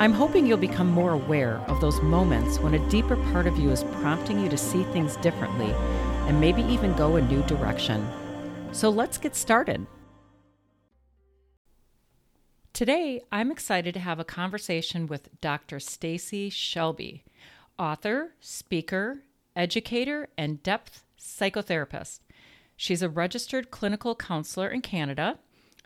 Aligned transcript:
I'm 0.00 0.12
hoping 0.12 0.44
you'll 0.44 0.58
become 0.58 0.90
more 0.90 1.12
aware 1.12 1.58
of 1.68 1.80
those 1.80 2.02
moments 2.02 2.58
when 2.58 2.74
a 2.74 2.88
deeper 2.90 3.14
part 3.32 3.46
of 3.46 3.56
you 3.58 3.70
is 3.70 3.84
prompting 3.84 4.40
you 4.40 4.48
to 4.48 4.56
see 4.56 4.82
things 4.84 5.16
differently 5.18 5.72
and 6.26 6.40
maybe 6.40 6.62
even 6.62 6.92
go 6.94 7.14
a 7.14 7.22
new 7.22 7.42
direction. 7.44 8.04
So 8.72 8.90
let's 8.90 9.18
get 9.18 9.36
started. 9.36 9.86
Today, 12.72 13.22
I'm 13.30 13.52
excited 13.52 13.94
to 13.94 14.00
have 14.00 14.18
a 14.18 14.24
conversation 14.24 15.06
with 15.06 15.40
Dr. 15.40 15.78
Stacey 15.78 16.50
Shelby, 16.50 17.22
author, 17.78 18.34
speaker, 18.40 19.20
educator, 19.54 20.28
and 20.36 20.60
depth 20.60 21.04
psychotherapist. 21.16 22.18
She's 22.76 23.00
a 23.00 23.08
registered 23.08 23.70
clinical 23.70 24.16
counselor 24.16 24.68
in 24.68 24.80
Canada, 24.80 25.38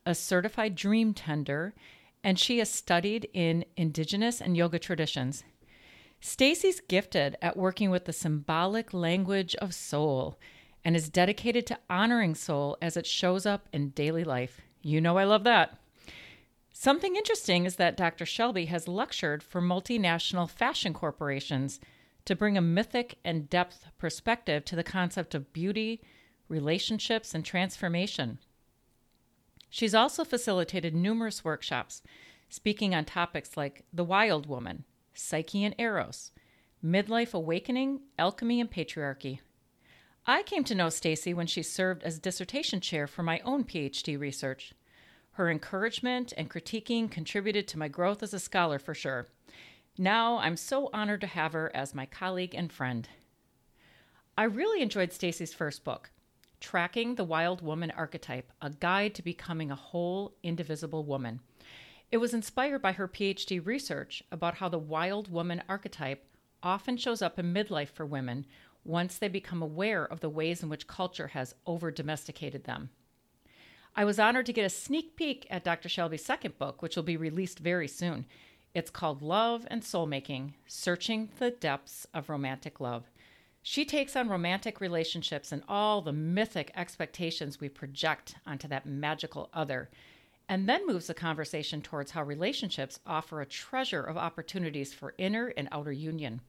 a 0.06 0.15
certified 0.15 0.75
dream 0.75 1.12
tender, 1.12 1.75
and 2.23 2.39
she 2.39 2.59
has 2.59 2.71
studied 2.71 3.29
in 3.33 3.65
indigenous 3.77 4.41
and 4.41 4.57
yoga 4.57 4.79
traditions. 4.79 5.45
Stacey's 6.21 6.81
gifted 6.81 7.37
at 7.41 7.57
working 7.57 7.91
with 7.91 8.05
the 8.05 8.13
symbolic 8.13 8.93
language 8.93 9.55
of 9.57 9.75
soul 9.75 10.39
and 10.85 10.97
is 10.97 11.09
dedicated 11.09 11.67
to 11.67 11.79
honoring 11.89 12.35
soul 12.35 12.77
as 12.83 12.97
it 12.97 13.07
shows 13.07 13.47
up 13.47 13.69
in 13.73 13.91
daily 13.91 14.25
life. 14.25 14.61
You 14.83 15.01
know 15.01 15.19
I 15.19 15.25
love 15.25 15.45
that. 15.45 15.79
Something 16.73 17.17
interesting 17.17 17.65
is 17.65 17.77
that 17.77 17.97
Dr. 17.97 18.25
Shelby 18.25 18.67
has 18.67 18.87
lectured 18.87 19.43
for 19.43 19.61
multinational 19.61 20.49
fashion 20.49 20.95
corporations 20.95 21.81
to 22.25 22.37
bring 22.37 22.57
a 22.57 22.63
mythic 22.63 23.19
and 23.25 23.51
depth 23.51 23.87
perspective 23.99 24.65
to 24.67 24.77
the 24.77 24.85
concept 24.85 25.35
of 25.35 25.53
beauty, 25.53 26.01
relationships, 26.49 27.35
and 27.35 27.45
transformation. 27.45 28.39
She's 29.71 29.95
also 29.95 30.25
facilitated 30.25 30.95
numerous 30.95 31.45
workshops 31.45 32.03
speaking 32.49 32.95
on 32.95 33.05
topics 33.05 33.57
like 33.57 33.85
the 33.93 34.05
wild 34.05 34.47
woman, 34.47 34.85
psyche 35.15 35.65
and 35.65 35.75
eros, 35.79 36.33
midlife 36.85 37.35
awakening, 37.35 38.01
alchemy, 38.19 38.61
and 38.61 38.71
patriarchy. 38.71 39.41
I 40.27 40.43
came 40.43 40.65
to 40.65 40.75
know 40.75 40.89
Stacey 40.89 41.35
when 41.35 41.47
she 41.47 41.63
served 41.63 42.03
as 42.03 42.19
dissertation 42.19 42.81
chair 42.81 43.07
for 43.07 43.23
my 43.23 43.41
own 43.41 43.65
PhD 43.65 44.19
research. 44.19 44.75
Her 45.33 45.51
encouragement 45.51 46.33
and 46.37 46.51
critiquing 46.51 47.11
contributed 47.11 47.69
to 47.69 47.79
my 47.79 47.89
growth 47.89 48.23
as 48.23 48.35
a 48.35 48.39
scholar 48.39 48.79
for 48.79 48.95
sure. 48.95 49.27
Now 49.97 50.39
I'm 50.39 50.57
so 50.57 50.91
honored 50.93 51.21
to 51.23 51.27
have 51.27 51.53
her 51.53 51.71
as 51.75 51.95
my 51.95 52.07
colleague 52.07 52.55
and 52.55 52.73
friend. 52.73 53.09
I 54.37 54.45
really 54.45 54.83
enjoyed 54.83 55.13
Stacey's 55.13 55.55
first 55.55 55.83
book, 55.83 56.11
Tracking 56.61 57.15
the 57.15 57.25
Wild 57.25 57.63
Woman 57.63 57.91
Archetype: 57.93 58.53
A 58.61 58.71
Guide 58.71 59.15
to 59.15 59.23
Becoming 59.23 59.71
a 59.71 59.77
Whole 59.77 60.35
Indivisible 60.43 61.05
Woman. 61.05 61.41
It 62.11 62.17
was 62.17 62.35
inspired 62.35 62.83
by 62.83 62.93
her 62.93 63.07
PhD 63.07 63.65
research 63.65 64.23
about 64.33 64.57
how 64.57 64.69
the 64.69 64.79
wild 64.79 65.31
woman 65.31 65.63
archetype 65.69 66.25
often 66.63 66.97
shows 66.97 67.23
up 67.23 67.39
in 67.39 67.53
midlife 67.53 67.91
for 67.91 68.05
women 68.05 68.47
once 68.85 69.19
they 69.19 69.29
become 69.29 69.63
aware 69.63 70.05
of 70.05 70.21
the 70.21 70.31
ways 70.31 70.63
in 70.63 70.69
which 70.69 70.87
culture 70.87 71.29
has 71.29 71.55
over 71.67 71.91
domesticated 71.91 72.65
them. 72.65 72.91
I 73.95 74.05
was 74.05 74.19
honored 74.19 74.47
to 74.47 74.53
get 74.53 74.65
a 74.65 74.71
sneak 74.71 75.17
peek 75.17 75.47
at 75.51 75.65
Dr. 75.65 75.89
Shelby's 75.89 76.25
second 76.25 76.59
book, 76.59 76.83
which 76.83 76.97
will 76.97 77.03
be 77.03 77.17
released 77.17 77.59
very 77.59 77.89
soon. 77.89 78.27
It's 78.75 78.91
called 78.91 79.23
Love 79.23 79.67
and 79.71 79.83
Soulmaking 79.83 80.55
Searching 80.67 81.31
the 81.39 81.51
Depths 81.51 82.07
of 82.15 82.29
Romantic 82.29 82.81
Love. 82.81 83.11
She 83.63 83.85
takes 83.85 84.17
on 84.17 84.29
romantic 84.29 84.81
relationships 84.81 85.53
and 85.53 85.63
all 85.69 86.01
the 86.01 86.13
mythic 86.13 86.71
expectations 86.75 87.61
we 87.61 87.69
project 87.69 88.37
onto 88.47 88.69
that 88.69 88.87
magical 88.87 89.51
other, 89.53 89.91
and 90.49 90.69
then 90.69 90.87
moves 90.87 91.09
the 91.09 91.15
conversation 91.15 91.83
towards 91.83 92.13
how 92.13 92.23
relationships 92.23 93.01
offer 93.07 93.41
a 93.41 93.47
treasure 93.47 94.03
of 94.03 94.17
opportunities 94.17 94.95
for 94.95 95.15
inner 95.19 95.53
and 95.57 95.69
outer 95.71 95.93
union. 95.93 96.41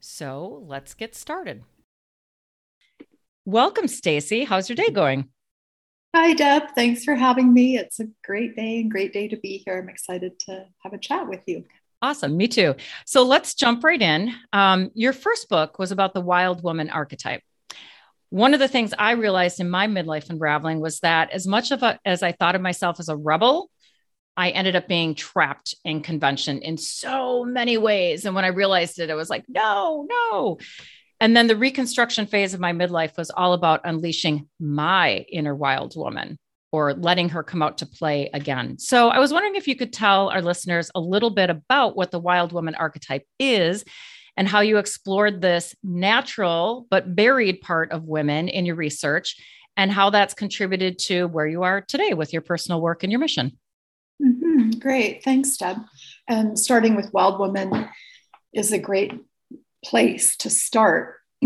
So 0.00 0.62
let's 0.66 0.92
get 0.92 1.14
started. 1.14 1.64
Welcome, 3.46 3.88
Stacey. 3.88 4.44
How's 4.44 4.68
your 4.68 4.76
day 4.76 4.90
going? 4.90 5.28
Hi, 6.14 6.34
Deb. 6.34 6.70
Thanks 6.74 7.04
for 7.04 7.14
having 7.14 7.52
me. 7.52 7.78
It's 7.78 8.00
a 8.00 8.08
great 8.24 8.56
day 8.56 8.80
and 8.80 8.90
great 8.90 9.12
day 9.12 9.28
to 9.28 9.36
be 9.36 9.62
here. 9.64 9.78
I'm 9.78 9.88
excited 9.88 10.38
to 10.40 10.66
have 10.82 10.92
a 10.92 10.98
chat 10.98 11.28
with 11.28 11.40
you. 11.46 11.64
Awesome. 12.02 12.36
Me 12.36 12.46
too. 12.46 12.74
So 13.06 13.22
let's 13.24 13.54
jump 13.54 13.82
right 13.82 14.00
in. 14.00 14.34
Um, 14.52 14.90
your 14.94 15.12
first 15.12 15.48
book 15.48 15.78
was 15.78 15.92
about 15.92 16.14
the 16.14 16.20
wild 16.20 16.62
woman 16.62 16.90
archetype. 16.90 17.42
One 18.30 18.54
of 18.54 18.60
the 18.60 18.68
things 18.68 18.92
I 18.98 19.12
realized 19.12 19.60
in 19.60 19.70
my 19.70 19.86
midlife 19.86 20.28
unraveling 20.28 20.80
was 20.80 21.00
that 21.00 21.30
as 21.30 21.46
much 21.46 21.70
of 21.70 21.82
a, 21.82 21.98
as 22.04 22.22
I 22.22 22.32
thought 22.32 22.54
of 22.54 22.60
myself 22.60 23.00
as 23.00 23.08
a 23.08 23.16
rebel, 23.16 23.70
I 24.36 24.50
ended 24.50 24.76
up 24.76 24.88
being 24.88 25.14
trapped 25.14 25.74
in 25.84 26.02
convention 26.02 26.58
in 26.58 26.76
so 26.76 27.44
many 27.44 27.78
ways. 27.78 28.26
And 28.26 28.34
when 28.34 28.44
I 28.44 28.48
realized 28.48 28.98
it, 28.98 29.08
it 29.08 29.14
was 29.14 29.30
like, 29.30 29.44
no, 29.48 30.06
no. 30.08 30.58
And 31.18 31.34
then 31.34 31.46
the 31.46 31.56
reconstruction 31.56 32.26
phase 32.26 32.52
of 32.52 32.60
my 32.60 32.72
midlife 32.72 33.16
was 33.16 33.30
all 33.30 33.54
about 33.54 33.80
unleashing 33.84 34.48
my 34.60 35.24
inner 35.30 35.54
wild 35.54 35.96
woman 35.96 36.38
or 36.72 36.94
letting 36.94 37.28
her 37.30 37.42
come 37.42 37.62
out 37.62 37.78
to 37.78 37.86
play 37.86 38.28
again. 38.34 38.78
So 38.78 39.08
I 39.08 39.18
was 39.18 39.32
wondering 39.32 39.54
if 39.54 39.68
you 39.68 39.76
could 39.76 39.92
tell 39.92 40.28
our 40.28 40.42
listeners 40.42 40.90
a 40.94 41.00
little 41.00 41.30
bit 41.30 41.50
about 41.50 41.96
what 41.96 42.10
the 42.10 42.18
wild 42.18 42.52
woman 42.52 42.74
archetype 42.74 43.24
is 43.38 43.84
and 44.36 44.46
how 44.46 44.60
you 44.60 44.78
explored 44.78 45.40
this 45.40 45.74
natural 45.82 46.86
but 46.90 47.14
buried 47.14 47.60
part 47.60 47.92
of 47.92 48.04
women 48.04 48.48
in 48.48 48.66
your 48.66 48.76
research 48.76 49.36
and 49.76 49.92
how 49.92 50.10
that's 50.10 50.34
contributed 50.34 50.98
to 50.98 51.26
where 51.26 51.46
you 51.46 51.62
are 51.62 51.80
today 51.80 52.14
with 52.14 52.32
your 52.32 52.42
personal 52.42 52.80
work 52.80 53.02
and 53.02 53.12
your 53.12 53.20
mission. 53.20 53.58
Mm-hmm. 54.22 54.78
Great. 54.78 55.22
Thanks, 55.22 55.56
Deb. 55.56 55.78
And 56.28 56.58
starting 56.58 56.96
with 56.96 57.12
Wild 57.12 57.38
Woman 57.38 57.88
is 58.52 58.72
a 58.72 58.78
great 58.78 59.12
place 59.84 60.36
to 60.38 60.50
start, 60.50 61.16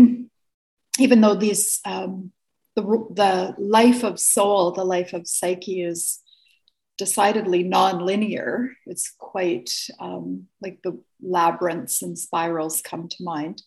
even 0.99 1.21
though 1.21 1.35
these 1.35 1.79
um, 1.85 2.31
the, 2.75 2.81
the 2.81 3.55
life 3.57 4.03
of 4.03 4.19
soul, 4.19 4.71
the 4.71 4.83
life 4.83 5.13
of 5.13 5.27
psyche 5.27 5.81
is 5.81 6.19
decidedly 6.97 7.63
non-linear. 7.63 8.71
It's 8.85 9.13
quite 9.17 9.71
um, 9.99 10.47
like 10.61 10.79
the 10.83 10.99
labyrinths 11.21 12.01
and 12.01 12.17
spirals 12.17 12.81
come 12.81 13.07
to 13.07 13.23
mind. 13.23 13.61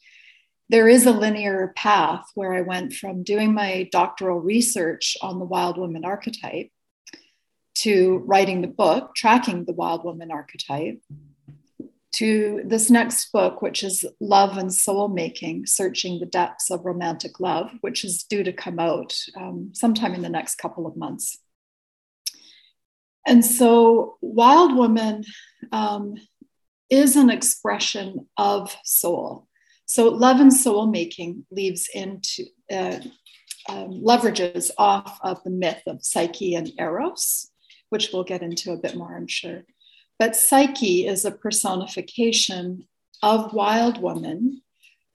There 0.68 0.88
is 0.88 1.04
a 1.04 1.12
linear 1.12 1.72
path 1.76 2.24
where 2.34 2.54
I 2.54 2.62
went 2.62 2.94
from 2.94 3.22
doing 3.22 3.52
my 3.52 3.88
doctoral 3.92 4.40
research 4.40 5.16
on 5.20 5.38
the 5.38 5.44
wild 5.44 5.76
woman 5.76 6.04
archetype 6.04 6.70
to 7.76 8.22
writing 8.24 8.62
the 8.62 8.68
book, 8.68 9.14
tracking 9.14 9.64
the 9.64 9.72
wild 9.72 10.04
woman 10.04 10.30
archetype, 10.30 11.02
to 12.14 12.62
this 12.64 12.90
next 12.90 13.32
book, 13.32 13.60
which 13.60 13.82
is 13.82 14.04
Love 14.20 14.56
and 14.56 14.72
Soul 14.72 15.08
Making 15.08 15.66
Searching 15.66 16.20
the 16.20 16.26
Depths 16.26 16.70
of 16.70 16.84
Romantic 16.84 17.40
Love, 17.40 17.72
which 17.80 18.04
is 18.04 18.22
due 18.22 18.44
to 18.44 18.52
come 18.52 18.78
out 18.78 19.16
um, 19.36 19.70
sometime 19.72 20.14
in 20.14 20.22
the 20.22 20.28
next 20.28 20.56
couple 20.56 20.86
of 20.86 20.96
months. 20.96 21.38
And 23.26 23.44
so, 23.44 24.16
Wild 24.20 24.76
Woman 24.76 25.24
um, 25.72 26.14
is 26.88 27.16
an 27.16 27.30
expression 27.30 28.28
of 28.36 28.76
soul. 28.84 29.48
So, 29.86 30.08
Love 30.08 30.40
and 30.40 30.52
Soul 30.52 30.86
Making 30.86 31.44
leaves 31.50 31.88
into, 31.92 32.44
uh, 32.70 33.00
um, 33.68 34.02
leverages 34.04 34.70
off 34.78 35.18
of 35.22 35.42
the 35.42 35.50
myth 35.50 35.82
of 35.86 36.04
Psyche 36.04 36.54
and 36.54 36.70
Eros, 36.78 37.50
which 37.88 38.10
we'll 38.12 38.24
get 38.24 38.42
into 38.42 38.72
a 38.72 38.76
bit 38.76 38.94
more, 38.94 39.16
I'm 39.16 39.26
sure. 39.26 39.64
But 40.18 40.36
Psyche 40.36 41.06
is 41.06 41.24
a 41.24 41.30
personification 41.30 42.86
of 43.22 43.52
Wild 43.52 44.00
Woman, 44.00 44.62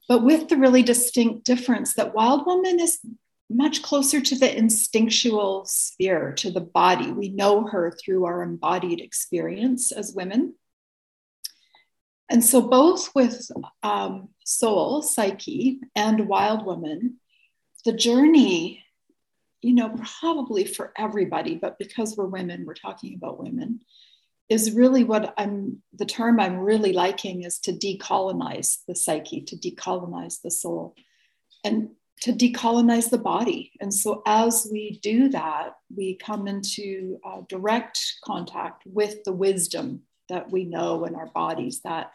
but 0.08 0.24
with 0.24 0.50
the 0.50 0.58
really 0.58 0.84
distinct 0.84 1.46
difference 1.46 1.94
that 1.94 2.14
Wild 2.14 2.46
Woman 2.46 2.80
is 2.80 3.00
much 3.50 3.82
closer 3.82 4.22
to 4.22 4.36
the 4.36 4.56
instinctual 4.56 5.66
sphere, 5.66 6.34
to 6.34 6.52
the 6.52 6.62
body. 6.62 7.12
We 7.12 7.30
know 7.30 7.66
her 7.66 7.92
through 7.92 8.26
our 8.26 8.44
embodied 8.44 9.02
experience 9.02 9.92
as 9.92 10.14
women. 10.14 10.54
And 12.30 12.44
so, 12.44 12.62
both 12.62 13.14
with 13.16 13.50
um, 13.82 14.30
soul, 14.46 15.02
psyche, 15.02 15.80
and 15.96 16.28
wild 16.28 16.64
woman, 16.64 17.18
the 17.86 17.94
journey, 17.94 18.86
you 19.62 19.74
know, 19.74 19.96
probably 20.20 20.66
for 20.66 20.94
everybody, 20.96 21.56
but 21.56 21.80
because 21.80 22.16
we're 22.16 22.26
women, 22.26 22.66
we're 22.66 22.76
talking 22.76 23.16
about 23.16 23.42
women, 23.42 23.82
is 24.50 24.72
really 24.72 25.04
what 25.04 25.34
I'm, 25.38 25.82
the 25.94 26.06
term 26.06 26.40
I'm 26.40 26.58
really 26.58 26.92
liking 26.92 27.44
is 27.44 27.60
to 27.60 27.72
decolonize 27.72 28.80
the 28.88 28.96
psyche, 28.96 29.42
to 29.42 29.56
decolonize 29.56 30.42
the 30.42 30.50
soul, 30.52 30.96
and 31.64 31.90
to 32.22 32.34
decolonize 32.34 33.10
the 33.10 33.18
body. 33.18 33.72
And 33.80 33.94
so 33.94 34.24
as 34.26 34.68
we 34.72 35.00
do 35.02 35.30
that, 35.30 35.76
we 35.96 36.16
come 36.16 36.48
into 36.48 37.20
uh, 37.24 37.42
direct 37.48 38.00
contact 38.26 38.84
with 38.86 39.24
the 39.24 39.32
wisdom 39.32 40.02
that 40.28 40.52
we 40.52 40.66
know 40.66 41.06
in 41.06 41.16
our 41.16 41.28
bodies, 41.28 41.82
that 41.84 42.12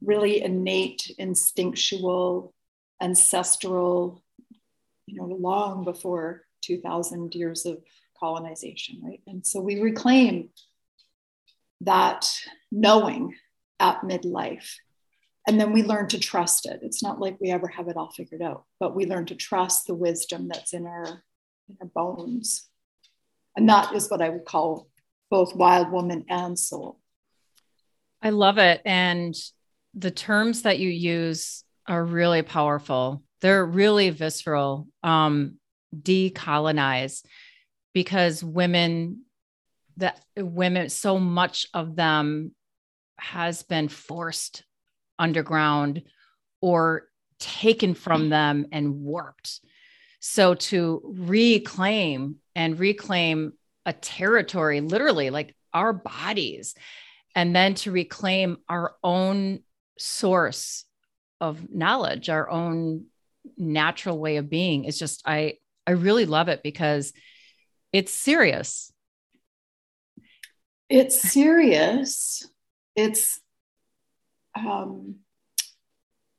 really 0.00 0.42
innate, 0.42 1.10
instinctual, 1.18 2.54
ancestral, 3.02 4.22
you 5.06 5.16
know, 5.16 5.26
long 5.26 5.84
before 5.84 6.42
2000 6.62 7.34
years 7.34 7.66
of 7.66 7.78
colonization, 8.18 9.00
right? 9.04 9.20
And 9.26 9.46
so 9.46 9.60
we 9.60 9.80
reclaim 9.80 10.50
that 11.82 12.30
knowing 12.70 13.34
at 13.80 14.02
midlife. 14.02 14.74
And 15.46 15.60
then 15.60 15.72
we 15.72 15.82
learn 15.82 16.08
to 16.08 16.18
trust 16.18 16.66
it. 16.66 16.80
It's 16.82 17.02
not 17.02 17.20
like 17.20 17.38
we 17.40 17.50
ever 17.50 17.68
have 17.68 17.88
it 17.88 17.96
all 17.96 18.10
figured 18.10 18.42
out, 18.42 18.64
but 18.80 18.96
we 18.96 19.06
learn 19.06 19.26
to 19.26 19.36
trust 19.36 19.86
the 19.86 19.94
wisdom 19.94 20.48
that's 20.48 20.72
in 20.72 20.86
our, 20.86 21.22
in 21.68 21.76
our 21.80 21.86
bones. 21.94 22.68
And 23.56 23.68
that 23.68 23.94
is 23.94 24.10
what 24.10 24.22
I 24.22 24.28
would 24.28 24.44
call 24.44 24.88
both 25.30 25.54
wild 25.54 25.90
woman 25.92 26.24
and 26.28 26.58
soul. 26.58 26.98
I 28.20 28.30
love 28.30 28.58
it. 28.58 28.82
And 28.84 29.34
the 29.94 30.10
terms 30.10 30.62
that 30.62 30.78
you 30.78 30.88
use 30.88 31.62
are 31.86 32.04
really 32.04 32.42
powerful. 32.42 33.22
They're 33.40 33.64
really 33.64 34.10
visceral. 34.10 34.88
Um, 35.02 35.58
decolonize 36.02 37.24
because 37.94 38.42
women 38.42 39.22
that 39.96 40.20
women 40.36 40.88
so 40.88 41.18
much 41.18 41.66
of 41.74 41.96
them 41.96 42.54
has 43.18 43.62
been 43.62 43.88
forced 43.88 44.64
underground 45.18 46.02
or 46.60 47.08
taken 47.38 47.94
from 47.94 48.28
them 48.28 48.66
and 48.72 49.00
warped. 49.02 49.60
So 50.20 50.54
to 50.54 51.00
reclaim 51.04 52.36
and 52.54 52.78
reclaim 52.78 53.52
a 53.86 53.92
territory 53.92 54.80
literally 54.80 55.30
like 55.30 55.54
our 55.72 55.92
bodies 55.92 56.74
and 57.34 57.54
then 57.54 57.74
to 57.74 57.92
reclaim 57.92 58.58
our 58.68 58.96
own 59.04 59.60
source 59.96 60.84
of 61.40 61.70
knowledge 61.72 62.28
our 62.28 62.50
own 62.50 63.04
natural 63.56 64.18
way 64.18 64.36
of 64.38 64.50
being 64.50 64.84
is 64.84 64.98
just 64.98 65.22
i 65.24 65.54
i 65.86 65.92
really 65.92 66.26
love 66.26 66.48
it 66.48 66.62
because 66.62 67.12
it's 67.92 68.12
serious 68.12 68.92
it's 70.88 71.20
serious. 71.20 72.48
It's 72.94 73.40
um, 74.56 75.16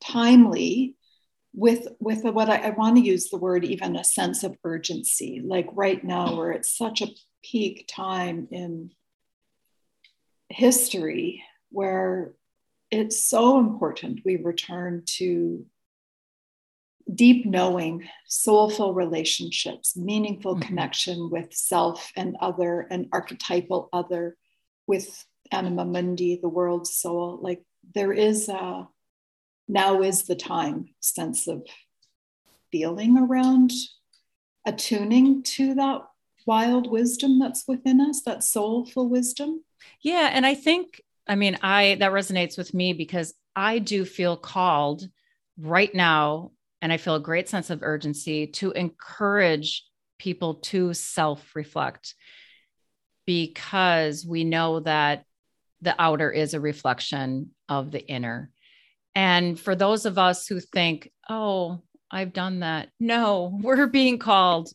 timely 0.03 0.95
with 1.53 1.87
with 1.99 2.23
a, 2.25 2.31
what 2.31 2.49
I, 2.49 2.67
I 2.67 2.69
want 2.71 2.97
to 2.97 3.03
use 3.03 3.29
the 3.29 3.37
word 3.37 3.65
even 3.65 3.95
a 3.95 4.03
sense 4.03 4.43
of 4.43 4.57
urgency. 4.63 5.41
Like 5.43 5.67
right 5.73 6.03
now 6.03 6.35
where 6.35 6.51
it's 6.51 6.75
such 6.75 7.01
a 7.01 7.09
peak 7.43 7.85
time 7.87 8.47
in 8.51 8.91
history 10.49 11.43
where 11.69 12.33
it's 12.89 13.19
so 13.19 13.59
important 13.59 14.21
we 14.23 14.37
return 14.37 15.03
to 15.05 15.65
deep 17.13 17.45
knowing, 17.45 18.07
soulful 18.27 18.93
relationships, 18.93 19.95
meaningful 19.95 20.55
mm-hmm. 20.55 20.67
connection 20.67 21.29
with 21.29 21.53
self 21.53 22.11
and 22.15 22.35
other, 22.41 22.87
and 22.89 23.07
archetypal 23.11 23.89
other, 23.93 24.37
with 24.87 25.25
anima 25.51 25.85
mundi, 25.85 26.39
the 26.41 26.49
world 26.49 26.87
soul. 26.87 27.39
Like 27.41 27.63
there 27.93 28.13
is 28.13 28.49
a 28.49 28.87
now 29.67 30.01
is 30.01 30.23
the 30.23 30.35
time 30.35 30.89
sense 31.01 31.47
of 31.47 31.65
feeling 32.71 33.17
around 33.17 33.71
attuning 34.65 35.43
to 35.43 35.75
that 35.75 36.01
wild 36.45 36.89
wisdom 36.89 37.39
that's 37.39 37.65
within 37.67 38.01
us, 38.01 38.21
that 38.21 38.43
soulful 38.43 39.09
wisdom. 39.09 39.63
Yeah. 40.01 40.29
And 40.31 40.45
I 40.45 40.55
think, 40.55 41.01
I 41.27 41.35
mean, 41.35 41.57
I 41.61 41.97
that 41.99 42.11
resonates 42.11 42.57
with 42.57 42.73
me 42.73 42.93
because 42.93 43.33
I 43.55 43.79
do 43.79 44.05
feel 44.05 44.37
called 44.37 45.07
right 45.57 45.93
now 45.93 46.51
and 46.81 46.91
I 46.91 46.97
feel 46.97 47.15
a 47.15 47.19
great 47.19 47.49
sense 47.49 47.69
of 47.69 47.83
urgency 47.83 48.47
to 48.47 48.71
encourage 48.71 49.83
people 50.19 50.55
to 50.55 50.93
self 50.93 51.55
reflect 51.55 52.15
because 53.25 54.25
we 54.25 54.43
know 54.43 54.79
that 54.81 55.25
the 55.81 55.95
outer 55.99 56.31
is 56.31 56.53
a 56.53 56.59
reflection 56.59 57.51
of 57.69 57.91
the 57.91 58.05
inner. 58.07 58.51
And 59.13 59.59
for 59.59 59.75
those 59.75 60.05
of 60.05 60.17
us 60.17 60.47
who 60.47 60.59
think, 60.59 61.11
oh, 61.29 61.81
I've 62.09 62.33
done 62.33 62.61
that, 62.61 62.89
no, 62.99 63.57
we're 63.61 63.87
being 63.87 64.17
called 64.17 64.69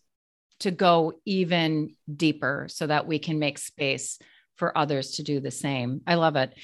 to 0.60 0.70
go 0.70 1.14
even 1.24 1.96
deeper 2.14 2.66
so 2.68 2.86
that 2.86 3.06
we 3.06 3.18
can 3.18 3.38
make 3.38 3.58
space 3.58 4.18
for 4.56 4.76
others 4.76 5.12
to 5.12 5.22
do 5.22 5.40
the 5.40 5.50
same. 5.50 6.02
I 6.06 6.14
love 6.14 6.36
it. 6.36 6.54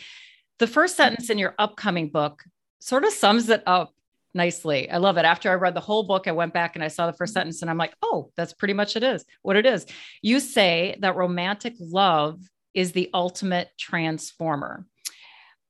The 0.58 0.66
first 0.66 0.96
sentence 0.96 1.30
in 1.30 1.38
your 1.38 1.54
upcoming 1.58 2.10
book 2.10 2.44
sort 2.80 3.04
of 3.04 3.12
sums 3.12 3.48
it 3.48 3.62
up 3.66 3.92
nicely. 4.34 4.90
I 4.90 4.98
love 4.98 5.16
it. 5.16 5.24
After 5.24 5.50
I 5.50 5.54
read 5.54 5.74
the 5.74 5.80
whole 5.80 6.04
book, 6.04 6.26
I 6.26 6.32
went 6.32 6.52
back 6.52 6.74
and 6.74 6.84
I 6.84 6.88
saw 6.88 7.06
the 7.06 7.12
first 7.12 7.30
mm-hmm. 7.30 7.40
sentence 7.40 7.62
and 7.62 7.70
I'm 7.70 7.78
like, 7.78 7.94
oh, 8.02 8.30
that's 8.36 8.52
pretty 8.52 8.74
much 8.74 8.96
it 8.96 9.02
is 9.02 9.24
what 9.42 9.56
it 9.56 9.66
is. 9.66 9.86
You 10.22 10.40
say 10.40 10.96
that 11.00 11.16
romantic 11.16 11.74
love 11.80 12.40
is 12.74 12.92
the 12.92 13.10
ultimate 13.12 13.68
transformer. 13.78 14.86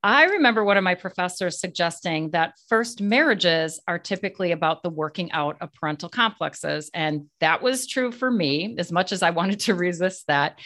I 0.01 0.25
remember 0.25 0.63
one 0.63 0.77
of 0.77 0.83
my 0.83 0.95
professors 0.95 1.59
suggesting 1.59 2.29
that 2.29 2.53
first 2.69 3.01
marriages 3.01 3.81
are 3.85 3.99
typically 3.99 4.53
about 4.53 4.81
the 4.81 4.89
working 4.89 5.29
out 5.33 5.57
of 5.59 5.73
parental 5.73 6.07
complexes. 6.07 6.89
And 6.93 7.25
that 7.41 7.61
was 7.61 7.85
true 7.85 8.13
for 8.13 8.31
me, 8.31 8.75
as 8.77 8.93
much 8.93 9.11
as 9.11 9.21
I 9.21 9.31
wanted 9.31 9.59
to 9.61 9.75
resist 9.75 10.27
that. 10.27 10.59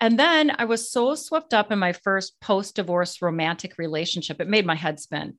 And 0.00 0.18
then 0.18 0.50
I 0.56 0.64
was 0.64 0.90
so 0.90 1.14
swept 1.14 1.52
up 1.52 1.70
in 1.70 1.78
my 1.78 1.92
first 1.92 2.40
post 2.40 2.76
divorce 2.76 3.20
romantic 3.20 3.76
relationship, 3.76 4.40
it 4.40 4.48
made 4.48 4.64
my 4.64 4.76
head 4.76 4.98
spin. 4.98 5.36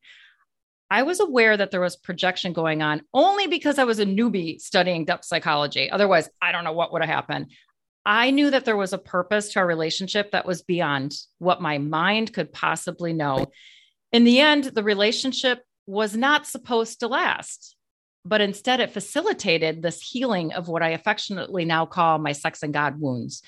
I 0.92 1.04
was 1.04 1.22
aware 1.22 1.56
that 1.56 1.72
there 1.72 1.80
was 1.80 1.96
projection 1.96 2.52
going 2.52 2.82
on 2.82 3.04
only 3.14 3.48
because 3.48 3.80
I 3.80 3.86
was 3.86 4.00
a 4.00 4.06
newbie 4.06 4.60
studying 4.60 5.06
depth 5.06 5.24
psychology. 5.24 5.90
Otherwise, 5.90 6.30
I 6.42 6.52
don't 6.52 6.66
know 6.66 6.74
what 6.74 6.92
would 6.92 7.02
have 7.02 7.10
happened. 7.10 7.52
I 8.06 8.32
knew 8.32 8.52
that 8.52 8.66
there 8.66 8.76
was 8.76 8.92
a 8.92 8.98
purpose 8.98 9.54
to 9.54 9.60
our 9.60 9.66
relationship 9.66 10.32
that 10.32 10.46
was 10.46 10.64
beyond 10.64 11.14
what 11.40 11.62
my 11.62 11.78
mind 11.78 12.34
could 12.34 12.52
possibly 12.52 13.14
know. 13.14 13.46
In 14.12 14.26
the 14.26 14.42
end, 14.42 14.66
the 14.66 14.84
relationship 14.84 15.64
was 15.88 16.14
not 16.14 16.46
supposed 16.46 17.00
to 17.00 17.08
last, 17.08 17.78
but 18.26 18.42
instead 18.42 18.82
it 18.82 18.92
facilitated 18.92 19.82
this 19.82 20.02
healing 20.02 20.52
of 20.52 20.68
what 20.68 20.84
I 20.84 20.90
affectionately 20.90 21.64
now 21.64 21.86
call 21.86 22.18
my 22.18 22.34
sex 22.34 22.64
and 22.64 22.74
God 22.74 23.00
wounds. 23.00 23.42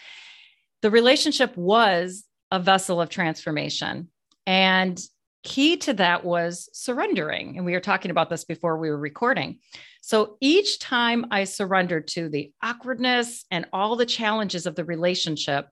The 0.82 0.92
relationship 0.92 1.58
was 1.58 2.24
a 2.52 2.60
vessel 2.60 3.02
of 3.02 3.10
transformation. 3.10 4.08
And 4.48 4.98
key 5.44 5.78
to 5.78 5.94
that 5.94 6.24
was 6.24 6.70
surrendering. 6.74 7.58
And 7.58 7.66
we 7.66 7.74
were 7.74 7.80
talking 7.80 8.12
about 8.12 8.30
this 8.30 8.46
before 8.46 8.78
we 8.78 8.90
were 8.90 8.98
recording. 8.98 9.60
So 10.02 10.38
each 10.42 10.80
time 10.80 11.28
I 11.32 11.44
surrendered 11.44 12.08
to 12.10 12.30
the 12.30 12.52
awkwardness 12.62 13.46
and 13.52 13.66
all 13.72 13.96
the 13.96 14.06
challenges 14.06 14.66
of 14.66 14.76
the 14.76 14.86
relationship, 14.86 15.68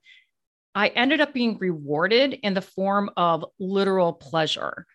I 0.76 0.88
ended 0.88 1.22
up 1.22 1.34
being 1.34 1.58
rewarded 1.58 2.34
in 2.34 2.54
the 2.54 2.62
form 2.62 3.10
of 3.18 3.46
literal 3.60 4.14
pleasure. 4.14 4.86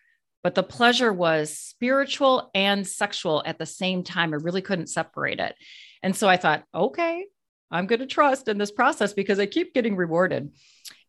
But 0.43 0.55
the 0.55 0.63
pleasure 0.63 1.11
was 1.11 1.57
spiritual 1.57 2.51
and 2.55 2.87
sexual 2.87 3.43
at 3.45 3.59
the 3.59 3.65
same 3.65 4.03
time. 4.03 4.33
I 4.33 4.37
really 4.37 4.61
couldn't 4.61 4.87
separate 4.87 5.39
it. 5.39 5.55
And 6.01 6.15
so 6.15 6.29
I 6.29 6.37
thought, 6.37 6.63
okay, 6.73 7.25
I'm 7.69 7.85
going 7.85 7.99
to 7.99 8.05
trust 8.05 8.47
in 8.47 8.57
this 8.57 8.71
process 8.71 9.13
because 9.13 9.39
I 9.39 9.45
keep 9.45 9.73
getting 9.73 9.95
rewarded. 9.95 10.51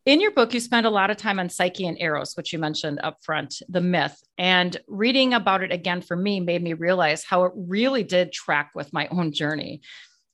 In 0.08 0.22
your 0.22 0.30
book, 0.30 0.54
you 0.54 0.60
spend 0.60 0.86
a 0.86 0.90
lot 0.90 1.10
of 1.10 1.18
time 1.18 1.38
on 1.38 1.50
Psyche 1.50 1.86
and 1.86 2.00
Eros, 2.00 2.34
which 2.34 2.50
you 2.50 2.58
mentioned 2.58 2.98
up 3.02 3.18
front, 3.22 3.60
the 3.68 3.82
myth. 3.82 4.18
And 4.38 4.74
reading 4.86 5.34
about 5.34 5.62
it 5.62 5.70
again 5.70 6.00
for 6.00 6.16
me 6.16 6.40
made 6.40 6.62
me 6.62 6.72
realize 6.72 7.24
how 7.24 7.44
it 7.44 7.52
really 7.54 8.04
did 8.04 8.32
track 8.32 8.70
with 8.74 8.90
my 8.90 9.06
own 9.08 9.32
journey. 9.32 9.82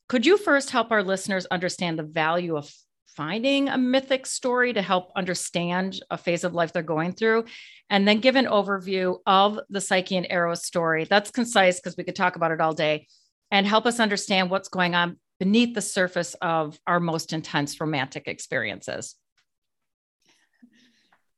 Could 0.09 0.27
you 0.27 0.39
first 0.39 0.71
help 0.71 0.93
our 0.93 1.03
listeners 1.03 1.47
understand 1.47 1.99
the 1.99 2.05
value 2.05 2.57
of 2.57 2.73
finding 3.17 3.69
a 3.69 3.77
mythic 3.77 4.27
story 4.27 4.73
to 4.75 4.81
help 4.81 5.11
understand 5.17 6.01
a 6.09 6.19
phase 6.19 6.45
of 6.45 6.55
life 6.55 6.73
they're 6.73 6.85
going 6.85 7.13
through? 7.13 7.47
And 7.91 8.07
then 8.07 8.21
give 8.21 8.37
an 8.37 8.47
overview 8.47 9.17
of 9.27 9.59
the 9.71 9.81
Psyche 9.81 10.17
and 10.17 10.29
Eros 10.31 10.65
story. 10.65 11.03
That's 11.03 11.33
concise 11.33 11.81
because 11.81 11.97
we 11.97 12.05
could 12.05 12.15
talk 12.15 12.37
about 12.37 12.53
it 12.53 12.61
all 12.61 12.75
day 12.75 13.09
and 13.51 13.67
help 13.67 13.87
us 13.87 13.99
understand 13.99 14.51
what's 14.51 14.69
going 14.69 14.95
on 14.95 15.19
beneath 15.41 15.75
the 15.75 15.83
surface 15.83 16.35
of 16.35 16.79
our 16.87 17.01
most 17.01 17.33
intense 17.33 17.81
romantic 17.81 18.29
experiences. 18.29 19.17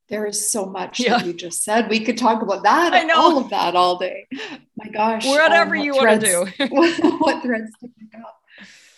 There 0.09 0.25
is 0.25 0.49
so 0.49 0.65
much 0.65 0.99
yeah. 0.99 1.17
that 1.17 1.25
you 1.25 1.33
just 1.33 1.63
said. 1.63 1.89
We 1.89 2.03
could 2.03 2.17
talk 2.17 2.41
about 2.41 2.63
that, 2.63 2.93
I 2.93 3.03
know. 3.03 3.19
all 3.19 3.37
of 3.37 3.49
that 3.49 3.75
all 3.75 3.97
day. 3.97 4.27
My 4.77 4.89
gosh. 4.89 5.25
Whatever 5.25 5.75
um, 5.75 5.83
you 5.83 5.95
want 5.95 6.21
to 6.21 6.27
do. 6.57 6.67
what 7.19 7.43
threads 7.43 7.71
to 7.81 7.87
pick 7.87 8.19
up. 8.19 8.41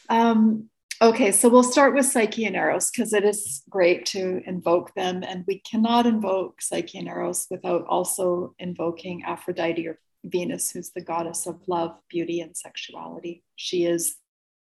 Um, 0.10 0.70
Okay, 1.02 1.32
so 1.32 1.48
we'll 1.48 1.64
start 1.64 1.96
with 1.96 2.08
Psyche 2.08 2.44
and 2.44 2.58
Eros 2.58 2.92
because 2.92 3.14
it 3.14 3.24
is 3.24 3.64
great 3.70 4.06
to 4.08 4.42
invoke 4.46 4.94
them. 4.96 5.24
And 5.24 5.46
we 5.48 5.60
cannot 5.60 6.06
invoke 6.06 6.62
Psyche 6.62 6.98
and 6.98 7.08
Eros 7.08 7.48
without 7.50 7.86
also 7.88 8.54
invoking 8.60 9.24
Aphrodite 9.24 9.88
or 9.88 9.98
Venus, 10.26 10.72
who's 10.72 10.90
the 10.90 11.00
goddess 11.00 11.48
of 11.48 11.62
love, 11.70 11.96
beauty, 12.10 12.42
and 12.42 12.56
sexuality. 12.56 13.44
She 13.56 13.86
is 13.86 14.18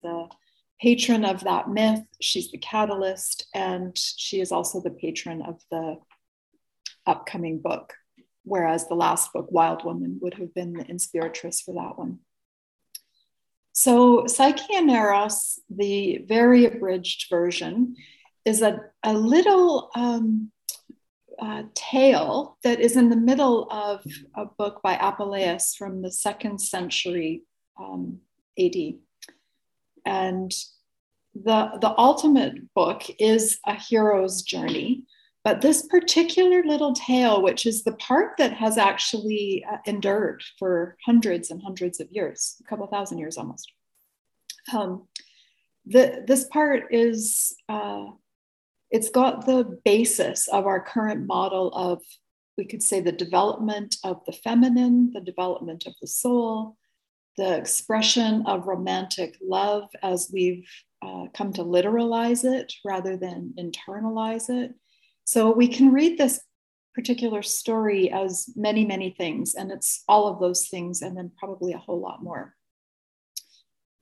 the 0.02 0.30
patron 0.80 1.26
of 1.26 1.44
that 1.44 1.70
myth, 1.70 2.04
she's 2.22 2.52
the 2.52 2.58
catalyst, 2.58 3.48
and 3.54 3.98
she 3.98 4.40
is 4.40 4.54
also 4.54 4.80
the 4.80 4.92
patron 4.92 5.42
of 5.42 5.60
the 5.72 5.98
upcoming 7.06 7.60
book, 7.60 7.94
whereas 8.44 8.88
the 8.88 8.96
last 8.96 9.34
book, 9.34 9.48
Wild 9.52 9.86
Woman, 9.86 10.20
would 10.22 10.36
have 10.36 10.54
been 10.54 10.74
the 10.74 10.86
inspiratrix 10.86 11.64
for 11.64 11.74
that 11.76 11.98
one. 11.98 12.20
So, 13.72 14.28
Psyche 14.28 14.76
and 14.76 14.90
Eros, 14.90 15.60
the 15.70 16.24
very 16.28 16.66
abridged 16.66 17.28
version, 17.30 17.96
is 18.46 18.62
a, 18.62 18.80
a 19.02 19.14
little 19.14 19.90
um, 19.96 20.52
uh, 21.40 21.64
tale 21.74 22.58
that 22.64 22.80
is 22.80 22.96
in 22.96 23.10
the 23.10 23.16
middle 23.16 23.68
of 23.72 24.04
a 24.36 24.46
book 24.46 24.82
by 24.84 24.96
Apuleius 24.96 25.76
from 25.76 26.02
the 26.02 26.12
second 26.12 26.60
century 26.60 27.44
um, 27.80 28.20
AD. 28.60 28.76
And 30.06 30.54
the, 31.34 31.78
the 31.82 31.94
ultimate 31.98 32.74
book 32.74 33.04
is 33.20 33.60
a 33.66 33.74
hero's 33.74 34.44
journey. 34.44 35.04
But 35.44 35.60
this 35.60 35.86
particular 35.88 36.64
little 36.64 36.94
tale, 36.94 37.42
which 37.42 37.66
is 37.66 37.84
the 37.84 37.96
part 37.96 38.38
that 38.38 38.54
has 38.54 38.78
actually 38.78 39.66
uh, 39.70 39.78
endured 39.86 40.42
for 40.58 40.98
hundreds 41.06 41.52
and 41.52 41.62
hundreds 41.62 42.00
of 42.00 42.10
years, 42.12 42.56
a 42.62 42.70
couple 42.70 42.88
thousand 42.88 43.18
years 43.18 43.38
almost, 43.38 43.70
um, 44.74 45.06
the, 45.86 46.24
this 46.26 46.46
part 46.46 46.94
is, 46.94 47.54
uh, 47.68 48.06
it's 48.90 49.10
got 49.10 49.46
the 49.46 49.80
basis 49.84 50.48
of 50.48 50.66
our 50.66 50.80
current 50.80 51.28
model 51.28 51.74
of, 51.74 52.02
we 52.58 52.66
could 52.66 52.82
say, 52.82 53.02
the 53.02 53.12
development 53.12 53.98
of 54.06 54.22
the 54.26 54.32
feminine, 54.32 55.12
the 55.12 55.20
development 55.20 55.86
of 55.86 55.94
the 56.00 56.08
soul, 56.08 56.78
the 57.36 57.58
expression 57.58 58.46
of 58.46 58.68
romantic 58.68 59.36
love 59.46 59.90
as 60.02 60.30
we've 60.32 60.70
uh, 61.02 61.26
come 61.34 61.52
to 61.52 61.64
literalize 61.64 62.46
it 62.46 62.72
rather 62.86 63.18
than 63.18 63.54
internalize 63.60 64.50
it 64.50 64.74
so 65.26 65.52
we 65.52 65.68
can 65.68 65.92
read 65.92 66.18
this 66.18 66.42
particular 66.94 67.42
story 67.42 68.12
as 68.12 68.50
many, 68.56 68.86
many 68.86 69.10
things, 69.10 69.56
and 69.56 69.72
it's 69.72 70.04
all 70.08 70.28
of 70.28 70.40
those 70.40 70.68
things, 70.68 71.02
and 71.02 71.18
then 71.18 71.32
probably 71.38 71.74
a 71.74 71.78
whole 71.78 72.00
lot 72.00 72.24
more. 72.24 72.56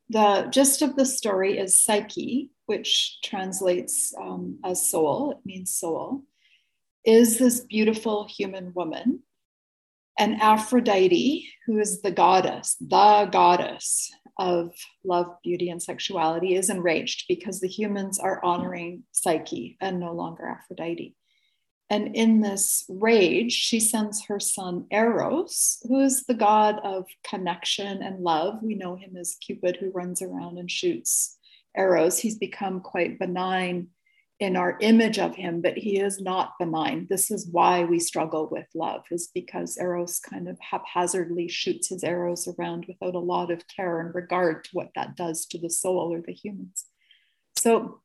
The 0.10 0.48
gist 0.52 0.82
of 0.82 0.98
the 0.98 1.06
story 1.06 1.58
is 1.58 1.80
Psyche, 1.80 2.50
which 2.66 3.20
translates 3.24 4.14
um, 4.20 4.60
as 4.66 4.86
soul, 4.86 5.32
it 5.32 5.38
means 5.46 5.74
soul, 5.74 6.24
is 7.06 7.40
this 7.40 7.62
beautiful 7.62 8.28
human 8.28 8.74
woman. 8.74 9.24
And 10.20 10.42
Aphrodite, 10.42 11.50
who 11.66 11.80
is 11.80 12.02
the 12.02 12.12
goddess, 12.12 12.76
the 12.82 13.30
goddess 13.32 14.12
of 14.38 14.74
love, 15.04 15.28
beauty, 15.44 15.70
and 15.70 15.82
sexuality 15.82 16.56
is 16.56 16.70
enraged 16.70 17.26
because 17.28 17.60
the 17.60 17.68
humans 17.68 18.20
are 18.20 18.44
honoring 18.44 19.04
Psyche 19.12 19.78
and 19.82 20.00
no 20.00 20.14
longer 20.14 20.48
Aphrodite. 20.48 21.16
And 21.90 22.16
in 22.16 22.40
this 22.40 22.86
rage, 22.88 23.52
she 23.52 23.82
sends 23.82 24.26
her 24.26 24.40
son 24.40 24.86
Eros, 24.92 25.84
who 25.88 26.00
is 26.00 26.24
the 26.24 26.34
god 26.34 26.80
of 26.84 27.06
connection 27.28 28.02
and 28.02 28.24
love. 28.24 28.64
We 28.64 28.76
know 28.76 28.96
him 28.96 29.18
as 29.18 29.36
Cupid, 29.36 29.76
who 29.76 29.92
runs 29.92 30.22
around 30.22 30.58
and 30.58 30.72
shoots 30.72 31.38
arrows. 31.76 32.18
He's 32.20 32.38
become 32.38 32.80
quite 32.80 33.20
benign 33.20 33.90
in 34.42 34.58
our 34.58 34.76
image 34.82 35.20
of 35.20 35.36
him, 35.36 35.62
but 35.62 35.78
he 35.78 36.00
is 36.00 36.20
not 36.20 36.58
benign. 36.58 37.06
This 37.08 37.30
is 37.30 37.48
why 37.52 37.84
we 37.84 38.00
struggle 38.00 38.50
with 38.52 38.66
love, 38.74 39.04
is 39.12 39.30
because 39.32 39.78
Eros 39.78 40.20
kind 40.20 40.50
of 40.50 40.58
haphazardly 40.60 41.48
shoots 41.48 41.90
his 41.90 42.04
arrows 42.04 42.48
around 42.48 42.86
without 42.88 43.14
a 43.14 43.20
lot 43.20 43.52
of 43.52 43.68
care 43.68 44.00
and 44.00 44.16
regard 44.16 44.64
to 44.64 44.70
what 44.74 44.90
that 44.96 45.16
does 45.16 45.46
to 45.46 45.60
the 45.60 45.70
soul 45.70 46.12
or 46.12 46.22
the 46.22 46.34
humans. 46.34 46.86
So 47.60 48.02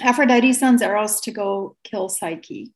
Aphrodite 0.00 0.54
sends 0.54 0.80
Eros 0.80 1.20
to 1.20 1.30
go 1.32 1.76
kill 1.84 2.08
Psyche. 2.08 2.72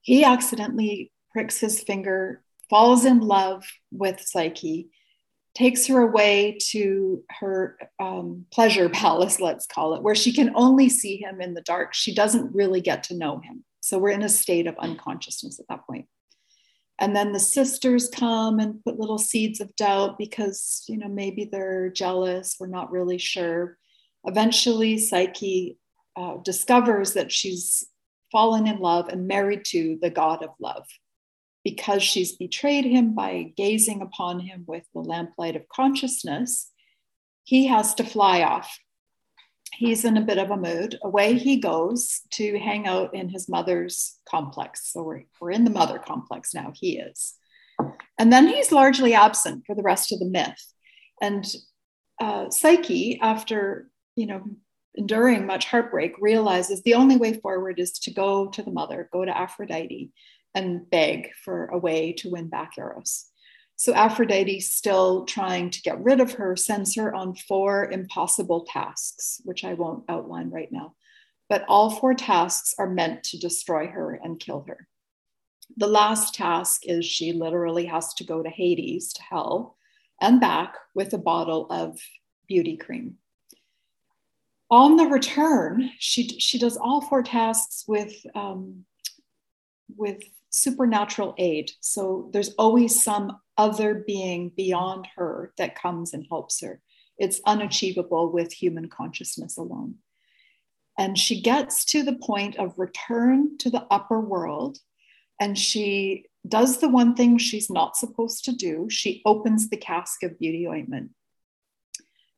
He 0.00 0.24
accidentally 0.24 1.10
pricks 1.32 1.58
his 1.58 1.82
finger, 1.82 2.44
falls 2.70 3.04
in 3.04 3.18
love 3.18 3.64
with 3.90 4.20
Psyche, 4.20 4.90
takes 5.60 5.86
her 5.88 6.00
away 6.00 6.56
to 6.58 7.22
her 7.28 7.76
um, 7.98 8.46
pleasure 8.50 8.88
palace, 8.88 9.40
let's 9.40 9.66
call 9.66 9.94
it, 9.94 10.02
where 10.02 10.14
she 10.14 10.32
can 10.32 10.50
only 10.54 10.88
see 10.88 11.18
him 11.18 11.42
in 11.42 11.52
the 11.52 11.60
dark. 11.60 11.92
She 11.92 12.14
doesn't 12.14 12.54
really 12.54 12.80
get 12.80 13.02
to 13.04 13.16
know 13.16 13.40
him. 13.40 13.62
So 13.82 13.98
we're 13.98 14.08
in 14.08 14.22
a 14.22 14.28
state 14.30 14.66
of 14.66 14.78
unconsciousness 14.78 15.60
at 15.60 15.66
that 15.68 15.86
point. 15.86 16.06
And 16.98 17.14
then 17.14 17.32
the 17.32 17.40
sisters 17.40 18.08
come 18.08 18.58
and 18.58 18.82
put 18.84 18.98
little 18.98 19.18
seeds 19.18 19.60
of 19.60 19.76
doubt 19.76 20.16
because, 20.16 20.82
you 20.88 20.96
know, 20.96 21.08
maybe 21.08 21.44
they're 21.44 21.90
jealous, 21.90 22.56
we're 22.58 22.66
not 22.66 22.90
really 22.90 23.18
sure. 23.18 23.76
Eventually, 24.24 24.96
Psyche 24.96 25.76
uh, 26.16 26.38
discovers 26.42 27.12
that 27.12 27.30
she's 27.30 27.86
fallen 28.32 28.66
in 28.66 28.78
love 28.78 29.08
and 29.08 29.28
married 29.28 29.66
to 29.66 29.98
the 30.00 30.10
God 30.10 30.42
of 30.42 30.50
love 30.58 30.86
because 31.64 32.02
she's 32.02 32.36
betrayed 32.36 32.84
him 32.84 33.14
by 33.14 33.52
gazing 33.56 34.00
upon 34.02 34.40
him 34.40 34.64
with 34.66 34.84
the 34.94 35.00
lamplight 35.00 35.56
of 35.56 35.68
consciousness, 35.68 36.70
he 37.44 37.66
has 37.66 37.94
to 37.94 38.04
fly 38.04 38.42
off. 38.42 38.78
He's 39.74 40.04
in 40.04 40.16
a 40.16 40.22
bit 40.22 40.38
of 40.38 40.50
a 40.50 40.56
mood. 40.56 40.98
Away 41.02 41.38
he 41.38 41.58
goes 41.58 42.20
to 42.32 42.58
hang 42.58 42.86
out 42.86 43.14
in 43.14 43.28
his 43.28 43.48
mother's 43.48 44.18
complex. 44.28 44.92
So 44.92 45.02
we're, 45.02 45.24
we're 45.40 45.52
in 45.52 45.64
the 45.64 45.70
mother 45.70 45.98
complex 45.98 46.54
now, 46.54 46.72
he 46.74 46.98
is. 46.98 47.34
And 48.18 48.32
then 48.32 48.48
he's 48.48 48.72
largely 48.72 49.14
absent 49.14 49.64
for 49.66 49.74
the 49.74 49.82
rest 49.82 50.12
of 50.12 50.18
the 50.18 50.26
myth. 50.26 50.62
And 51.22 51.46
uh, 52.20 52.50
Psyche, 52.50 53.18
after 53.20 53.90
you 54.16 54.26
know 54.26 54.42
enduring 54.94 55.46
much 55.46 55.66
heartbreak, 55.66 56.14
realizes 56.20 56.82
the 56.82 56.94
only 56.94 57.16
way 57.16 57.34
forward 57.34 57.78
is 57.78 57.92
to 57.92 58.12
go 58.12 58.48
to 58.48 58.62
the 58.62 58.70
mother, 58.70 59.08
go 59.12 59.24
to 59.24 59.36
Aphrodite, 59.36 60.10
and 60.54 60.88
beg 60.90 61.30
for 61.44 61.66
a 61.66 61.78
way 61.78 62.12
to 62.14 62.30
win 62.30 62.48
back 62.48 62.72
Eros. 62.78 63.30
So 63.76 63.94
Aphrodite, 63.94 64.60
still 64.60 65.24
trying 65.24 65.70
to 65.70 65.80
get 65.80 66.02
rid 66.02 66.20
of 66.20 66.32
her, 66.32 66.54
sends 66.54 66.96
her 66.96 67.14
on 67.14 67.34
four 67.34 67.90
impossible 67.90 68.66
tasks, 68.68 69.40
which 69.44 69.64
I 69.64 69.72
won't 69.72 70.04
outline 70.06 70.50
right 70.50 70.70
now. 70.70 70.94
But 71.48 71.64
all 71.66 71.90
four 71.90 72.12
tasks 72.12 72.74
are 72.78 72.90
meant 72.90 73.24
to 73.24 73.38
destroy 73.38 73.86
her 73.86 74.20
and 74.22 74.38
kill 74.38 74.66
her. 74.68 74.86
The 75.76 75.86
last 75.86 76.34
task 76.34 76.82
is 76.84 77.06
she 77.06 77.32
literally 77.32 77.86
has 77.86 78.12
to 78.14 78.24
go 78.24 78.42
to 78.42 78.50
Hades, 78.50 79.14
to 79.14 79.22
hell, 79.22 79.76
and 80.20 80.40
back 80.40 80.74
with 80.94 81.14
a 81.14 81.18
bottle 81.18 81.66
of 81.70 81.98
beauty 82.46 82.76
cream. 82.76 83.16
On 84.70 84.96
the 84.96 85.06
return, 85.06 85.90
she, 85.98 86.28
she 86.38 86.58
does 86.58 86.76
all 86.76 87.00
four 87.00 87.22
tasks 87.22 87.84
with, 87.88 88.14
um, 88.34 88.84
with 89.96 90.22
supernatural 90.50 91.34
aid. 91.38 91.72
So 91.80 92.28
there's 92.32 92.54
always 92.54 93.02
some 93.02 93.38
other 93.56 94.04
being 94.06 94.52
beyond 94.56 95.08
her 95.16 95.52
that 95.56 95.80
comes 95.80 96.12
and 96.12 96.26
helps 96.28 96.60
her. 96.60 96.80
It's 97.18 97.40
unachievable 97.46 98.30
with 98.30 98.52
human 98.52 98.88
consciousness 98.88 99.56
alone. 99.56 99.96
And 100.98 101.16
she 101.16 101.40
gets 101.40 101.84
to 101.86 102.02
the 102.02 102.16
point 102.16 102.56
of 102.56 102.78
return 102.78 103.56
to 103.58 103.70
the 103.70 103.86
upper 103.90 104.20
world 104.20 104.78
and 105.40 105.58
she 105.58 106.26
does 106.46 106.78
the 106.78 106.88
one 106.88 107.14
thing 107.14 107.38
she's 107.38 107.70
not 107.70 107.96
supposed 107.96 108.44
to 108.44 108.52
do. 108.52 108.88
She 108.90 109.22
opens 109.24 109.68
the 109.68 109.76
cask 109.76 110.22
of 110.22 110.38
beauty 110.38 110.66
ointment. 110.68 111.10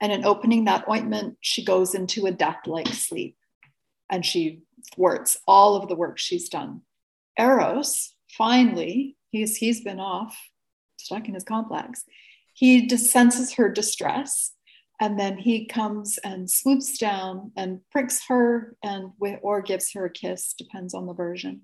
And 0.01 0.13
in 0.13 0.25
opening 0.25 0.65
that 0.65 0.89
ointment, 0.89 1.39
she 1.41 1.65
goes 1.65 1.95
into 1.95 2.27
a 2.27 2.33
death 2.33 2.67
like 2.67 2.89
sleep 2.89 3.37
and 4.11 4.25
she 4.25 4.63
thwarts 4.95 5.39
all 5.47 5.77
of 5.77 5.89
the 5.89 5.95
work 5.95 6.19
she's 6.19 6.49
done. 6.49 6.83
Eros, 7.39 8.15
finally, 8.37 9.17
he's, 9.31 9.57
he's 9.57 9.83
been 9.83 10.01
off, 10.01 10.37
stuck 10.99 11.29
in 11.29 11.35
his 11.35 11.45
complex. 11.45 12.05
He 12.55 12.89
senses 12.89 13.55
her 13.55 13.69
distress 13.69 14.53
and 15.01 15.19
then 15.19 15.37
he 15.37 15.67
comes 15.67 16.19
and 16.19 16.49
swoops 16.49 16.97
down 16.97 17.51
and 17.57 17.81
pricks 17.91 18.25
her 18.29 18.77
and 18.85 19.11
or 19.43 19.61
gives 19.61 19.93
her 19.93 20.05
a 20.05 20.11
kiss 20.11 20.53
depends 20.53 20.95
on 20.95 21.07
the 21.07 21.13
version. 21.13 21.63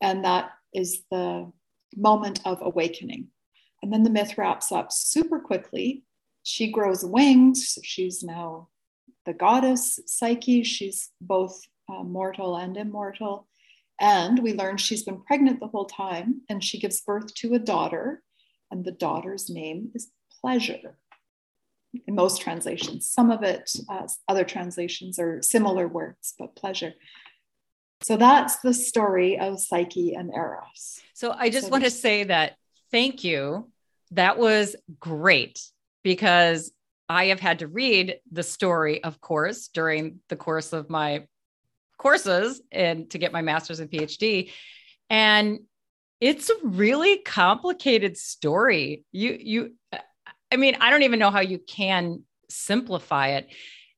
And 0.00 0.24
that 0.24 0.50
is 0.72 1.02
the 1.10 1.52
moment 1.96 2.40
of 2.44 2.58
awakening. 2.60 3.28
And 3.82 3.92
then 3.92 4.02
the 4.02 4.10
myth 4.10 4.36
wraps 4.36 4.72
up 4.72 4.90
super 4.90 5.38
quickly. 5.38 6.02
She 6.42 6.70
grows 6.72 7.04
wings 7.04 7.78
she's 7.84 8.24
now 8.24 8.70
the 9.24 9.34
goddess 9.34 10.00
psyche. 10.06 10.64
She's 10.64 11.10
both 11.20 11.60
uh, 11.88 12.02
mortal 12.02 12.56
and 12.56 12.76
immortal 12.76 13.46
and 14.00 14.42
we 14.42 14.52
learn 14.52 14.76
she's 14.76 15.04
been 15.04 15.22
pregnant 15.22 15.60
the 15.60 15.68
whole 15.68 15.86
time, 15.86 16.42
and 16.48 16.62
she 16.62 16.78
gives 16.78 17.00
birth 17.00 17.32
to 17.34 17.54
a 17.54 17.58
daughter, 17.58 18.22
and 18.70 18.84
the 18.84 18.92
daughter's 18.92 19.48
name 19.48 19.90
is 19.94 20.10
Pleasure. 20.40 20.98
in 22.06 22.14
most 22.14 22.42
translations. 22.42 23.08
Some 23.08 23.30
of 23.30 23.42
it, 23.42 23.70
uh, 23.88 24.06
other 24.28 24.44
translations 24.44 25.18
are 25.18 25.40
similar 25.40 25.88
words, 25.88 26.34
but 26.38 26.56
pleasure. 26.56 26.92
So 28.02 28.16
that's 28.16 28.58
the 28.58 28.74
story 28.74 29.38
of 29.38 29.60
Psyche 29.60 30.14
and 30.14 30.30
Eros. 30.34 31.00
So 31.14 31.32
I 31.32 31.48
just 31.48 31.66
so 31.66 31.70
want 31.70 31.84
to 31.84 31.90
say 31.90 32.24
that 32.24 32.56
thank 32.90 33.24
you. 33.24 33.70
That 34.10 34.38
was 34.38 34.76
great 35.00 35.60
because 36.02 36.70
I 37.08 37.26
have 37.26 37.40
had 37.40 37.60
to 37.60 37.66
read 37.66 38.18
the 38.30 38.42
story, 38.42 39.02
of 39.02 39.20
course, 39.20 39.68
during 39.68 40.20
the 40.28 40.36
course 40.36 40.72
of 40.72 40.90
my 40.90 41.26
courses 41.98 42.60
and 42.70 43.10
to 43.10 43.18
get 43.18 43.32
my 43.32 43.42
master's 43.42 43.80
and 43.80 43.90
PhD. 43.90 44.50
And 45.10 45.60
it's 46.20 46.50
a 46.50 46.54
really 46.62 47.18
complicated 47.18 48.16
story. 48.16 49.04
You, 49.12 49.36
you, 49.38 49.74
I 50.50 50.56
mean, 50.56 50.76
I 50.80 50.90
don't 50.90 51.02
even 51.02 51.18
know 51.18 51.30
how 51.30 51.40
you 51.40 51.58
can 51.58 52.22
simplify 52.48 53.28
it. 53.30 53.48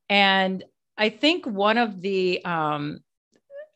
And 0.08 0.64
I 0.96 1.10
think 1.10 1.46
one 1.46 1.78
of 1.78 2.00
the, 2.00 2.44
um, 2.44 3.00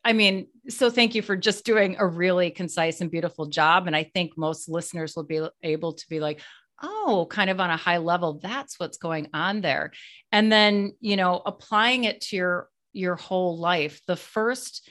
I 0.03 0.13
mean, 0.13 0.47
so 0.67 0.89
thank 0.89 1.13
you 1.13 1.21
for 1.21 1.35
just 1.35 1.65
doing 1.65 1.97
a 1.99 2.07
really 2.07 2.49
concise 2.49 3.01
and 3.01 3.11
beautiful 3.11 3.45
job. 3.45 3.87
And 3.87 3.95
I 3.95 4.03
think 4.03 4.37
most 4.37 4.67
listeners 4.67 5.15
will 5.15 5.23
be 5.23 5.41
able 5.61 5.93
to 5.93 6.09
be 6.09 6.19
like, 6.19 6.41
oh, 6.81 7.27
kind 7.29 7.49
of 7.49 7.59
on 7.59 7.69
a 7.69 7.77
high 7.77 7.99
level, 7.99 8.39
that's 8.41 8.79
what's 8.79 8.97
going 8.97 9.27
on 9.33 9.61
there. 9.61 9.91
And 10.31 10.51
then, 10.51 10.93
you 10.99 11.15
know, 11.15 11.41
applying 11.45 12.05
it 12.05 12.21
to 12.21 12.35
your 12.35 12.67
your 12.93 13.15
whole 13.15 13.57
life. 13.57 14.01
The 14.07 14.15
first 14.15 14.89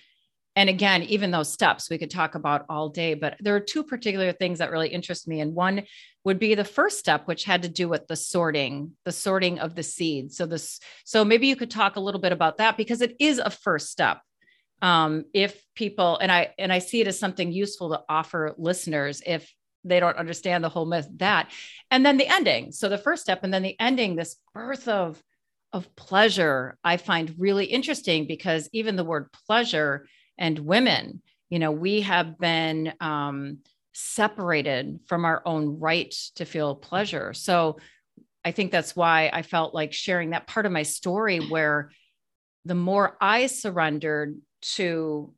and 0.57 0.69
again, 0.69 1.05
even 1.05 1.31
those 1.31 1.53
steps 1.53 1.89
we 1.89 1.99
could 1.99 2.11
talk 2.11 2.35
about 2.35 2.67
all 2.69 2.89
day, 2.89 3.15
but 3.15 3.37
there 3.41 3.55
are 3.55 3.61
two 3.61 3.85
particular 3.85 4.33
things 4.33 4.59
that 4.59 4.71
really 4.71 4.89
interest 4.89 5.29
me. 5.29 5.41
And 5.41 5.55
one 5.55 5.85
would 6.25 6.39
be 6.39 6.55
the 6.55 6.65
first 6.65 6.99
step, 6.99 7.27
which 7.27 7.45
had 7.45 7.63
to 7.63 7.69
do 7.69 7.89
with 7.89 8.07
the 8.09 8.17
sorting, 8.17 8.93
the 9.05 9.13
sorting 9.13 9.61
of 9.61 9.75
the 9.75 9.83
seeds. 9.83 10.37
So 10.37 10.47
this, 10.47 10.81
so 11.05 11.25
maybe 11.25 11.47
you 11.47 11.57
could 11.57 11.71
talk 11.71 11.97
a 11.97 12.01
little 12.01 12.21
bit 12.21 12.33
about 12.33 12.59
that 12.59 12.77
because 12.77 13.01
it 13.01 13.15
is 13.21 13.39
a 13.39 13.49
first 13.49 13.91
step. 13.91 14.21
Um, 14.83 15.25
if 15.35 15.63
people 15.75 16.17
and 16.19 16.33
I 16.33 16.55
and 16.59 16.73
I 16.73 16.79
see 16.79 17.03
it 17.03 17.07
as 17.07 17.19
something 17.19 17.53
useful 17.53 17.91
to 17.91 18.03
offer 18.09 18.55
listeners 18.57 19.23
if 19.25 19.55
they 19.85 20.01
don't 20.01 20.17
understand 20.17 20.65
the 20.65 20.71
whole 20.71 20.87
myth 20.87 21.07
that 21.17 21.51
and 21.91 22.05
then 22.05 22.17
the 22.17 22.27
ending 22.27 22.73
so 22.73 22.89
the 22.89 22.99
first 22.99 23.23
step 23.23 23.45
and 23.45 23.53
then 23.53 23.63
the 23.63 23.79
ending 23.79 24.17
this 24.17 24.37
birth 24.55 24.89
of 24.89 25.23
of 25.73 25.95
pleasure 25.97 26.79
i 26.85 26.97
find 26.97 27.35
really 27.39 27.67
interesting 27.67 28.27
because 28.27 28.69
even 28.73 28.97
the 28.97 29.05
word 29.05 29.29
pleasure 29.47 30.07
and 30.39 30.59
women 30.59 31.23
you 31.49 31.59
know 31.59 31.71
we 31.71 32.01
have 32.01 32.39
been 32.39 32.93
um, 33.01 33.59
separated 33.93 35.01
from 35.07 35.25
our 35.25 35.43
own 35.45 35.79
right 35.79 36.15
to 36.37 36.45
feel 36.45 36.75
pleasure. 36.75 37.33
So 37.35 37.79
i 38.45 38.53
think 38.53 38.73
that's 38.73 38.97
why 38.97 39.31
i 39.33 39.43
felt 39.43 39.75
like 39.75 39.93
sharing 39.93 40.31
that 40.31 40.47
part 40.47 40.65
of 40.65 40.73
my 40.73 40.83
story 40.83 41.39
where 41.39 41.91
the 42.65 42.75
more 42.75 43.17
i 43.21 43.47
surrendered 43.47 44.41
to 44.63 45.35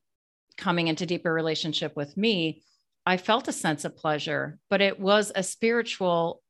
coming 0.57 0.87
into 0.87 1.05
deeper 1.05 1.33
relationship 1.33 1.97
with 1.97 2.17
me 2.17 2.63
i 3.05 3.17
felt 3.17 3.49
a 3.49 3.53
sense 3.53 3.85
of 3.85 3.97
pleasure 3.97 4.57
but 4.71 4.81
it 4.81 5.01
was 5.01 5.33
a 5.35 5.43
spiritual 5.43 6.41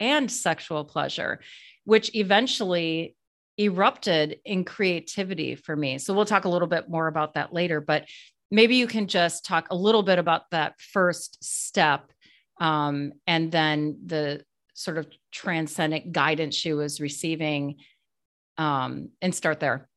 and 0.00 0.32
sexual 0.32 0.86
pleasure 0.86 1.40
which 1.84 2.14
eventually 2.14 3.16
erupted 3.58 4.38
in 4.44 4.64
creativity 4.64 5.54
for 5.54 5.76
me. 5.76 5.98
So 5.98 6.14
we'll 6.14 6.24
talk 6.24 6.44
a 6.44 6.48
little 6.48 6.68
bit 6.68 6.88
more 6.88 7.06
about 7.06 7.34
that 7.34 7.52
later, 7.52 7.80
but 7.80 8.06
maybe 8.50 8.76
you 8.76 8.86
can 8.86 9.06
just 9.06 9.44
talk 9.44 9.68
a 9.70 9.76
little 9.76 10.02
bit 10.02 10.18
about 10.18 10.50
that 10.50 10.80
first 10.80 11.42
step 11.42 12.10
um, 12.60 13.12
and 13.26 13.50
then 13.50 13.98
the 14.06 14.44
sort 14.74 14.98
of 14.98 15.06
transcendent 15.30 16.12
guidance 16.12 16.54
she 16.54 16.72
was 16.72 17.00
receiving 17.00 17.76
um, 18.58 19.08
and 19.20 19.34
start 19.34 19.60
there. 19.60 19.88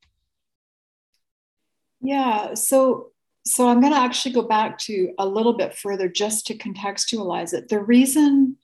Yeah. 2.00 2.54
So 2.54 3.12
so 3.44 3.68
I'm 3.68 3.80
going 3.80 3.92
to 3.92 3.98
actually 3.98 4.32
go 4.32 4.42
back 4.42 4.76
to 4.78 5.12
a 5.18 5.26
little 5.26 5.52
bit 5.52 5.72
further 5.72 6.08
just 6.08 6.48
to 6.48 6.58
contextualize 6.58 7.54
it. 7.54 7.68
The 7.68 7.80
reason 7.80 8.56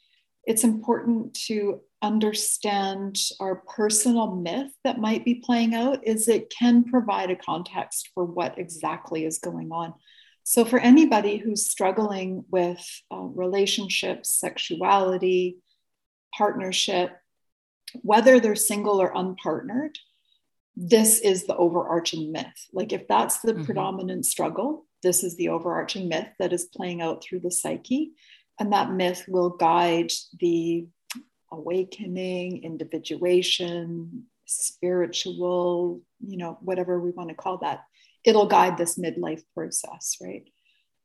it's 0.45 0.65
important 0.65 1.35
to 1.47 1.81
understand 2.03 3.17
our 3.41 3.57
personal 3.57 4.35
myth 4.35 4.73
that 4.85 4.99
might 4.99 5.25
be 5.25 5.37
playing 5.37 5.75
out 5.75 6.07
is 6.07 6.29
it 6.29 6.51
can 6.51 6.85
provide 6.85 7.31
a 7.31 7.37
context 7.37 8.11
for 8.15 8.25
what 8.25 8.59
exactly 8.59 9.25
is 9.25 9.39
going 9.39 9.71
on. 9.71 9.95
So, 10.45 10.65
for 10.65 10.81
anybody 10.81 11.37
who's 11.37 11.71
struggling 11.71 12.45
with 12.51 12.85
uh, 13.13 13.21
relationships, 13.21 14.31
sexuality, 14.31 15.59
partnership, 16.37 17.13
whether 18.03 18.41
they're 18.41 18.57
single 18.57 19.01
or 19.01 19.13
unpartnered, 19.15 19.95
this 20.75 21.21
is 21.21 21.47
the 21.47 21.57
overarching 21.57 22.33
myth. 22.33 22.67
Like, 22.73 22.93
if 22.93 23.07
that's 23.07 23.41
the 23.41 23.53
mm-hmm. 23.53 23.65
predominant 23.65 24.27
struggle, 24.27 24.87
this 25.03 25.23
is 25.23 25.37
the 25.37 25.51
overarching 25.51 26.09
myth 26.09 26.29
that 26.41 26.53
is 26.53 26.65
playing 26.65 27.03
out 27.03 27.23
through 27.23 27.41
the 27.41 27.51
psyche. 27.51 28.13
And 28.59 28.73
that 28.73 28.93
myth 28.93 29.25
will 29.29 29.51
guide 29.51 30.13
the 30.39 30.87
awakening, 31.53 32.65
individuation, 32.65 34.25
spiritual, 34.47 36.01
you 36.21 36.37
know, 36.37 36.59
whatever 36.61 37.01
we 37.01 37.11
want 37.11 37.29
to 37.29 37.35
call 37.35 37.59
that. 37.59 37.85
It'll 38.25 38.47
guide 38.47 38.77
this 38.77 38.99
midlife 38.99 39.43
process, 39.55 40.17
right? 40.21 40.49